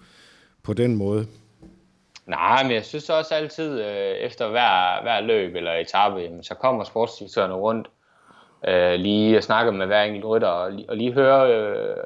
på 0.63 0.73
den 0.73 0.97
måde. 0.97 1.27
Nej, 2.27 2.63
men 2.63 2.73
jeg 2.73 2.85
synes 2.85 3.11
også 3.11 3.35
altid, 3.35 3.81
øh, 3.81 4.11
efter 4.11 4.49
hver, 4.49 5.03
hver 5.03 5.21
løb 5.21 5.55
eller 5.55 5.73
etape, 5.73 6.17
jamen, 6.17 6.43
så 6.43 6.55
kommer 6.55 6.85
sportsdirektørerne 6.85 7.55
rundt 7.55 7.89
øh, 8.69 8.93
lige 8.93 9.37
og 9.37 9.43
snakker 9.43 9.73
med 9.73 9.87
hver 9.87 10.03
enkelt 10.03 10.25
rytter, 10.25 10.49
og, 10.49 10.73
og 10.89 10.97
lige 10.97 11.13
høre 11.13 11.55
øh, 11.55 11.97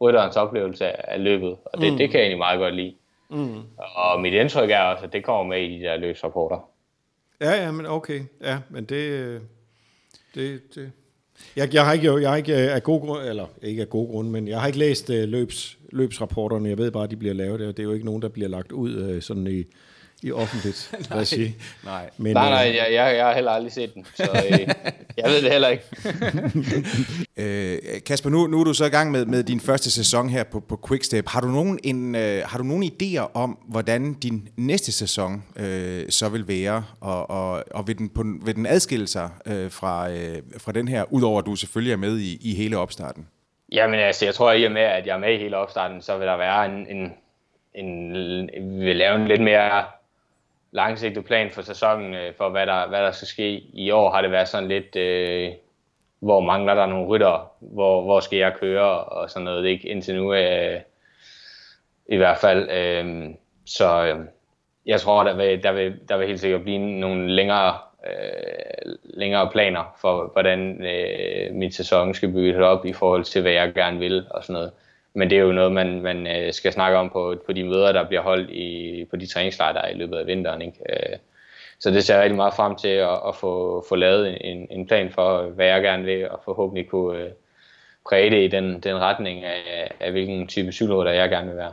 rytterens 0.00 0.36
oplevelse 0.36 0.86
af, 0.86 1.14
af 1.14 1.24
løbet. 1.24 1.56
Og 1.64 1.80
det, 1.80 1.92
mm. 1.92 1.98
det 1.98 2.10
kan 2.10 2.20
jeg 2.20 2.24
egentlig 2.24 2.38
meget 2.38 2.58
godt 2.58 2.74
lide. 2.74 2.94
Mm. 3.30 3.62
Og 3.78 4.20
mit 4.20 4.34
indtryk 4.34 4.70
er 4.70 4.80
også, 4.80 5.04
at 5.04 5.12
det 5.12 5.24
kommer 5.24 5.44
med 5.44 5.62
i 5.62 5.78
de 5.78 5.82
der 5.82 5.96
løbsrapporter. 5.96 6.68
Ja, 7.40 7.50
ja, 7.50 7.70
men 7.70 7.86
okay. 7.86 8.20
Ja, 8.40 8.58
men 8.68 8.84
det, 8.84 9.10
øh, 9.10 9.40
det, 10.34 10.74
det, 10.74 10.92
jeg, 11.56 11.74
jeg 11.74 11.84
har 11.84 11.92
ikke, 11.92 12.20
jeg 12.20 12.30
har 12.30 12.36
ikke 12.36 12.52
øh, 12.52 12.74
af 12.74 12.82
god 12.82 13.00
grund, 13.00 13.24
eller 13.24 13.46
ikke 13.62 13.82
af 13.82 13.88
god 13.88 14.08
grund, 14.08 14.30
men 14.30 14.48
jeg 14.48 14.60
har 14.60 14.66
ikke 14.66 14.78
læst 14.78 15.10
uh, 15.10 15.16
løbs, 15.16 15.78
løbsrapporterne. 15.92 16.68
Jeg 16.68 16.78
ved 16.78 16.90
bare, 16.90 17.04
at 17.04 17.10
de 17.10 17.16
bliver 17.16 17.34
lavet. 17.34 17.60
Det 17.60 17.78
er 17.78 17.82
jo 17.82 17.92
ikke 17.92 18.06
nogen, 18.06 18.22
der 18.22 18.28
bliver 18.28 18.48
lagt 18.48 18.72
ud 18.72 19.14
uh, 19.14 19.22
sådan 19.22 19.46
i, 19.46 19.64
i 20.22 20.32
offentligt 20.32 20.94
nej, 21.10 21.24
sige. 21.24 21.56
Nej, 21.84 22.10
Men, 22.16 22.32
nej, 22.32 22.50
nej 22.50 22.58
jeg, 22.58 22.86
jeg, 22.92 23.16
jeg 23.16 23.26
har 23.26 23.34
heller 23.34 23.50
aldrig 23.50 23.72
set 23.72 23.94
den, 23.94 24.06
så 24.14 24.22
øh, 24.50 24.58
jeg 25.18 25.30
ved 25.30 25.42
det 25.42 25.52
heller 25.52 25.68
ikke. 25.68 25.84
øh, 27.36 28.02
Kasper, 28.06 28.30
nu, 28.30 28.46
nu 28.46 28.60
er 28.60 28.64
du 28.64 28.74
så 28.74 28.84
i 28.84 28.88
gang 28.88 29.10
med, 29.10 29.26
med 29.26 29.42
din 29.42 29.60
første 29.60 29.90
sæson 29.90 30.28
her 30.28 30.44
på, 30.44 30.60
på 30.60 30.80
Quickstep. 30.88 31.28
Har 31.28 31.40
du 31.40 31.46
nogen, 31.46 31.78
en, 31.84 32.14
øh, 32.14 32.42
har 32.46 32.58
du 32.58 32.64
nogen 32.64 32.84
idéer 32.84 33.30
om, 33.34 33.58
hvordan 33.68 34.14
din 34.14 34.48
næste 34.56 34.92
sæson 34.92 35.44
øh, 35.56 36.04
så 36.08 36.28
vil 36.28 36.48
være, 36.48 36.84
og, 37.00 37.30
og, 37.30 37.64
og 37.70 37.86
vil, 37.88 37.98
den 37.98 38.08
på, 38.08 38.24
vil 38.44 38.54
den 38.54 38.66
adskille 38.66 39.06
sig 39.06 39.30
øh, 39.46 39.70
fra, 39.70 40.10
øh, 40.10 40.42
fra 40.58 40.72
den 40.72 40.88
her, 40.88 41.04
udover 41.12 41.38
at 41.38 41.46
du 41.46 41.56
selvfølgelig 41.56 41.92
er 41.92 41.96
med 41.96 42.18
i, 42.18 42.38
i 42.50 42.54
hele 42.54 42.78
opstarten? 42.78 43.26
Jamen 43.72 44.00
altså, 44.00 44.24
jeg 44.24 44.34
tror, 44.34 44.50
at 44.50 44.60
i 44.60 44.64
og 44.64 44.72
med, 44.72 44.82
at 44.82 45.06
jeg 45.06 45.14
er 45.14 45.18
med 45.18 45.34
i 45.34 45.38
hele 45.38 45.56
opstarten, 45.56 46.02
så 46.02 46.18
vil 46.18 46.26
der 46.26 46.36
være 46.36 46.66
en, 46.66 46.86
en, 46.96 47.12
en, 47.74 48.80
vi 48.80 48.84
vil 48.84 48.96
lave 48.96 49.16
en 49.16 49.28
lidt 49.28 49.42
mere 49.42 49.84
langsigtet 50.72 51.24
plan 51.24 51.50
for 51.50 51.62
sæsonen, 51.62 52.14
øh, 52.14 52.34
for 52.34 52.48
hvad 52.48 52.66
der, 52.66 52.88
hvad 52.88 53.02
der 53.02 53.10
skal 53.10 53.28
ske. 53.28 53.50
I 53.72 53.90
år 53.90 54.10
har 54.10 54.22
det 54.22 54.30
været 54.30 54.48
sådan 54.48 54.68
lidt, 54.68 54.96
øh, 54.96 55.52
hvor 56.20 56.40
mangler 56.40 56.74
der 56.74 56.86
nogle 56.86 57.06
rytter, 57.06 57.52
hvor, 57.60 58.02
hvor 58.02 58.20
skal 58.20 58.38
jeg 58.38 58.54
køre, 58.60 59.04
og 59.04 59.30
sådan 59.30 59.44
noget. 59.44 59.66
Ikke 59.66 59.88
indtil 59.88 60.16
nu, 60.16 60.34
øh, 60.34 60.80
i 62.08 62.16
hvert 62.16 62.38
fald. 62.38 62.70
Øh, 62.70 63.34
så 63.66 64.04
øh, 64.04 64.24
jeg 64.86 65.00
tror, 65.00 65.24
der 65.24 65.36
vil, 65.36 65.62
der, 65.62 65.72
vil, 65.72 66.00
der 66.08 66.16
vil 66.16 66.26
helt 66.26 66.40
sikkert 66.40 66.62
blive 66.62 66.78
nogle 66.78 67.34
længere, 67.34 67.78
øh, 68.06 68.94
længere 69.04 69.50
planer 69.50 69.96
for, 70.00 70.30
hvordan 70.32 70.84
øh, 70.84 71.54
mit 71.54 71.74
sæson 71.74 72.14
skal 72.14 72.32
bygges 72.32 72.56
op 72.56 72.86
i 72.86 72.92
forhold 72.92 73.24
til, 73.24 73.42
hvad 73.42 73.52
jeg 73.52 73.74
gerne 73.74 73.98
vil 73.98 74.26
og 74.30 74.44
sådan 74.44 74.54
noget. 74.54 74.72
Men 75.14 75.30
det 75.30 75.38
er 75.38 75.42
jo 75.42 75.52
noget, 75.52 75.72
man, 75.72 76.02
man 76.02 76.26
øh, 76.26 76.52
skal 76.52 76.72
snakke 76.72 76.98
om 76.98 77.10
på, 77.10 77.36
på 77.46 77.52
de 77.52 77.64
møder, 77.64 77.92
der 77.92 78.08
bliver 78.08 78.22
holdt 78.22 78.50
i, 78.50 79.04
på 79.10 79.16
de 79.16 79.26
træningslejre, 79.26 79.92
i 79.92 79.96
løbet 79.96 80.16
af 80.16 80.26
vinteren. 80.26 80.62
Ikke? 80.62 80.78
Øh, 80.88 81.18
så 81.80 81.90
det 81.90 82.04
ser 82.04 82.14
jeg 82.14 82.22
rigtig 82.22 82.36
meget 82.36 82.54
frem 82.54 82.76
til 82.76 82.88
at, 82.88 83.20
at 83.28 83.36
få, 83.36 83.84
få 83.88 83.96
lavet 83.96 84.50
en, 84.50 84.66
en 84.70 84.86
plan 84.86 85.10
for, 85.10 85.42
hvad 85.42 85.66
jeg 85.66 85.82
gerne 85.82 86.04
vil, 86.04 86.30
og 86.30 86.40
forhåbentlig 86.44 86.88
kunne 86.88 87.18
øh, 87.18 87.30
præge 88.10 88.30
det 88.30 88.44
i 88.44 88.48
den, 88.48 88.80
den 88.80 88.96
retning 88.96 89.44
af, 89.44 89.90
af 90.00 90.10
hvilken 90.10 90.46
type 90.46 90.72
cykelrytter 90.72 91.12
jeg 91.12 91.30
gerne 91.30 91.46
vil 91.46 91.56
være. 91.56 91.72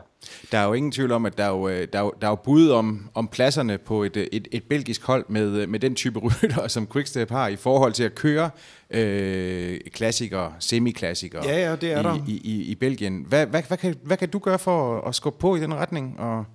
Der 0.52 0.58
er 0.58 0.66
jo 0.66 0.74
ingen 0.74 0.92
tvivl 0.92 1.12
om, 1.12 1.26
at 1.26 1.38
der 1.38 1.44
er 1.44 1.50
jo, 1.50 1.70
der 1.70 2.00
er 2.00 2.04
jo, 2.04 2.14
der 2.22 2.28
er 2.28 2.32
jo 2.32 2.36
bud 2.36 2.70
om, 2.70 3.10
om 3.14 3.28
pladserne 3.28 3.78
på 3.78 4.04
et, 4.04 4.18
et, 4.32 4.48
et 4.52 4.64
belgisk 4.64 5.04
hold 5.04 5.26
med, 5.28 5.68
med 5.68 5.80
den 5.80 5.96
type 5.96 6.20
rytter, 6.26 6.68
som 6.68 6.88
Quickstep 6.88 7.30
har 7.30 7.48
i 7.48 7.56
forhold 7.56 7.94
til 7.94 8.04
at 8.04 8.16
køre 8.16 8.50
øh, 8.90 9.80
klassikere, 9.94 10.54
semiklassikere 10.60 11.46
ja, 11.46 11.70
ja, 11.70 11.76
det 11.76 11.92
er 11.92 12.00
i, 12.00 12.04
der. 12.04 12.16
I, 12.28 12.42
i, 12.44 12.64
i 12.64 12.76
Belgien. 12.76 13.26
Hvad, 13.28 13.46
hvad, 13.46 13.64
hvad, 13.68 13.78
kan, 13.78 13.96
hvad 14.04 14.18
kan 14.18 14.30
du 14.30 14.40
gøre 14.40 14.60
for 14.60 14.98
at, 14.98 15.08
at 15.08 15.16
skubbe 15.16 15.40
på 15.40 15.56
i 15.56 15.60
den 15.60 15.74
retning 15.74 16.20
og, 16.20 16.46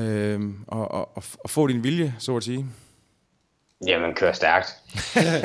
øh, 0.00 0.40
og, 0.66 0.90
og, 0.90 1.22
og 1.44 1.50
få 1.50 1.66
din 1.66 1.84
vilje, 1.84 2.14
så 2.18 2.36
at 2.36 2.42
sige? 2.44 2.66
Jamen, 3.86 4.14
kører 4.14 4.32
stærkt. 4.32 4.76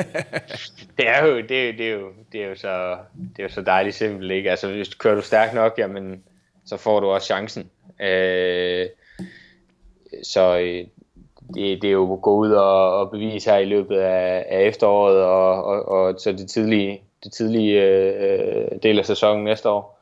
det 0.98 1.08
er 1.08 1.26
jo, 1.26 1.36
det, 1.36 1.48
det, 1.48 1.80
er 1.80 1.92
jo, 1.92 2.12
det 2.32 2.42
er 2.42 2.48
jo 2.48 2.54
så, 2.54 2.96
det 3.36 3.38
er 3.38 3.42
jo 3.42 3.48
så 3.48 3.62
dejligt 3.62 3.96
simpelt, 3.96 4.32
ikke? 4.32 4.50
Altså, 4.50 4.68
hvis 4.68 4.94
kører 4.94 5.14
du 5.14 5.22
stærkt 5.22 5.54
nok, 5.54 5.74
jamen, 5.78 6.24
så 6.66 6.76
får 6.76 7.00
du 7.00 7.06
også 7.06 7.26
chancen. 7.26 7.70
Øh, 8.00 8.86
så 10.22 10.58
øh, 10.58 10.86
det, 11.54 11.82
det 11.82 11.88
er 11.88 11.92
jo 11.92 12.12
at 12.12 12.22
gå 12.22 12.36
ud 12.36 12.50
og, 12.50 12.98
og 12.98 13.10
bevise 13.10 13.50
her 13.50 13.58
i 13.58 13.64
løbet 13.64 13.96
af, 13.96 14.46
af 14.48 14.62
efteråret 14.62 15.22
og, 15.22 15.64
og, 15.64 15.88
og 15.88 16.20
så 16.20 16.32
det 16.32 16.50
tidlige, 16.50 17.02
det 17.24 17.32
tidlige 17.32 17.82
øh, 17.82 18.68
del 18.82 18.98
af 18.98 19.06
sæsonen 19.06 19.44
næste 19.44 19.68
år, 19.68 20.00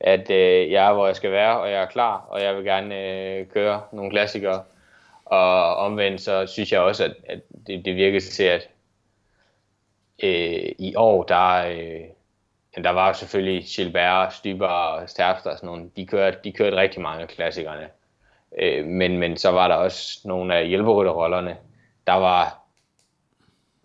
at 0.00 0.30
øh, 0.30 0.72
jeg 0.72 0.88
er, 0.88 0.92
hvor 0.92 1.06
jeg 1.06 1.16
skal 1.16 1.32
være, 1.32 1.60
og 1.60 1.70
jeg 1.70 1.82
er 1.82 1.86
klar, 1.86 2.26
og 2.28 2.42
jeg 2.42 2.56
vil 2.56 2.64
gerne 2.64 2.98
øh, 2.98 3.46
køre 3.46 3.80
nogle 3.92 4.10
klassikere. 4.10 4.62
Og 5.32 5.76
omvendt 5.76 6.20
så 6.20 6.46
synes 6.46 6.72
jeg 6.72 6.80
også, 6.80 7.04
at, 7.04 7.16
at 7.28 7.40
det, 7.66 7.84
det 7.84 7.96
virker 7.96 8.20
til, 8.20 8.42
at 8.42 8.68
øh, 10.22 10.72
i 10.78 10.94
år, 10.96 11.22
der, 11.22 11.66
øh, 11.66 12.84
der 12.84 12.90
var 12.90 13.12
selvfølgelig 13.12 13.64
Gilbert, 13.76 14.34
Styber 14.34 14.66
og 14.66 15.08
Sterfter 15.08 15.50
og 15.50 15.56
sådan 15.56 15.66
nogle, 15.66 15.90
de 15.96 16.06
kørte, 16.06 16.38
de 16.44 16.52
kørte 16.52 16.76
rigtig 16.76 17.02
mange 17.02 17.22
af 17.22 17.28
klassikerne. 17.28 17.88
Øh, 18.58 18.86
men, 18.86 19.18
men 19.18 19.36
så 19.36 19.50
var 19.50 19.68
der 19.68 19.74
også 19.74 20.20
nogle 20.24 20.54
af 20.54 20.68
hjælperytterrollerne, 20.68 21.56
der 22.06 22.14
var 22.14 22.58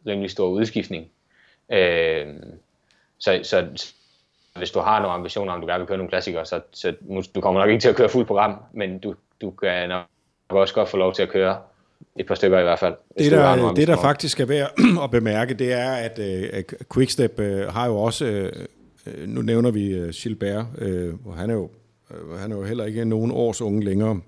rimelig 0.07 0.31
stor 0.31 0.47
udskiftning. 0.47 1.11
Øh, 1.69 2.27
så, 3.17 3.39
så 3.43 3.67
hvis 4.55 4.71
du 4.71 4.79
har 4.79 4.99
nogle 4.99 5.13
ambitioner 5.13 5.53
om, 5.53 5.61
du 5.61 5.67
gerne 5.67 5.79
vil 5.79 5.87
køre 5.87 5.97
nogle 5.97 6.09
klassikere, 6.09 6.45
så, 6.45 6.61
så 6.71 6.93
du 7.35 7.41
kommer 7.41 7.61
nok 7.61 7.69
ikke 7.69 7.81
til 7.81 7.89
at 7.89 7.95
køre 7.95 8.09
fuldt 8.09 8.27
program, 8.27 8.63
men 8.71 8.99
du, 8.99 9.15
du 9.41 9.51
kan 9.51 9.89
nok 9.89 10.05
også 10.49 10.73
godt 10.73 10.89
få 10.89 10.97
lov 10.97 11.13
til 11.13 11.23
at 11.23 11.29
køre 11.29 11.57
et 12.15 12.27
par 12.27 12.35
stykker 12.35 12.59
i 12.59 12.63
hvert 12.63 12.79
fald. 12.79 12.93
Det 13.17 13.31
der, 13.31 13.73
det, 13.73 13.87
der 13.87 13.97
faktisk 13.97 14.39
er 14.39 14.45
værd 14.45 14.71
at 15.03 15.11
bemærke, 15.11 15.53
det 15.53 15.73
er, 15.73 15.91
at 15.91 16.19
uh, 16.19 16.77
Quickstep 16.93 17.39
uh, 17.39 17.45
har 17.45 17.87
jo 17.87 17.97
også, 17.97 18.51
uh, 19.05 19.13
nu 19.27 19.41
nævner 19.41 19.71
vi 19.71 20.03
uh, 20.03 20.09
Gilbert, 20.09 20.65
uh, 20.81 21.37
han 21.37 21.49
er 21.49 21.53
jo 21.53 21.69
uh, 22.09 22.39
han 22.39 22.51
er 22.51 22.55
jo 22.55 22.63
heller 22.63 22.85
ikke 22.85 23.05
nogen 23.05 23.31
års 23.31 23.61
unge 23.61 23.85
længere, 23.85 24.19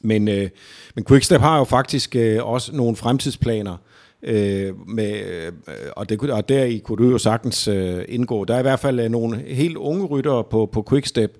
men, 0.00 0.28
øh, 0.28 0.48
men 0.94 1.04
Quickstep 1.04 1.40
har 1.40 1.58
jo 1.58 1.64
faktisk 1.64 2.16
øh, 2.16 2.46
også 2.46 2.76
nogle 2.76 2.96
fremtidsplaner, 2.96 3.76
øh, 4.22 4.88
med, 4.88 5.12
øh, 5.12 5.52
og, 5.96 6.08
det, 6.08 6.30
og 6.30 6.48
der 6.48 6.64
i 6.64 6.78
kunne 6.78 7.04
du 7.04 7.10
jo 7.10 7.18
sagtens 7.18 7.68
øh, 7.68 8.04
indgå. 8.08 8.44
Der 8.44 8.54
er 8.54 8.58
i 8.58 8.62
hvert 8.62 8.80
fald 8.80 9.00
øh, 9.00 9.10
nogle 9.10 9.36
helt 9.46 9.76
unge 9.76 10.06
ryttere 10.06 10.44
på, 10.44 10.66
på 10.72 10.84
Quickstep, 10.88 11.38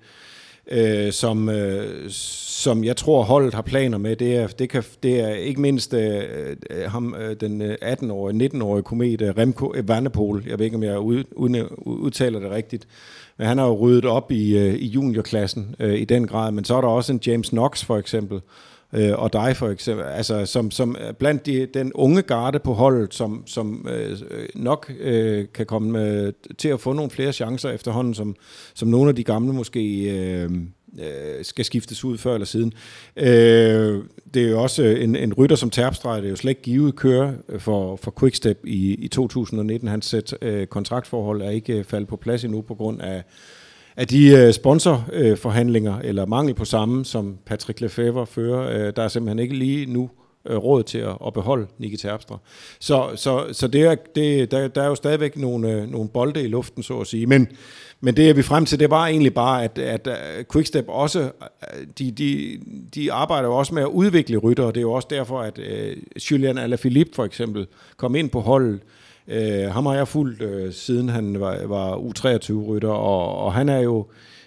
øh, 0.71 1.13
som, 1.13 1.49
øh, 1.49 2.11
som 2.11 2.85
jeg 2.85 2.97
tror 2.97 3.23
holdet 3.23 3.55
har 3.55 3.63
planer 3.63 3.99
med. 3.99 4.17
Det 4.17 4.37
er, 4.37 4.47
det 4.47 4.71
kan, 4.71 4.85
det 5.03 5.21
er 5.21 5.29
ikke 5.29 5.61
mindst 5.61 5.95
øh, 5.95 6.23
øh 6.71 6.91
ham, 6.91 7.15
øh, 7.15 7.37
den 7.41 7.63
øh, 7.63 7.77
18-årige, 7.83 8.51
19-årige 8.55 8.83
komet 8.83 9.23
øh, 9.23 9.35
Remco 9.39 9.73
Evenepoel. 9.77 10.45
Jeg 10.47 10.59
ved 10.59 10.65
ikke, 10.65 10.77
om 10.77 10.83
jeg 10.83 10.99
ud, 10.99 11.25
udtaler 11.85 12.41
det 12.41 12.51
rigtigt. 12.51 12.89
Men 13.39 13.47
han 13.47 13.59
har 13.59 13.67
jo 13.67 13.75
ryddet 13.75 14.05
op 14.05 14.33
i, 14.33 14.59
øh, 14.59 14.75
i 14.75 14.87
juniorklassen 14.87 15.75
øh, 15.79 15.95
i 15.95 16.05
den 16.05 16.27
grad. 16.27 16.53
Men 16.53 16.65
så 16.65 16.77
er 16.77 16.81
der 16.81 16.89
også 16.89 17.13
en 17.13 17.21
James 17.27 17.49
Knox 17.49 17.85
for 17.85 17.99
eksempel, 17.99 18.41
øh, 18.93 19.19
og 19.19 19.33
dig 19.33 19.57
for 19.57 19.69
eksempel, 19.69 20.05
altså 20.05 20.47
som, 20.47 20.71
som 20.71 20.97
blandt 21.19 21.47
de, 21.47 21.67
den 21.75 21.93
unge 21.95 22.23
garde 22.23 22.59
på 22.59 22.73
holdet, 22.73 23.15
som, 23.15 23.43
som 23.47 23.89
øh, 23.91 24.19
nok 24.55 24.93
øh, 25.01 25.45
kan 25.55 25.67
komme 25.67 26.05
øh, 26.05 26.33
til 26.59 26.69
at 26.69 26.81
få 26.81 26.93
nogle 26.93 27.11
flere 27.11 27.33
chancer 27.33 27.71
efterhånden, 27.71 28.15
som, 28.15 28.37
som 28.75 28.89
nogle 28.89 29.09
af 29.09 29.17
de 29.17 29.25
gamle 29.25 29.53
måske 29.53 30.11
øh, 30.11 30.51
øh, 30.99 31.45
skal 31.45 31.65
skiftes 31.65 32.05
ud 32.05 32.19
før 32.19 32.35
eller 32.35 32.47
siden. 32.47 32.73
Øh, 33.17 34.05
det 34.35 34.43
er 34.43 34.51
jo 34.51 34.63
også 34.63 34.83
øh, 34.83 35.05
en, 35.05 35.17
en 35.17 35.35
rytter 35.35 35.57
som 35.57 35.71
Terpstra, 35.71 36.17
det 36.17 36.25
er 36.25 36.31
jo 36.31 36.37
slet 36.37 36.51
ikke 36.51 36.63
givet 36.63 36.97
køre 36.97 37.35
øh, 37.49 37.61
for, 37.61 37.97
for 37.97 38.15
Quickstep 38.21 38.59
i, 38.65 38.95
i 38.95 39.09
2019. 39.09 39.89
Hans 39.89 40.07
sæt, 40.07 40.35
øh, 40.43 40.67
kontraktforhold 40.67 41.43
er 41.43 41.51
ikke 41.51 41.79
øh, 41.79 41.85
faldet 41.85 42.09
på 42.09 42.17
plads 42.17 42.45
endnu 42.45 42.61
på 42.61 42.75
grund 42.75 43.01
af 43.01 43.23
af 43.99 44.09
de 44.09 44.29
øh, 44.29 44.53
sponsorforhandlinger, 44.53 45.99
øh, 45.99 46.05
eller 46.05 46.27
mangel 46.27 46.55
på 46.55 46.65
samme, 46.65 47.05
som 47.05 47.39
Patrick 47.47 47.81
Lefebvre 47.81 48.27
fører, 48.27 48.87
øh, 48.87 48.93
der 48.97 49.03
er 49.03 49.09
simpelthen 49.09 49.39
ikke 49.39 49.55
lige 49.55 49.87
nu 49.87 50.11
råd 50.51 50.83
til 50.83 50.99
at, 50.99 51.17
at 51.27 51.33
beholde 51.33 51.67
Nicky 51.79 51.97
Terpstra. 51.97 52.39
Så, 52.81 53.11
så, 53.15 53.47
så 53.53 53.69
det 53.69 53.83
er, 53.83 53.95
det, 54.15 54.51
der, 54.51 54.69
der 54.69 54.83
er 54.83 54.87
jo 54.87 54.95
stadigvæk 54.95 55.37
nogle, 55.37 55.87
nogle 55.87 56.09
bolde 56.09 56.43
i 56.43 56.47
luften, 56.47 56.83
så 56.83 57.01
at 57.01 57.07
sige. 57.07 57.27
Men, 57.27 57.49
men 58.01 58.17
det 58.17 58.31
er 58.31 58.35
vi 58.35 58.43
frem 58.43 58.65
til, 58.67 58.81
det 58.81 58.91
var 58.91 59.07
egentlig 59.07 59.35
bare, 59.35 59.65
at, 59.65 59.79
at 59.79 60.09
Quickstep 60.53 60.85
også, 60.89 61.31
de, 61.99 62.11
de, 62.11 62.59
de 62.95 63.13
arbejder 63.13 63.49
jo 63.49 63.57
også 63.57 63.75
med 63.75 63.83
at 63.83 63.89
udvikle 63.89 64.37
rytter, 64.37 64.65
og 64.65 64.75
det 64.75 64.81
er 64.81 64.83
jo 64.83 64.93
også 64.93 65.09
derfor, 65.11 65.41
at 65.41 65.59
uh, 65.59 66.31
Julian 66.31 66.59
Alaphilippe 66.59 67.13
for 67.15 67.25
eksempel 67.25 67.67
kom 67.97 68.15
ind 68.15 68.31
på 68.31 68.41
holdet, 68.41 68.75
Øh, 68.75 68.81
Øh, 69.29 69.71
ham 69.71 69.87
har 69.87 69.95
jeg 69.95 70.09
fulgt, 70.09 70.43
øh, 70.43 70.73
siden 70.73 71.09
han 71.09 71.41
var, 71.41 71.67
var 71.67 71.97
U23-rytter, 71.97 72.89
og, 72.89 73.39
og 73.39 73.53
han 73.53 73.69
er 73.69 73.81
jo 73.81 74.07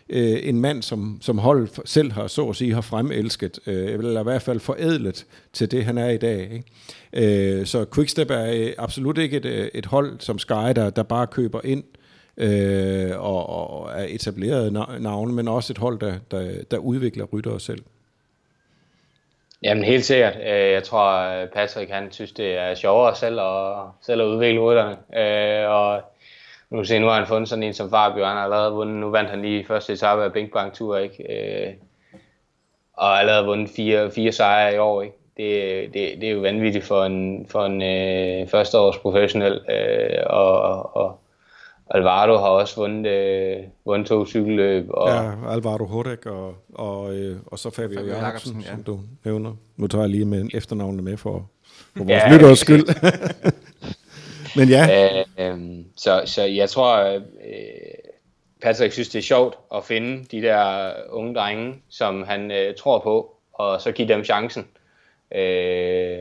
øh, 0.09 0.39
en 0.43 0.61
mand, 0.61 0.81
som, 0.81 1.17
som 1.21 1.37
hold 1.37 1.67
selv 1.85 2.11
har, 2.11 2.27
så 2.27 2.49
at 2.49 2.55
sige, 2.55 2.73
har 2.73 2.81
fremelsket, 2.81 3.59
øh, 3.67 3.93
eller 3.93 4.19
i 4.19 4.23
hvert 4.23 4.41
fald 4.41 4.59
forædlet 4.59 5.25
til 5.53 5.71
det, 5.71 5.85
han 5.85 5.97
er 5.97 6.09
i 6.09 6.17
dag. 6.17 6.51
Ikke? 6.51 7.59
Øh, 7.59 7.65
så 7.65 7.85
Quickstep 7.95 8.29
er 8.29 8.51
øh, 8.53 8.73
absolut 8.77 9.17
ikke 9.17 9.37
et, 9.37 9.45
øh, 9.45 9.67
et 9.73 9.85
hold 9.85 10.19
som 10.19 10.39
Sky, 10.39 10.71
der, 10.75 10.89
der 10.89 11.03
bare 11.03 11.27
køber 11.27 11.61
ind 11.63 11.83
øh, 12.37 13.11
og, 13.19 13.49
og 13.49 13.89
er 13.93 14.05
etableret 14.09 14.73
navne, 14.99 15.33
men 15.33 15.47
også 15.47 15.73
et 15.73 15.77
hold, 15.77 15.99
der, 15.99 16.13
der, 16.31 16.51
der 16.71 16.77
udvikler 16.77 17.25
ryttere 17.25 17.59
selv. 17.59 17.83
Jamen 19.63 19.83
helt 19.83 20.05
sikkert. 20.05 20.35
Øh, 20.35 20.71
jeg 20.71 20.83
tror, 20.83 21.41
øh, 21.41 21.49
Patrick 21.49 21.91
han 21.91 22.11
synes, 22.11 22.31
det 22.31 22.57
er 22.57 22.75
sjovere 22.75 23.15
selv 23.15 23.39
at, 23.39 23.75
selv 24.01 24.21
at 24.21 24.25
udvikle 24.27 24.59
rytterne. 24.59 24.97
Øh, 25.15 25.69
og 25.69 26.01
nu 26.69 26.77
kan 26.77 26.85
se, 26.85 26.99
nu 26.99 27.07
har 27.07 27.15
han 27.15 27.27
fundet 27.27 27.49
sådan 27.49 27.63
en 27.63 27.73
som 27.73 27.89
Fabio, 27.89 28.25
han 28.25 28.37
har 28.37 28.43
allerede 28.43 28.71
vundet, 28.71 28.95
nu 28.95 29.09
vandt 29.09 29.29
han 29.29 29.41
lige 29.41 29.65
første 29.65 29.93
etape 29.93 30.23
af 30.23 30.33
Bing 30.33 30.73
Tour, 30.73 30.97
ikke? 30.97 31.77
Og 32.93 33.07
og 33.07 33.19
allerede 33.19 33.45
vundet 33.45 33.69
fire, 33.75 34.11
fire 34.11 34.31
sejre 34.31 34.75
i 34.75 34.77
år, 34.77 35.01
ikke? 35.01 35.15
Det, 35.37 35.93
det, 35.93 36.21
det 36.21 36.29
er 36.29 36.33
jo 36.33 36.39
vanvittigt 36.39 36.85
for 36.85 37.03
en, 37.03 37.47
for 37.49 37.65
en 37.65 37.81
øh, 37.81 38.47
førsteårs 38.47 38.97
professionel, 38.97 39.61
øh, 39.69 40.23
og, 40.25 40.61
og, 40.95 41.19
Alvaro 41.93 42.37
har 42.37 42.47
også 42.47 42.75
vundet, 42.75 43.11
øh, 43.11 43.57
vundet 43.85 44.07
to 44.07 44.25
cykelløb. 44.25 44.85
Og... 44.89 45.09
Ja, 45.09 45.53
Alvaro 45.53 45.85
Hodek 45.85 46.25
og, 46.25 46.55
og, 46.73 47.15
øh, 47.15 47.37
og 47.45 47.59
så 47.59 47.69
Fabio, 47.69 47.99
Fabio 47.99 48.13
Jacobsen, 48.13 48.61
ja. 48.61 48.71
som 48.71 48.83
du 48.83 48.99
nævner. 49.25 49.55
Nu 49.77 49.87
tager 49.87 50.03
jeg 50.03 50.09
lige 50.09 50.25
med 50.25 50.49
efternavnet 50.53 51.03
med 51.03 51.17
for, 51.17 51.49
for 51.97 52.03
vores 52.03 52.09
ja, 52.09 52.33
lytteres 52.33 52.59
skyld. 52.59 52.83
Men 54.57 54.69
ja. 54.69 55.09
Øh, 55.17 55.25
øh, 55.37 55.85
så, 55.97 56.21
så 56.25 56.43
jeg 56.43 56.69
tror, 56.69 56.97
øh, 56.97 57.21
Patrick 58.61 58.93
synes, 58.93 59.09
det 59.09 59.19
er 59.19 59.23
sjovt 59.23 59.57
at 59.75 59.83
finde 59.83 60.25
de 60.31 60.41
der 60.41 60.91
unge 61.09 61.35
drenge, 61.35 61.75
som 61.89 62.23
han 62.23 62.51
øh, 62.51 62.75
tror 62.75 62.99
på, 62.99 63.35
og 63.53 63.81
så 63.81 63.91
give 63.91 64.07
dem 64.07 64.23
chancen. 64.23 64.67
Øh, 65.35 66.19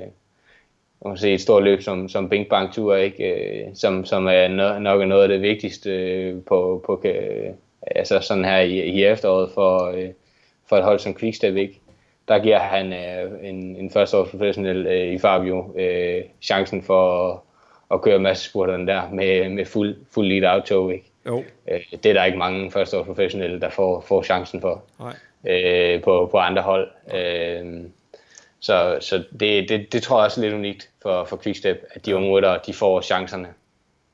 man 1.04 1.12
kan 1.12 1.18
se 1.18 1.34
et 1.34 1.40
stort 1.40 1.62
løb 1.62 1.82
som, 1.82 2.08
som 2.08 2.28
Bing 2.28 2.48
Bang 2.48 2.72
Tour, 2.72 2.94
ikke? 2.94 3.24
Øh, 3.24 3.66
som, 3.74 4.04
som 4.04 4.26
er 4.26 4.48
no, 4.48 4.78
nok 4.78 5.00
er 5.00 5.06
noget 5.06 5.22
af 5.22 5.28
det 5.28 5.42
vigtigste 5.42 5.90
øh, 5.90 6.42
på, 6.48 6.82
på 6.86 7.02
øh, 7.04 7.52
altså 7.86 8.20
sådan 8.20 8.44
her 8.44 8.58
i, 8.58 8.82
i 8.82 9.04
efteråret 9.04 9.50
for, 9.54 9.94
for 10.68 10.76
et 10.76 10.84
hold 10.84 10.98
som 10.98 11.14
Quickstep. 11.14 11.56
Ikke? 11.56 11.80
Der 12.28 12.38
giver 12.38 12.58
han 12.58 12.92
en, 13.42 13.76
en 13.76 13.90
førsteårs 13.90 14.30
professionel 14.30 15.12
i 15.14 15.18
Fabio 15.18 15.74
chancen 16.42 16.82
for 16.82 17.28
at, 17.28 17.38
at 17.90 18.02
køre 18.02 18.18
massespurterne 18.18 18.86
der 18.86 19.02
med, 19.12 19.48
med 19.48 19.64
fuld, 19.64 19.96
fuld 20.10 20.26
lead 20.26 20.54
out. 20.54 20.92
Ikke? 20.92 21.10
Jo. 21.26 21.44
Det 22.02 22.06
er 22.06 22.12
der 22.12 22.24
ikke 22.24 22.38
mange 22.38 22.70
førsteårs 22.70 23.06
professionelle, 23.06 23.60
der 23.60 23.68
får, 23.68 24.00
får 24.00 24.22
chancen 24.22 24.60
for 24.60 24.82
Nej. 25.00 25.14
Øh, 25.48 26.02
på, 26.02 26.28
på 26.30 26.38
andre 26.38 26.62
hold. 26.62 26.88
Øh, 27.14 27.82
så, 28.60 28.98
så 29.00 29.24
det, 29.40 29.68
det, 29.68 29.92
det 29.92 30.02
tror 30.02 30.18
jeg 30.18 30.24
også 30.24 30.40
er 30.40 30.44
lidt 30.44 30.54
unikt 30.54 30.90
for, 31.02 31.24
for 31.24 31.36
Quickstep, 31.42 31.84
at 31.90 32.06
de 32.06 32.16
unge 32.16 32.30
rytter, 32.30 32.58
de 32.66 32.72
får 32.72 33.00
chancerne. 33.00 33.48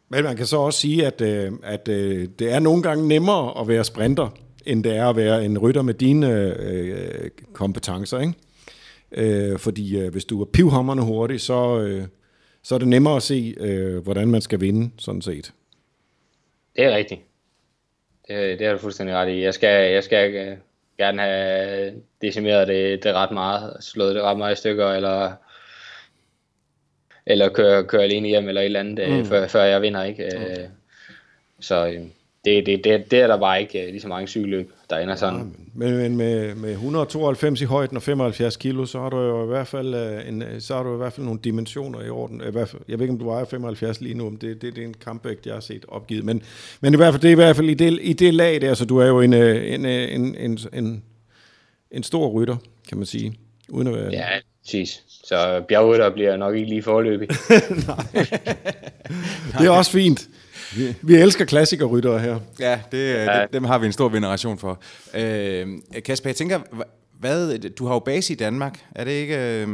Men 0.09 0.25
man 0.25 0.37
kan 0.37 0.47
så 0.47 0.57
også 0.57 0.81
sige, 0.81 1.07
at, 1.07 1.21
øh, 1.21 1.53
at 1.63 1.89
øh, 1.89 2.29
det 2.39 2.53
er 2.53 2.59
nogle 2.59 2.83
gange 2.83 3.09
nemmere 3.09 3.61
at 3.61 3.69
være 3.69 3.85
sprinter, 3.85 4.29
end 4.67 4.85
det 4.85 4.97
er 4.97 5.09
at 5.09 5.17
være 5.17 5.45
en 5.45 5.59
rytter 5.59 5.83
med 5.83 5.95
dine 5.95 6.55
øh, 6.61 7.31
kompetencer. 7.53 8.21
Ikke? 8.21 8.35
Øh, 9.13 9.59
fordi 9.59 9.99
øh, 9.99 10.13
hvis 10.13 10.25
du 10.25 10.41
er 10.41 10.45
pivhammerne 10.45 11.03
hurtig, 11.03 11.41
så, 11.41 11.81
øh, 11.81 12.05
så 12.63 12.75
er 12.75 12.79
det 12.79 12.89
nemmere 12.89 13.17
at 13.17 13.23
se, 13.23 13.55
øh, 13.61 13.99
hvordan 13.99 14.29
man 14.29 14.41
skal 14.41 14.61
vinde, 14.61 14.91
sådan 14.99 15.23
set. 15.23 15.53
Det 16.77 16.85
er 16.85 16.97
rigtigt. 16.97 17.21
Det, 18.29 18.59
det 18.59 18.67
er 18.67 18.73
du 18.73 18.79
fuldstændig 18.79 19.17
ret 19.17 19.29
i. 19.29 19.43
Jeg 19.43 19.55
skal, 19.55 19.93
jeg 19.93 20.05
skal 20.05 20.35
øh, 20.35 20.57
gerne 20.99 21.23
have 21.23 21.93
decimeret 22.27 22.69
det, 22.69 23.05
det 23.05 23.15
ret 23.15 23.31
meget, 23.31 23.77
slået 23.81 24.15
det 24.15 24.23
ret 24.23 24.39
meget 24.39 24.53
i 24.53 24.59
stykker, 24.59 24.87
eller, 24.87 25.33
eller 27.27 27.49
køre, 27.49 27.85
køre 27.85 28.03
alene 28.03 28.29
hjem, 28.29 28.49
eller 28.49 28.61
et 28.61 28.65
eller 28.65 28.81
andet, 28.81 29.05
øh, 29.05 29.19
mm. 29.19 29.25
før, 29.25 29.47
før 29.49 29.63
jeg 29.63 29.83
vinder, 29.83 30.03
ikke? 30.03 30.31
Mm. 30.37 30.71
Så 31.61 31.87
øh, 31.87 32.01
det, 32.45 32.67
det, 32.67 32.85
det, 32.85 33.11
det 33.11 33.21
er 33.21 33.27
der 33.27 33.37
bare 33.37 33.61
ikke 33.61 33.87
lige 33.91 34.01
så 34.01 34.09
mange 34.09 34.27
cykelløb, 34.27 34.73
der 34.91 34.99
ender 34.99 35.15
sådan. 35.15 35.39
Ja, 35.39 35.45
men, 35.75 35.97
men 35.97 36.17
med, 36.17 36.55
med 36.55 36.71
192 36.71 37.61
i 37.61 37.65
højden 37.65 37.97
og 37.97 38.03
75 38.03 38.57
kilo, 38.57 38.87
så 38.87 39.01
har 39.01 39.11
du 39.11 39.21
jo 39.21 39.45
i 39.45 39.47
hvert 39.47 39.67
fald, 39.67 39.95
en, 40.29 40.43
så 40.59 40.77
har 40.77 40.83
du 40.83 40.95
i 40.95 40.97
hvert 40.97 41.13
fald 41.13 41.27
nogle 41.27 41.41
dimensioner 41.45 42.03
i 42.03 42.09
orden. 42.09 42.43
I 42.49 42.51
hvert 42.51 42.69
fald, 42.69 42.83
jeg 42.89 42.99
ved 42.99 43.05
ikke, 43.05 43.13
om 43.13 43.19
du 43.19 43.25
vejer 43.25 43.45
75 43.45 44.01
lige 44.01 44.15
nu, 44.15 44.31
men 44.31 44.39
det, 44.41 44.63
det, 44.63 44.77
det 44.77 44.83
er 44.83 44.87
en 44.87 44.95
kampvægt, 45.05 45.47
jeg 45.47 45.55
har 45.55 45.61
set 45.61 45.85
opgivet. 45.89 46.25
Men, 46.25 46.43
men 46.81 46.95
i 46.95 46.97
hvert 46.97 47.15
fald, 47.15 47.23
det 47.23 47.29
er 47.29 47.33
i 47.33 47.35
hvert 47.35 47.57
fald 47.57 47.69
i 47.69 47.75
det, 47.75 47.99
i 48.03 48.13
det 48.13 48.35
lag 48.35 48.61
der, 48.61 48.75
så 48.75 48.85
du 48.85 48.99
er 48.99 49.07
jo 49.07 49.21
en, 49.21 49.35
en, 49.35 49.87
en, 49.87 50.37
en, 50.39 50.59
en, 50.73 51.03
en 51.91 52.03
stor 52.03 52.29
rytter, 52.29 52.57
kan 52.89 52.99
man 52.99 53.07
sige. 53.07 53.39
Uden 53.69 53.89
at 53.89 53.95
være... 53.95 54.11
Ja, 54.11 54.29
præcis. 54.65 55.03
Så 55.09 55.65
bjergrytter 55.69 56.11
bliver 56.11 56.37
nok 56.37 56.55
ikke 56.55 56.69
lige 56.69 56.83
forløbig. 56.83 57.29
Det 59.59 59.67
er 59.67 59.71
også 59.71 59.91
fint. 59.91 60.29
Vi, 60.77 60.95
vi 61.03 61.15
elsker 61.15 61.45
klassikerryttere 61.45 62.19
her. 62.19 62.41
Ja, 62.61 62.81
det, 62.93 63.15
ja. 63.15 63.41
Det, 63.43 63.53
dem 63.53 63.65
har 63.65 63.79
vi 63.79 63.87
en 63.87 63.93
stor 63.93 64.09
veneration 64.09 64.59
for. 64.59 64.83
Øh, 65.15 65.69
Kasper, 66.05 66.31
jeg 66.31 66.37
tænker, 66.37 66.61
hvad, 67.21 67.59
du 67.59 67.87
har 67.87 67.95
jo 67.95 67.99
base 67.99 68.33
i 68.33 68.37
Danmark, 68.37 68.85
er 68.95 69.05
det 69.05 69.11
ikke... 69.11 69.63
Øh... 69.63 69.69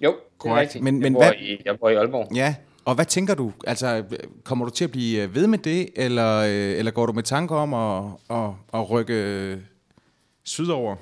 Jo, 0.00 0.14
korrekt. 0.38 0.80
Men, 0.82 0.98
men 0.98 1.02
jeg, 1.04 1.12
bor 1.12 1.22
hvad, 1.22 1.32
i, 1.40 1.62
jeg 1.64 1.78
bor 1.80 1.88
i 1.88 1.94
Aalborg. 1.94 2.34
Ja, 2.34 2.54
og 2.84 2.94
hvad 2.94 3.04
tænker 3.04 3.34
du? 3.34 3.52
Altså, 3.66 4.04
kommer 4.44 4.64
du 4.64 4.70
til 4.70 4.84
at 4.84 4.90
blive 4.90 5.34
ved 5.34 5.46
med 5.46 5.58
det, 5.58 5.88
eller, 5.96 6.36
øh, 6.36 6.78
eller 6.78 6.90
går 6.90 7.06
du 7.06 7.12
med 7.12 7.22
tanker 7.22 7.56
om 7.56 7.74
at, 7.74 8.12
at, 8.30 8.50
at 8.74 8.90
rykke 8.90 9.58
sydover? 10.50 10.96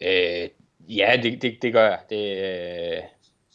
Øh, 0.00 0.48
ja, 0.88 1.20
det, 1.22 1.42
det, 1.42 1.62
det 1.62 1.72
gør 1.72 1.88
jeg. 1.88 1.98
Det, 2.10 2.38
øh, 2.38 3.02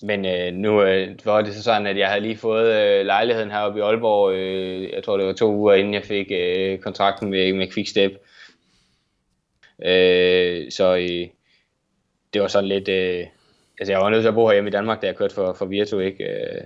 men 0.01 0.25
øh, 0.25 0.53
nu 0.53 0.83
øh, 0.83 1.25
var 1.25 1.41
det 1.41 1.53
så 1.53 1.63
sådan, 1.63 1.87
at 1.87 1.97
jeg 1.97 2.07
havde 2.07 2.21
lige 2.21 2.37
fået 2.37 2.73
øh, 2.73 3.05
lejligheden 3.05 3.51
heroppe 3.51 3.79
i 3.79 3.81
Aalborg. 3.81 4.33
Øh, 4.33 4.91
jeg 4.91 5.03
tror, 5.03 5.17
det 5.17 5.25
var 5.25 5.33
to 5.33 5.55
uger 5.55 5.73
inden 5.73 5.93
jeg 5.93 6.03
fik 6.03 6.27
øh, 6.31 6.79
kontrakten 6.79 7.29
med, 7.29 7.53
med 7.53 7.71
Quickstep. 7.71 8.11
Øh, 9.85 10.71
så 10.71 10.95
øh, 10.95 11.27
det 12.33 12.41
var 12.41 12.47
sådan 12.47 12.67
lidt... 12.67 12.87
Øh, 12.87 13.25
altså, 13.79 13.93
jeg 13.93 14.01
var 14.01 14.09
nødt 14.09 14.23
til 14.23 14.27
at 14.27 14.35
bo 14.35 14.51
hjemme 14.51 14.69
i 14.69 14.71
Danmark, 14.71 15.01
da 15.01 15.07
jeg 15.07 15.15
kørte 15.15 15.35
for, 15.35 15.53
for 15.53 15.65
Virtu, 15.65 15.99
ikke? 15.99 16.23
Øh, 16.23 16.63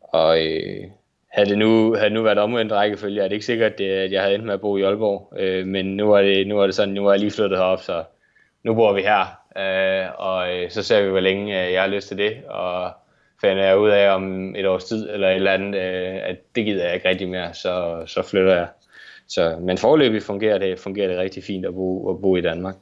og 0.00 0.46
øh, 0.46 0.84
havde 1.28 1.50
det 1.50 1.58
nu, 1.58 1.94
havde 1.94 2.04
det 2.04 2.12
nu 2.12 2.22
været 2.22 2.38
omvendt 2.38 2.72
rækkefølge, 2.72 3.20
er 3.22 3.28
det 3.28 3.32
ikke 3.32 3.46
sikkert, 3.46 3.80
at 3.80 4.12
jeg 4.12 4.22
havde 4.22 4.34
endt 4.34 4.46
med 4.46 4.54
at 4.54 4.60
bo 4.60 4.76
i 4.76 4.82
Aalborg. 4.82 5.32
Øh, 5.38 5.66
men 5.66 5.96
nu 5.96 6.12
er, 6.12 6.22
det, 6.22 6.46
nu 6.46 6.60
er 6.60 6.66
det 6.66 6.74
sådan, 6.74 6.94
nu 6.94 7.06
er 7.06 7.12
jeg 7.12 7.20
lige 7.20 7.30
flyttet 7.30 7.58
herop, 7.58 7.82
så 7.82 8.04
nu 8.64 8.74
bor 8.74 8.92
vi 8.92 9.00
her. 9.00 9.38
Øh, 9.58 10.10
og 10.18 10.56
øh, 10.56 10.70
så 10.70 10.82
ser 10.82 11.02
vi, 11.02 11.08
hvor 11.08 11.20
længe 11.20 11.66
øh, 11.66 11.72
jeg 11.72 11.82
har 11.82 11.88
lyst 11.88 12.08
til 12.08 12.18
det. 12.18 12.44
Og 12.44 12.92
finder 13.40 13.64
jeg 13.64 13.78
ud 13.78 13.90
af 13.90 14.14
om 14.14 14.54
et 14.56 14.66
års 14.66 14.84
tid 14.84 15.10
eller 15.10 15.28
et 15.28 15.36
eller 15.36 15.52
andet, 15.52 15.78
øh, 15.78 16.16
at 16.28 16.36
det 16.54 16.64
gider 16.64 16.84
jeg 16.84 16.94
ikke 16.94 17.08
rigtig 17.08 17.28
mere, 17.28 17.54
så, 17.54 18.02
så 18.06 18.22
flytter 18.22 18.54
jeg. 18.54 18.68
Så, 19.28 19.56
men 19.60 19.78
forløbig 19.78 20.22
fungerer 20.22 20.58
det, 20.58 20.78
fungerer 20.78 21.08
det 21.08 21.18
rigtig 21.18 21.44
fint 21.44 21.66
at 21.66 21.74
bo, 21.74 22.10
at 22.10 22.20
bo 22.20 22.36
i 22.36 22.40
Danmark. 22.40 22.74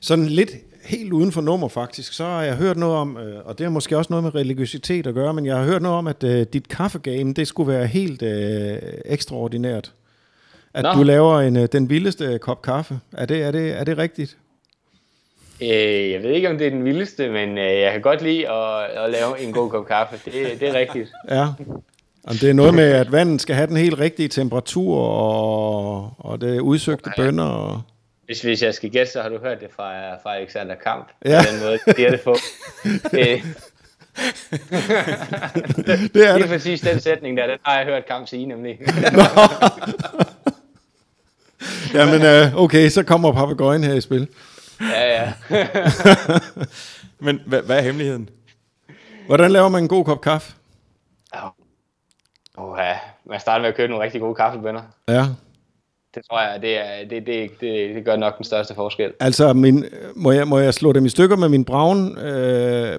Sådan 0.00 0.24
lidt 0.24 0.50
helt 0.84 1.12
uden 1.12 1.32
for 1.32 1.40
nummer 1.40 1.68
faktisk, 1.68 2.12
så 2.12 2.24
har 2.24 2.42
jeg 2.42 2.56
hørt 2.56 2.76
noget 2.76 2.96
om, 2.96 3.16
øh, 3.16 3.46
og 3.46 3.58
det 3.58 3.64
har 3.64 3.70
måske 3.70 3.98
også 3.98 4.12
noget 4.12 4.24
med 4.24 4.34
religiøsitet 4.34 5.06
at 5.06 5.14
gøre, 5.14 5.34
men 5.34 5.46
jeg 5.46 5.56
har 5.56 5.64
hørt 5.64 5.82
noget 5.82 5.98
om, 5.98 6.06
at 6.06 6.24
øh, 6.24 6.46
dit 6.52 6.68
kaffegame, 6.68 7.34
det 7.34 7.48
skulle 7.48 7.72
være 7.72 7.86
helt 7.86 8.22
øh, 8.22 8.78
ekstraordinært. 9.04 9.92
at 10.74 10.82
Nå. 10.82 10.92
du 10.92 11.02
laver 11.02 11.40
en, 11.40 11.56
øh, 11.56 11.68
den 11.72 11.90
vildeste 11.90 12.38
kop 12.38 12.62
kaffe. 12.62 13.00
Er 13.12 13.26
det, 13.26 13.42
er 13.42 13.50
det, 13.50 13.80
er 13.80 13.84
det 13.84 13.98
rigtigt? 13.98 14.36
Øh, 15.62 16.10
jeg 16.10 16.22
ved 16.22 16.30
ikke, 16.30 16.50
om 16.50 16.58
det 16.58 16.66
er 16.66 16.70
den 16.70 16.84
vildeste, 16.84 17.28
men 17.28 17.58
øh, 17.58 17.80
jeg 17.80 17.92
kan 17.92 18.00
godt 18.00 18.22
lide 18.22 18.48
at, 18.48 18.84
at 18.84 19.10
lave 19.10 19.40
en 19.40 19.52
god 19.52 19.70
kop 19.70 19.86
kaffe. 19.86 20.30
Det, 20.30 20.60
det 20.60 20.68
er 20.68 20.74
rigtigt. 20.74 21.12
Ja. 21.30 21.46
Om 22.24 22.36
det 22.36 22.50
er 22.50 22.54
noget 22.54 22.74
med, 22.74 22.92
at 22.92 23.12
vandet 23.12 23.40
skal 23.40 23.54
have 23.54 23.66
den 23.66 23.76
helt 23.76 23.98
rigtige 23.98 24.28
temperatur, 24.28 24.98
og, 24.98 26.12
og 26.18 26.40
det 26.40 26.60
udsøgte 26.60 27.10
bønder. 27.16 27.44
Og... 27.44 27.80
Hvis, 28.32 28.42
hvis 28.42 28.62
jeg 28.62 28.74
skal 28.74 28.90
gætte, 28.90 29.12
så 29.12 29.22
har 29.22 29.28
du 29.28 29.38
hørt 29.38 29.60
det 29.60 29.68
fra, 29.76 30.14
fra 30.14 30.36
Alexander 30.36 30.74
Kamp. 30.74 31.08
Ja. 31.24 31.40
På 31.40 31.46
den 31.52 31.60
måde, 31.62 31.78
det 31.96 32.06
er 32.06 32.10
det 32.10 32.20
på. 32.28 32.36
Det 33.12 33.42
er 36.16 36.32
lige 36.32 36.42
det. 36.42 36.48
præcis 36.48 36.80
den 36.80 37.00
sætning 37.00 37.36
der, 37.36 37.46
den 37.46 37.58
har 37.62 37.76
jeg 37.76 37.86
hørt 37.86 38.06
Kamp 38.06 38.28
sige 38.28 38.46
nemlig. 38.46 38.78
Jamen, 41.94 42.22
øh, 42.22 42.56
okay, 42.56 42.88
så 42.88 43.02
kommer 43.02 43.32
papegøjen 43.32 43.84
her 43.84 43.94
i 43.94 44.00
spil. 44.00 44.28
ja, 44.80 45.22
ja. 45.22 45.32
Men 47.18 47.40
hvad, 47.46 47.62
hvad 47.62 47.78
er 47.78 47.82
hemmeligheden? 47.82 48.28
Hvordan 49.26 49.50
laver 49.50 49.68
man 49.68 49.82
en 49.82 49.88
god 49.88 50.04
kop 50.04 50.20
kaffe? 50.20 50.52
Oh, 52.56 52.78
ja. 52.78 52.98
Man 53.24 53.40
starter 53.40 53.62
med 53.62 53.68
at 53.68 53.76
købe 53.76 53.88
nogle 53.90 54.04
rigtig 54.04 54.20
gode 54.20 54.34
kaffebønner. 54.34 54.82
Ja. 55.08 55.26
Det 56.14 56.22
tror 56.30 56.40
jeg, 56.40 56.62
det, 56.62 56.78
er, 56.78 57.08
det, 57.10 57.26
det, 57.26 57.50
det, 57.60 57.94
det 57.94 58.04
gør 58.04 58.16
nok 58.16 58.36
den 58.36 58.44
største 58.44 58.74
forskel. 58.74 59.12
Altså, 59.20 59.52
min, 59.52 59.84
må, 60.14 60.32
jeg, 60.32 60.48
må 60.48 60.58
jeg 60.58 60.74
slå 60.74 60.92
dem 60.92 61.06
i 61.06 61.08
stykker 61.08 61.36
med 61.36 61.48
min 61.48 61.64
braun 61.64 62.18
øh, 62.18 62.98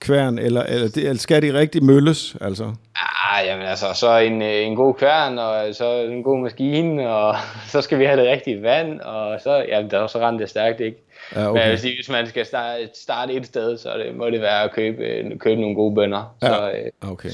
kværn, 0.00 0.38
eller, 0.38 0.62
eller, 0.62 0.88
det, 0.88 0.96
eller 0.96 1.18
skal 1.18 1.42
de 1.42 1.58
rigtig 1.58 1.84
mølles? 1.84 2.36
Altså? 2.40 2.64
Ah, 2.96 3.46
jamen 3.46 3.66
altså, 3.66 3.86
så 3.94 4.18
en, 4.18 4.42
en 4.42 4.76
god 4.76 4.94
kværn, 4.94 5.38
og 5.38 5.74
så 5.74 5.94
en 5.94 6.22
god 6.22 6.38
maskine, 6.38 7.08
og 7.08 7.36
så 7.72 7.80
skal 7.80 7.98
vi 7.98 8.04
have 8.04 8.20
det 8.20 8.30
rigtige 8.30 8.62
vand, 8.62 9.00
og 9.00 9.40
så, 9.40 9.64
jamen, 9.68 9.90
der, 9.90 10.06
så 10.06 10.18
render 10.18 10.40
det 10.40 10.50
stærkt, 10.50 10.80
ikke? 10.80 10.98
Ja, 11.34 11.38
Men 11.38 11.44
jeg 11.44 11.50
okay. 11.50 11.70
vil 11.70 11.78
sige, 11.78 11.94
hvis 11.98 12.08
man 12.08 12.26
skal 12.26 12.46
starte, 12.46 12.88
starte 12.94 13.32
et 13.32 13.46
sted, 13.46 13.78
så 13.78 13.88
det, 13.98 14.16
må 14.16 14.30
det 14.30 14.40
være 14.40 14.62
at 14.62 14.72
købe, 14.72 15.02
øh, 15.02 15.38
købe 15.38 15.60
nogle 15.60 15.76
gode 15.76 15.94
bønner. 15.94 16.36
Ja. 16.42 16.48
Så, 16.48 16.70
øh, 16.70 17.10
okay. 17.10 17.30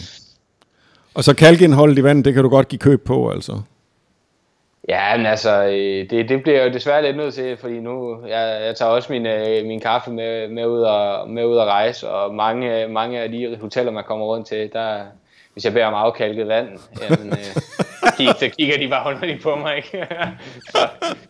Og 1.14 1.24
så 1.24 1.34
kalkindholdet 1.34 1.98
i 1.98 2.02
vandet, 2.04 2.24
det 2.24 2.34
kan 2.34 2.42
du 2.42 2.48
godt 2.48 2.68
give 2.68 2.78
køb 2.78 3.04
på, 3.04 3.30
altså? 3.30 3.60
Ja, 4.88 5.16
men 5.16 5.26
altså, 5.26 5.62
øh, 5.64 6.10
det, 6.10 6.28
det 6.28 6.42
bliver 6.42 6.58
jeg 6.58 6.68
jo 6.68 6.72
desværre 6.74 7.02
lidt 7.02 7.16
nødt 7.16 7.34
til, 7.34 7.56
fordi 7.56 7.80
nu, 7.80 8.26
jeg, 8.26 8.62
jeg 8.66 8.76
tager 8.76 8.90
også 8.90 9.12
min, 9.12 9.26
øh, 9.26 9.64
min 9.66 9.80
kaffe 9.80 10.10
med, 10.10 10.48
med, 10.48 10.66
ud 10.66 10.80
og, 10.80 11.30
med 11.30 11.44
ud 11.44 11.58
at 11.58 11.64
rejse, 11.66 12.08
og 12.08 12.34
mange, 12.34 12.88
mange 12.88 13.20
af 13.20 13.28
de 13.28 13.56
hoteller, 13.60 13.92
man 13.92 14.04
kommer 14.04 14.26
rundt 14.26 14.46
til, 14.46 14.70
der, 14.72 15.00
hvis 15.52 15.64
jeg 15.64 15.72
beder 15.72 15.86
om 15.86 15.94
afkalket 15.94 16.48
vand, 16.48 16.68
jamen, 17.02 17.28
øh, 17.32 17.62
kig, 18.16 18.28
så 18.38 18.48
kigger 18.58 18.78
de 18.78 18.88
bare 18.88 19.14
underligt 19.14 19.42
på 19.42 19.56
mig, 19.56 19.76
ikke? 19.76 19.88
så, 20.72 20.78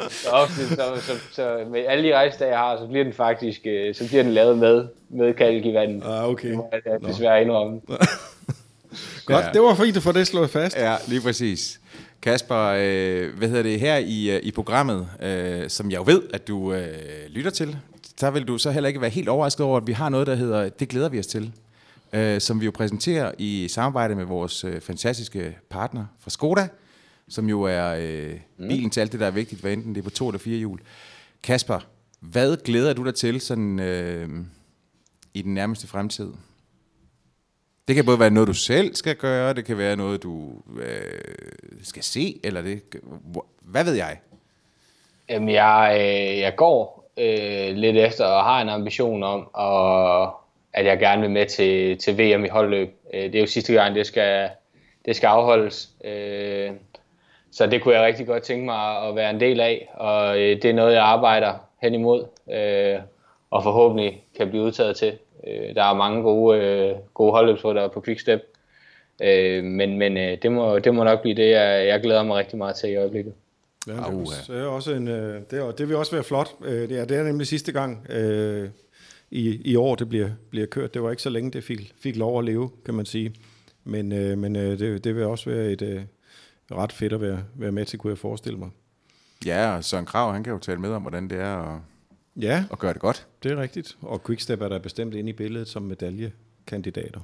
så, 0.09 0.31
ofte, 0.31 0.69
så, 0.69 0.83
så, 1.01 1.13
så, 1.33 1.59
med 1.71 1.85
alle 1.89 2.09
de 2.09 2.15
rejsedage, 2.15 2.51
jeg 2.51 2.59
har, 2.59 2.77
så 2.77 2.87
bliver 2.87 3.05
den 3.05 3.13
faktisk, 3.13 3.61
øh, 3.65 3.95
så 3.95 4.09
bliver 4.09 4.23
den 4.23 4.33
lavet 4.33 4.59
med, 4.59 4.85
med 5.09 5.35
kalk 5.35 5.65
i 5.67 5.75
vandet. 5.75 6.03
Ah, 6.07 6.29
okay. 6.29 6.49
Det 6.49 6.57
må 6.57 6.71
jeg 6.73 7.01
desværre 7.07 7.43
indrømme. 7.43 7.81
Godt, 9.27 9.45
Ja. 9.45 9.51
det 9.53 9.63
var 9.63 9.75
fint 9.75 9.97
at 9.97 10.03
få 10.03 10.13
det 10.13 10.27
slået 10.27 10.51
fast. 10.51 10.77
Ja, 10.77 10.95
lige 11.09 11.21
præcis. 11.23 11.81
Kasper, 12.23 12.75
øh, 12.79 13.39
hvad 13.39 13.49
hedder 13.49 13.63
det, 13.63 13.81
her 13.81 13.97
i, 13.97 14.31
øh, 14.31 14.41
i 14.43 14.51
programmet, 14.51 15.09
øh, 15.23 15.71
som 15.71 15.91
jeg 15.91 15.99
jo 15.99 16.05
ved, 16.07 16.23
at 16.35 16.49
du 16.49 16.73
øh, 16.73 17.29
lytter 17.29 17.51
til, 17.51 17.79
der 18.21 18.31
vil 18.31 18.45
du 18.45 18.59
så 18.59 18.71
heller 18.71 18.89
ikke 18.89 19.01
være 19.01 19.11
helt 19.11 19.29
overrasket 19.29 19.67
over, 19.67 19.77
at 19.77 19.87
vi 19.87 19.93
har 19.93 20.09
noget, 20.09 20.27
der 20.27 20.35
hedder 20.35 20.69
Det 20.69 20.89
glæder 20.89 21.09
vi 21.09 21.19
os 21.19 21.27
til, 21.27 21.53
øh, 22.13 22.41
som 22.41 22.61
vi 22.61 22.65
jo 22.65 22.71
præsenterer 22.71 23.33
i 23.39 23.69
samarbejde 23.69 24.15
med 24.15 24.25
vores 24.25 24.65
øh, 24.65 24.81
fantastiske 24.81 25.59
partner 25.71 26.07
fra 26.21 26.31
Skoda, 26.31 26.69
som 27.29 27.49
jo 27.49 27.63
er 27.63 27.97
øh, 28.01 28.41
bilen 28.69 28.91
til 28.91 29.01
alt 29.01 29.13
det, 29.13 29.21
der 29.21 29.27
er 29.27 29.31
vigtigt, 29.31 29.61
hvad 29.61 29.73
enten 29.73 29.95
det 29.95 30.01
er 30.01 30.05
på 30.05 30.11
to 30.11 30.29
eller 30.29 30.39
fire 30.39 30.59
hjul. 30.59 30.81
Kasper, 31.43 31.81
hvad 32.21 32.57
glæder 32.65 32.93
du 32.93 33.05
dig 33.05 33.15
til 33.15 33.41
sådan, 33.41 33.79
øh, 33.79 34.29
i 35.35 35.43
den 35.43 35.55
nærmeste 35.55 35.87
fremtid? 35.87 36.29
Det 37.89 37.97
kan 37.97 38.05
både 38.05 38.21
være 38.21 38.31
noget, 38.31 38.49
du 38.49 38.55
selv 38.55 38.95
skal 38.95 39.17
gøre, 39.17 39.55
det 39.55 39.65
kan 39.65 39.79
være 39.79 39.97
noget, 39.97 40.23
du 40.23 40.63
øh, 40.81 41.21
skal 41.83 42.03
se, 42.03 42.41
eller 42.45 42.63
det... 42.63 42.83
Hvad 43.61 43.85
ved 43.85 43.95
jeg? 43.95 44.19
Jamen, 45.29 45.49
jeg, 45.49 45.97
øh, 46.01 46.39
jeg 46.39 46.57
går 46.57 47.11
øh, 47.17 47.77
lidt 47.77 47.97
efter 47.97 48.25
og 48.25 48.45
har 48.45 48.63
en 48.63 48.69
ambition 48.69 49.23
om, 49.23 49.41
at, 49.59 50.29
at 50.73 50.87
jeg 50.87 50.99
gerne 50.99 51.21
vil 51.21 51.31
med 51.31 51.47
til, 51.47 51.99
til 51.99 52.19
VM 52.19 52.45
i 52.45 52.49
holdløb. 52.49 52.95
Øh, 53.15 53.23
det 53.23 53.35
er 53.35 53.41
jo 53.41 53.47
sidste 53.47 53.73
gang, 53.73 53.95
det 53.95 54.07
skal, 54.07 54.51
det 55.05 55.17
skal 55.17 55.27
afholdes. 55.27 55.91
Øh, 56.05 56.71
så 57.53 57.67
det 57.67 57.83
kunne 57.83 57.95
jeg 57.95 58.05
rigtig 58.05 58.27
godt 58.27 58.43
tænke 58.43 58.65
mig 58.65 59.09
at 59.09 59.17
være 59.17 59.31
en 59.31 59.41
del 59.41 59.61
af, 59.61 59.89
og 59.95 60.39
øh, 60.39 60.63
det 60.63 60.65
er 60.65 60.75
noget, 60.75 60.95
jeg 60.95 61.03
arbejder 61.03 61.55
hen 61.83 61.95
imod, 61.95 62.25
øh, 62.53 63.01
og 63.51 63.63
forhåbentlig 63.63 64.25
kan 64.37 64.49
blive 64.49 64.63
udtaget 64.63 64.97
til. 64.97 65.19
Øh, 65.49 65.75
der 65.75 65.85
er 65.85 65.95
mange 65.95 66.23
gode, 66.23 66.59
øh, 66.59 66.97
gode 67.15 67.33
holdløbsryttere 67.33 67.91
på 67.91 68.01
Quickstep, 68.01 68.41
øh, 69.23 69.65
men, 69.65 69.99
men 69.99 70.17
øh, 70.17 70.39
det, 70.43 70.53
må, 70.53 70.79
det 70.79 70.95
må 70.95 71.05
nok 71.05 71.23
blive 71.23 71.35
det, 71.37 71.51
jeg, 71.51 71.87
jeg 71.87 72.01
glæder 72.01 72.23
mig 72.23 72.37
rigtig 72.37 72.59
meget 72.59 72.77
til 72.77 72.91
i 72.91 72.97
øjeblikket. 72.97 73.33
Ja, 73.87 73.93
det, 73.93 73.99
er 74.01 74.21
også, 74.21 74.53
det, 74.53 74.63
er 74.63 74.67
også 74.67 74.93
en, 74.93 75.09
øh, 75.09 75.41
det, 75.51 75.59
er, 75.59 75.71
det 75.71 75.89
vil 75.89 75.97
også 75.97 76.13
være 76.13 76.25
flot. 76.25 76.49
Øh, 76.65 76.89
Det 76.89 76.99
er, 76.99 77.05
det 77.05 77.17
er 77.17 77.23
nemlig 77.23 77.47
sidste 77.47 77.73
gang 77.73 78.07
øh, 78.11 78.69
i, 79.31 79.61
i 79.73 79.77
år, 79.77 79.95
det 79.95 80.09
bliver, 80.09 80.29
bliver 80.51 80.67
kørt. 80.67 80.95
Det 80.95 81.03
var 81.03 81.11
ikke 81.11 81.23
så 81.23 81.31
længe, 81.31 81.51
det 81.51 81.65
fik, 81.65 81.93
fik 82.03 82.17
lov 82.17 82.39
at 82.39 82.45
leve, 82.45 82.71
kan 82.85 82.95
man 82.95 83.07
sige. 83.07 83.35
Men, 83.85 84.13
øh, 84.13 84.39
men 84.39 84.57
øh, 84.57 84.79
det, 84.79 85.05
det 85.05 85.17
vil 85.17 85.25
også 85.25 85.51
være 85.51 85.65
et 85.65 85.83
øh, 85.83 86.03
ret 86.73 86.93
fedt 86.93 87.13
at 87.13 87.21
være, 87.21 87.39
være 87.55 87.73
med 87.73 87.85
til, 87.85 87.99
kunne 87.99 88.11
jeg 88.11 88.19
forestille 88.19 88.59
mig. 88.59 88.71
Ja, 89.47 89.77
og 89.77 89.85
Søren 89.85 90.07
Krav, 90.07 90.33
han 90.33 90.45
kan 90.45 90.53
jo 90.53 90.59
tale 90.59 90.81
med 90.81 90.91
om, 90.91 91.03
hvordan 91.03 91.31
det 91.31 91.41
er 91.41 91.75
at, 91.75 91.81
Ja, 92.37 92.65
at 92.73 92.79
gøre 92.79 92.93
det 92.93 93.01
godt. 93.01 93.27
det 93.43 93.53
er 93.53 93.57
rigtigt. 93.57 93.97
Og 94.01 94.25
Quickstep 94.27 94.61
er 94.61 94.69
der 94.69 94.79
bestemt 94.79 95.15
inde 95.15 95.31
i 95.31 95.33
billedet 95.33 95.69
som 95.69 95.83
medaljekandidater. 95.83 97.21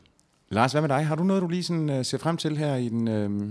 Lars, 0.49 0.73
hvad 0.73 0.81
med 0.81 0.89
dig? 0.89 1.07
Har 1.07 1.15
du 1.15 1.25
noget, 1.25 1.43
du 1.43 1.49
lige 1.49 1.63
sådan, 1.63 1.91
uh, 1.91 2.05
ser 2.05 2.19
frem 2.19 2.37
til 2.37 2.57
her 2.57 2.77
i 2.77 2.89
den... 2.89 3.09
Uh... 3.09 3.49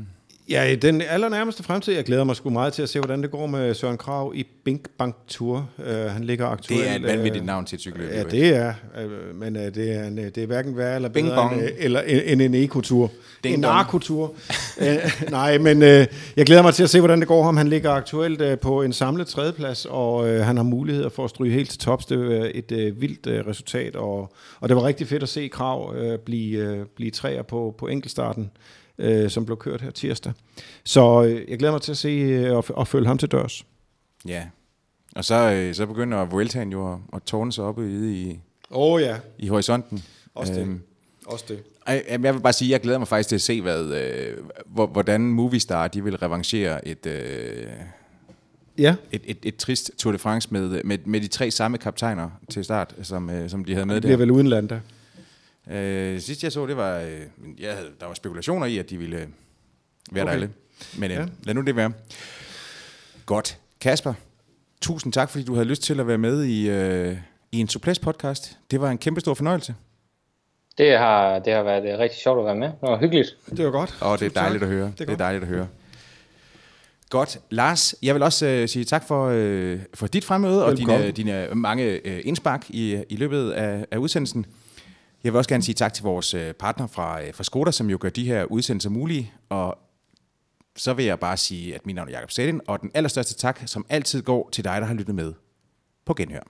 Ja, 0.50 0.64
i 0.64 0.76
den 0.76 1.02
allernærmeste 1.02 1.64
fremtid, 1.64 1.94
jeg 1.94 2.04
glæder 2.04 2.24
mig 2.24 2.36
sgu 2.36 2.50
meget 2.50 2.74
til 2.74 2.82
at 2.82 2.90
se, 2.90 3.00
hvordan 3.00 3.22
det 3.22 3.32
går 3.32 3.48
med 3.48 3.74
Søren 3.74 3.98
Krav 3.98 4.32
i 4.36 4.48
Bink 4.64 4.90
Bank 4.98 5.16
Tour. 5.28 5.70
Uh, 5.78 5.86
han 5.86 6.24
ligger 6.24 6.48
aktuelt... 6.48 6.84
Det 6.84 6.92
er 6.92 6.96
et 6.96 7.04
vanvittigt 7.04 7.42
øh, 7.42 7.46
navn 7.46 7.66
til 7.66 7.76
et 7.76 7.82
cykelløb. 7.82 8.12
Ja, 8.12 8.24
det 8.24 8.56
er, 8.56 8.74
øh, 8.98 9.36
men 9.36 9.56
øh, 9.56 9.76
det 9.76 9.96
er, 9.96 10.08
en, 10.08 10.18
det 10.18 10.38
er 10.38 10.46
hverken 10.46 10.78
værre 10.78 10.96
eller 10.96 11.10
Bing 11.10 11.28
bedre 11.28 11.36
bong. 11.36 11.54
end, 11.54 11.64
øh, 11.64 11.70
eller, 11.78 12.02
end, 12.02 12.42
en 12.42 12.54
ekotur. 12.54 13.12
En 13.44 13.60
narkotur. 13.60 14.34
øh, 14.82 15.12
nej, 15.30 15.58
men 15.58 15.82
øh, 15.82 16.06
jeg 16.36 16.46
glæder 16.46 16.62
mig 16.62 16.74
til 16.74 16.84
at 16.84 16.90
se, 16.90 17.00
hvordan 17.00 17.20
det 17.20 17.28
går 17.28 17.44
ham. 17.44 17.58
Han 17.58 17.68
ligger 17.68 17.92
aktuelt 17.92 18.42
øh, 18.42 18.60
på 18.60 18.82
en 18.82 18.94
samlet 18.94 19.28
tredjeplads, 19.28 19.88
og 19.90 20.30
øh, 20.30 20.46
han 20.46 20.58
har 20.58 20.64
mulighed 20.64 21.10
for 21.10 21.24
at 21.24 21.30
stryge 21.30 21.54
helt 21.54 21.70
til 21.70 21.80
tops. 21.80 22.06
Det 22.06 22.38
er 22.38 22.52
et 22.54 22.72
øh, 22.72 23.02
vildt 23.02 23.28
øh, 23.28 23.48
resultat, 23.48 23.96
og, 23.96 24.34
og 24.60 24.70
det 24.70 24.76
var 24.76 24.84
rigtig 24.84 25.08
fedt 25.08 25.24
at 25.24 25.30
se 25.30 25.48
Krav 25.48 25.96
øh, 25.98 26.20
blive, 26.20 26.60
øh, 26.60 26.86
blive 26.96 27.12
træer 27.12 27.42
på, 27.42 27.76
på 27.78 27.88
enkeltstarten, 27.88 28.52
øh, 29.00 29.30
som 29.30 29.46
blev 29.46 29.58
kørt 29.58 29.82
her 29.82 29.92
tirsdag. 29.92 30.34
Så 30.84 31.24
øh, 31.24 31.50
jeg 31.50 31.60
glæder 31.60 31.72
mig 31.74 31.82
til 31.82 31.92
at 31.92 31.98
se 31.98 32.10
øh, 32.10 32.56
og, 32.58 32.66
og 32.70 32.88
følge 32.88 33.08
ham 33.08 33.18
til 33.18 33.32
dørs. 33.32 33.66
Ja. 34.28 34.44
Og 35.16 35.26
så, 35.26 35.52
øh, 35.52 35.76
så 35.76 35.86
begynder 35.86 36.26
Vueltaen 36.26 36.72
jo 36.72 36.94
at, 36.94 37.00
at 37.14 37.24
tårne 37.24 37.54
sig 37.54 37.64
op 37.64 37.80
i, 37.82 38.40
oh, 38.70 39.02
ja, 39.02 39.18
i 39.40 39.48
horisonten. 39.48 40.04
også 40.36 40.54
det. 40.54 40.62
Øhm, 40.62 40.82
Også 41.26 41.46
det. 41.48 41.64
Jamen, 42.10 42.26
Jeg 42.26 42.34
vil 42.34 42.40
bare 42.42 42.54
sige, 42.54 42.70
at 42.70 42.72
jeg 42.72 42.82
glæder 42.82 42.98
mig 43.00 43.08
faktisk 43.08 43.30
til 43.30 43.36
at 43.36 43.42
se, 43.42 43.62
hvad, 43.62 43.86
øh, 43.86 44.38
hvor- 44.66 44.88
hvordan 44.88 45.22
Movistar 45.22 45.88
de 45.88 46.04
vil 46.04 46.18
revanchere 46.18 46.88
et, 46.88 47.06
øh, 47.06 47.68
Ja, 48.78 48.96
et, 49.12 49.22
et, 49.26 49.38
et 49.44 49.56
trist 49.56 49.92
Tour 49.98 50.12
de 50.12 50.18
France 50.18 50.48
med, 50.52 50.84
med, 50.84 50.98
med 51.06 51.22
de 51.22 51.28
tre 51.28 51.52
samme 51.52 51.78
kaptajner 51.78 52.30
til 52.50 52.64
start, 52.64 52.96
som, 53.04 53.30
øh, 53.30 53.50
som 53.50 53.66
de 53.66 53.74
havde 53.74 53.86
med 53.86 53.96
det 53.96 54.02
bliver 54.02 54.18
der. 54.18 54.22
vel 54.26 54.32
uden 54.32 54.48
Landa. 54.48 54.80
Øh, 55.72 56.20
sidst 56.22 56.44
jeg 56.44 56.52
så, 56.52 56.66
det 56.66 56.78
var, 56.78 57.00
øh, 57.00 57.20
jeg 57.60 57.74
havde, 57.76 57.90
der 58.00 58.06
var 58.06 58.14
spekulationer 58.14 58.66
i, 58.66 58.78
at 58.78 58.90
de 58.90 58.98
ville 58.98 59.18
øh, 59.18 59.28
være 60.12 60.24
okay. 60.24 60.26
Der 60.26 60.34
alle. 60.36 60.50
Men 61.00 61.12
øh, 61.12 61.18
Ja. 61.18 61.26
lad 61.44 61.54
nu 61.54 61.62
det 61.62 61.76
være. 61.76 61.92
Godt. 63.26 63.58
Kasper, 63.82 64.14
tusind 64.82 65.14
tak, 65.14 65.30
fordi 65.30 65.44
du 65.44 65.54
havde 65.54 65.68
lyst 65.68 65.82
til 65.84 66.00
at 66.00 66.08
være 66.08 66.18
med 66.18 66.44
i, 66.44 66.70
øh, 66.70 67.18
i 67.52 67.60
en 67.60 67.68
Suples 67.68 68.00
podcast. 68.00 68.58
Det 68.72 68.82
var 68.82 68.90
en 68.92 68.98
kæmpe 68.98 69.20
stor 69.20 69.34
fornøjelse. 69.34 69.76
Det 70.78 70.98
har, 70.98 71.40
det 71.40 71.54
har 71.54 71.64
været 71.64 71.94
øh, 71.94 72.00
rigtig 72.00 72.20
sjovt 72.20 72.40
at 72.40 72.46
være 72.46 72.56
med. 72.56 72.68
Det 72.68 72.78
var 72.82 72.98
hyggeligt. 73.00 73.38
Det 73.58 73.66
var 73.66 73.72
godt. 73.72 73.98
Og 74.02 74.20
det 74.20 74.26
er 74.26 74.30
dejligt 74.30 74.62
tak. 74.62 74.70
at 74.70 74.76
høre. 74.76 74.86
Det 74.86 75.02
er, 75.02 75.06
Det 75.06 75.14
er 75.14 75.18
dejligt 75.18 75.44
at 75.44 75.50
høre. 75.50 75.68
Godt. 77.10 77.38
Lars, 77.50 77.96
jeg 78.04 78.16
vil 78.16 78.24
også 78.24 78.46
øh, 78.46 78.68
sige 78.68 78.86
tak 78.86 79.08
for, 79.08 79.30
øh, 79.34 79.80
for 79.94 80.08
dit 80.08 80.26
fremmøde 80.26 80.66
og 80.66 80.72
Velkommen. 80.72 81.02
dine, 81.02 81.12
dine 81.46 81.56
mange 81.56 81.84
øh, 81.84 82.22
indspark 82.24 82.66
i, 82.70 83.04
i 83.10 83.16
løbet 83.16 83.52
af, 83.52 83.86
af 83.92 83.98
udsendelsen. 83.98 84.46
Jeg 85.28 85.34
vil 85.34 85.38
også 85.38 85.50
gerne 85.50 85.64
sige 85.64 85.76
tak 85.76 85.94
til 85.94 86.04
vores 86.04 86.34
øh, 86.34 86.54
partner 86.54 86.88
fra, 86.88 87.22
øh, 87.22 87.34
fra 87.34 87.44
Skoda, 87.44 87.72
som 87.72 87.90
jo 87.90 87.98
gør 88.02 88.10
de 88.10 88.26
her 88.26 88.44
udsendelser 88.44 88.90
mulige. 88.90 89.34
Og 89.50 89.78
så 90.76 90.94
vil 90.94 91.06
jeg 91.06 91.20
bare 91.20 91.38
sige, 91.38 91.76
at 91.76 91.86
mit 91.86 91.96
navn 91.96 92.08
er 92.08 92.12
Jakob 92.12 92.32
Sættin, 92.32 92.62
og 92.68 92.82
den 92.82 92.92
allerstørste 92.94 93.34
tak, 93.34 93.62
som 93.66 93.86
altid 93.90 94.22
går 94.22 94.50
til 94.52 94.64
dig, 94.64 94.82
der 94.82 94.88
har 94.88 94.94
lyttet 94.94 95.16
med 95.16 95.34
på 96.06 96.14
Genhør. 96.14 96.44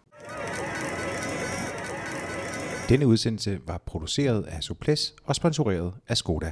Denne 2.89 3.07
udsendelse 3.07 3.59
var 3.67 3.77
produceret 3.85 4.43
af 4.43 4.63
Suples 4.63 5.13
og 5.23 5.35
sponsoreret 5.35 5.93
af 6.07 6.17
Skoda. 6.17 6.51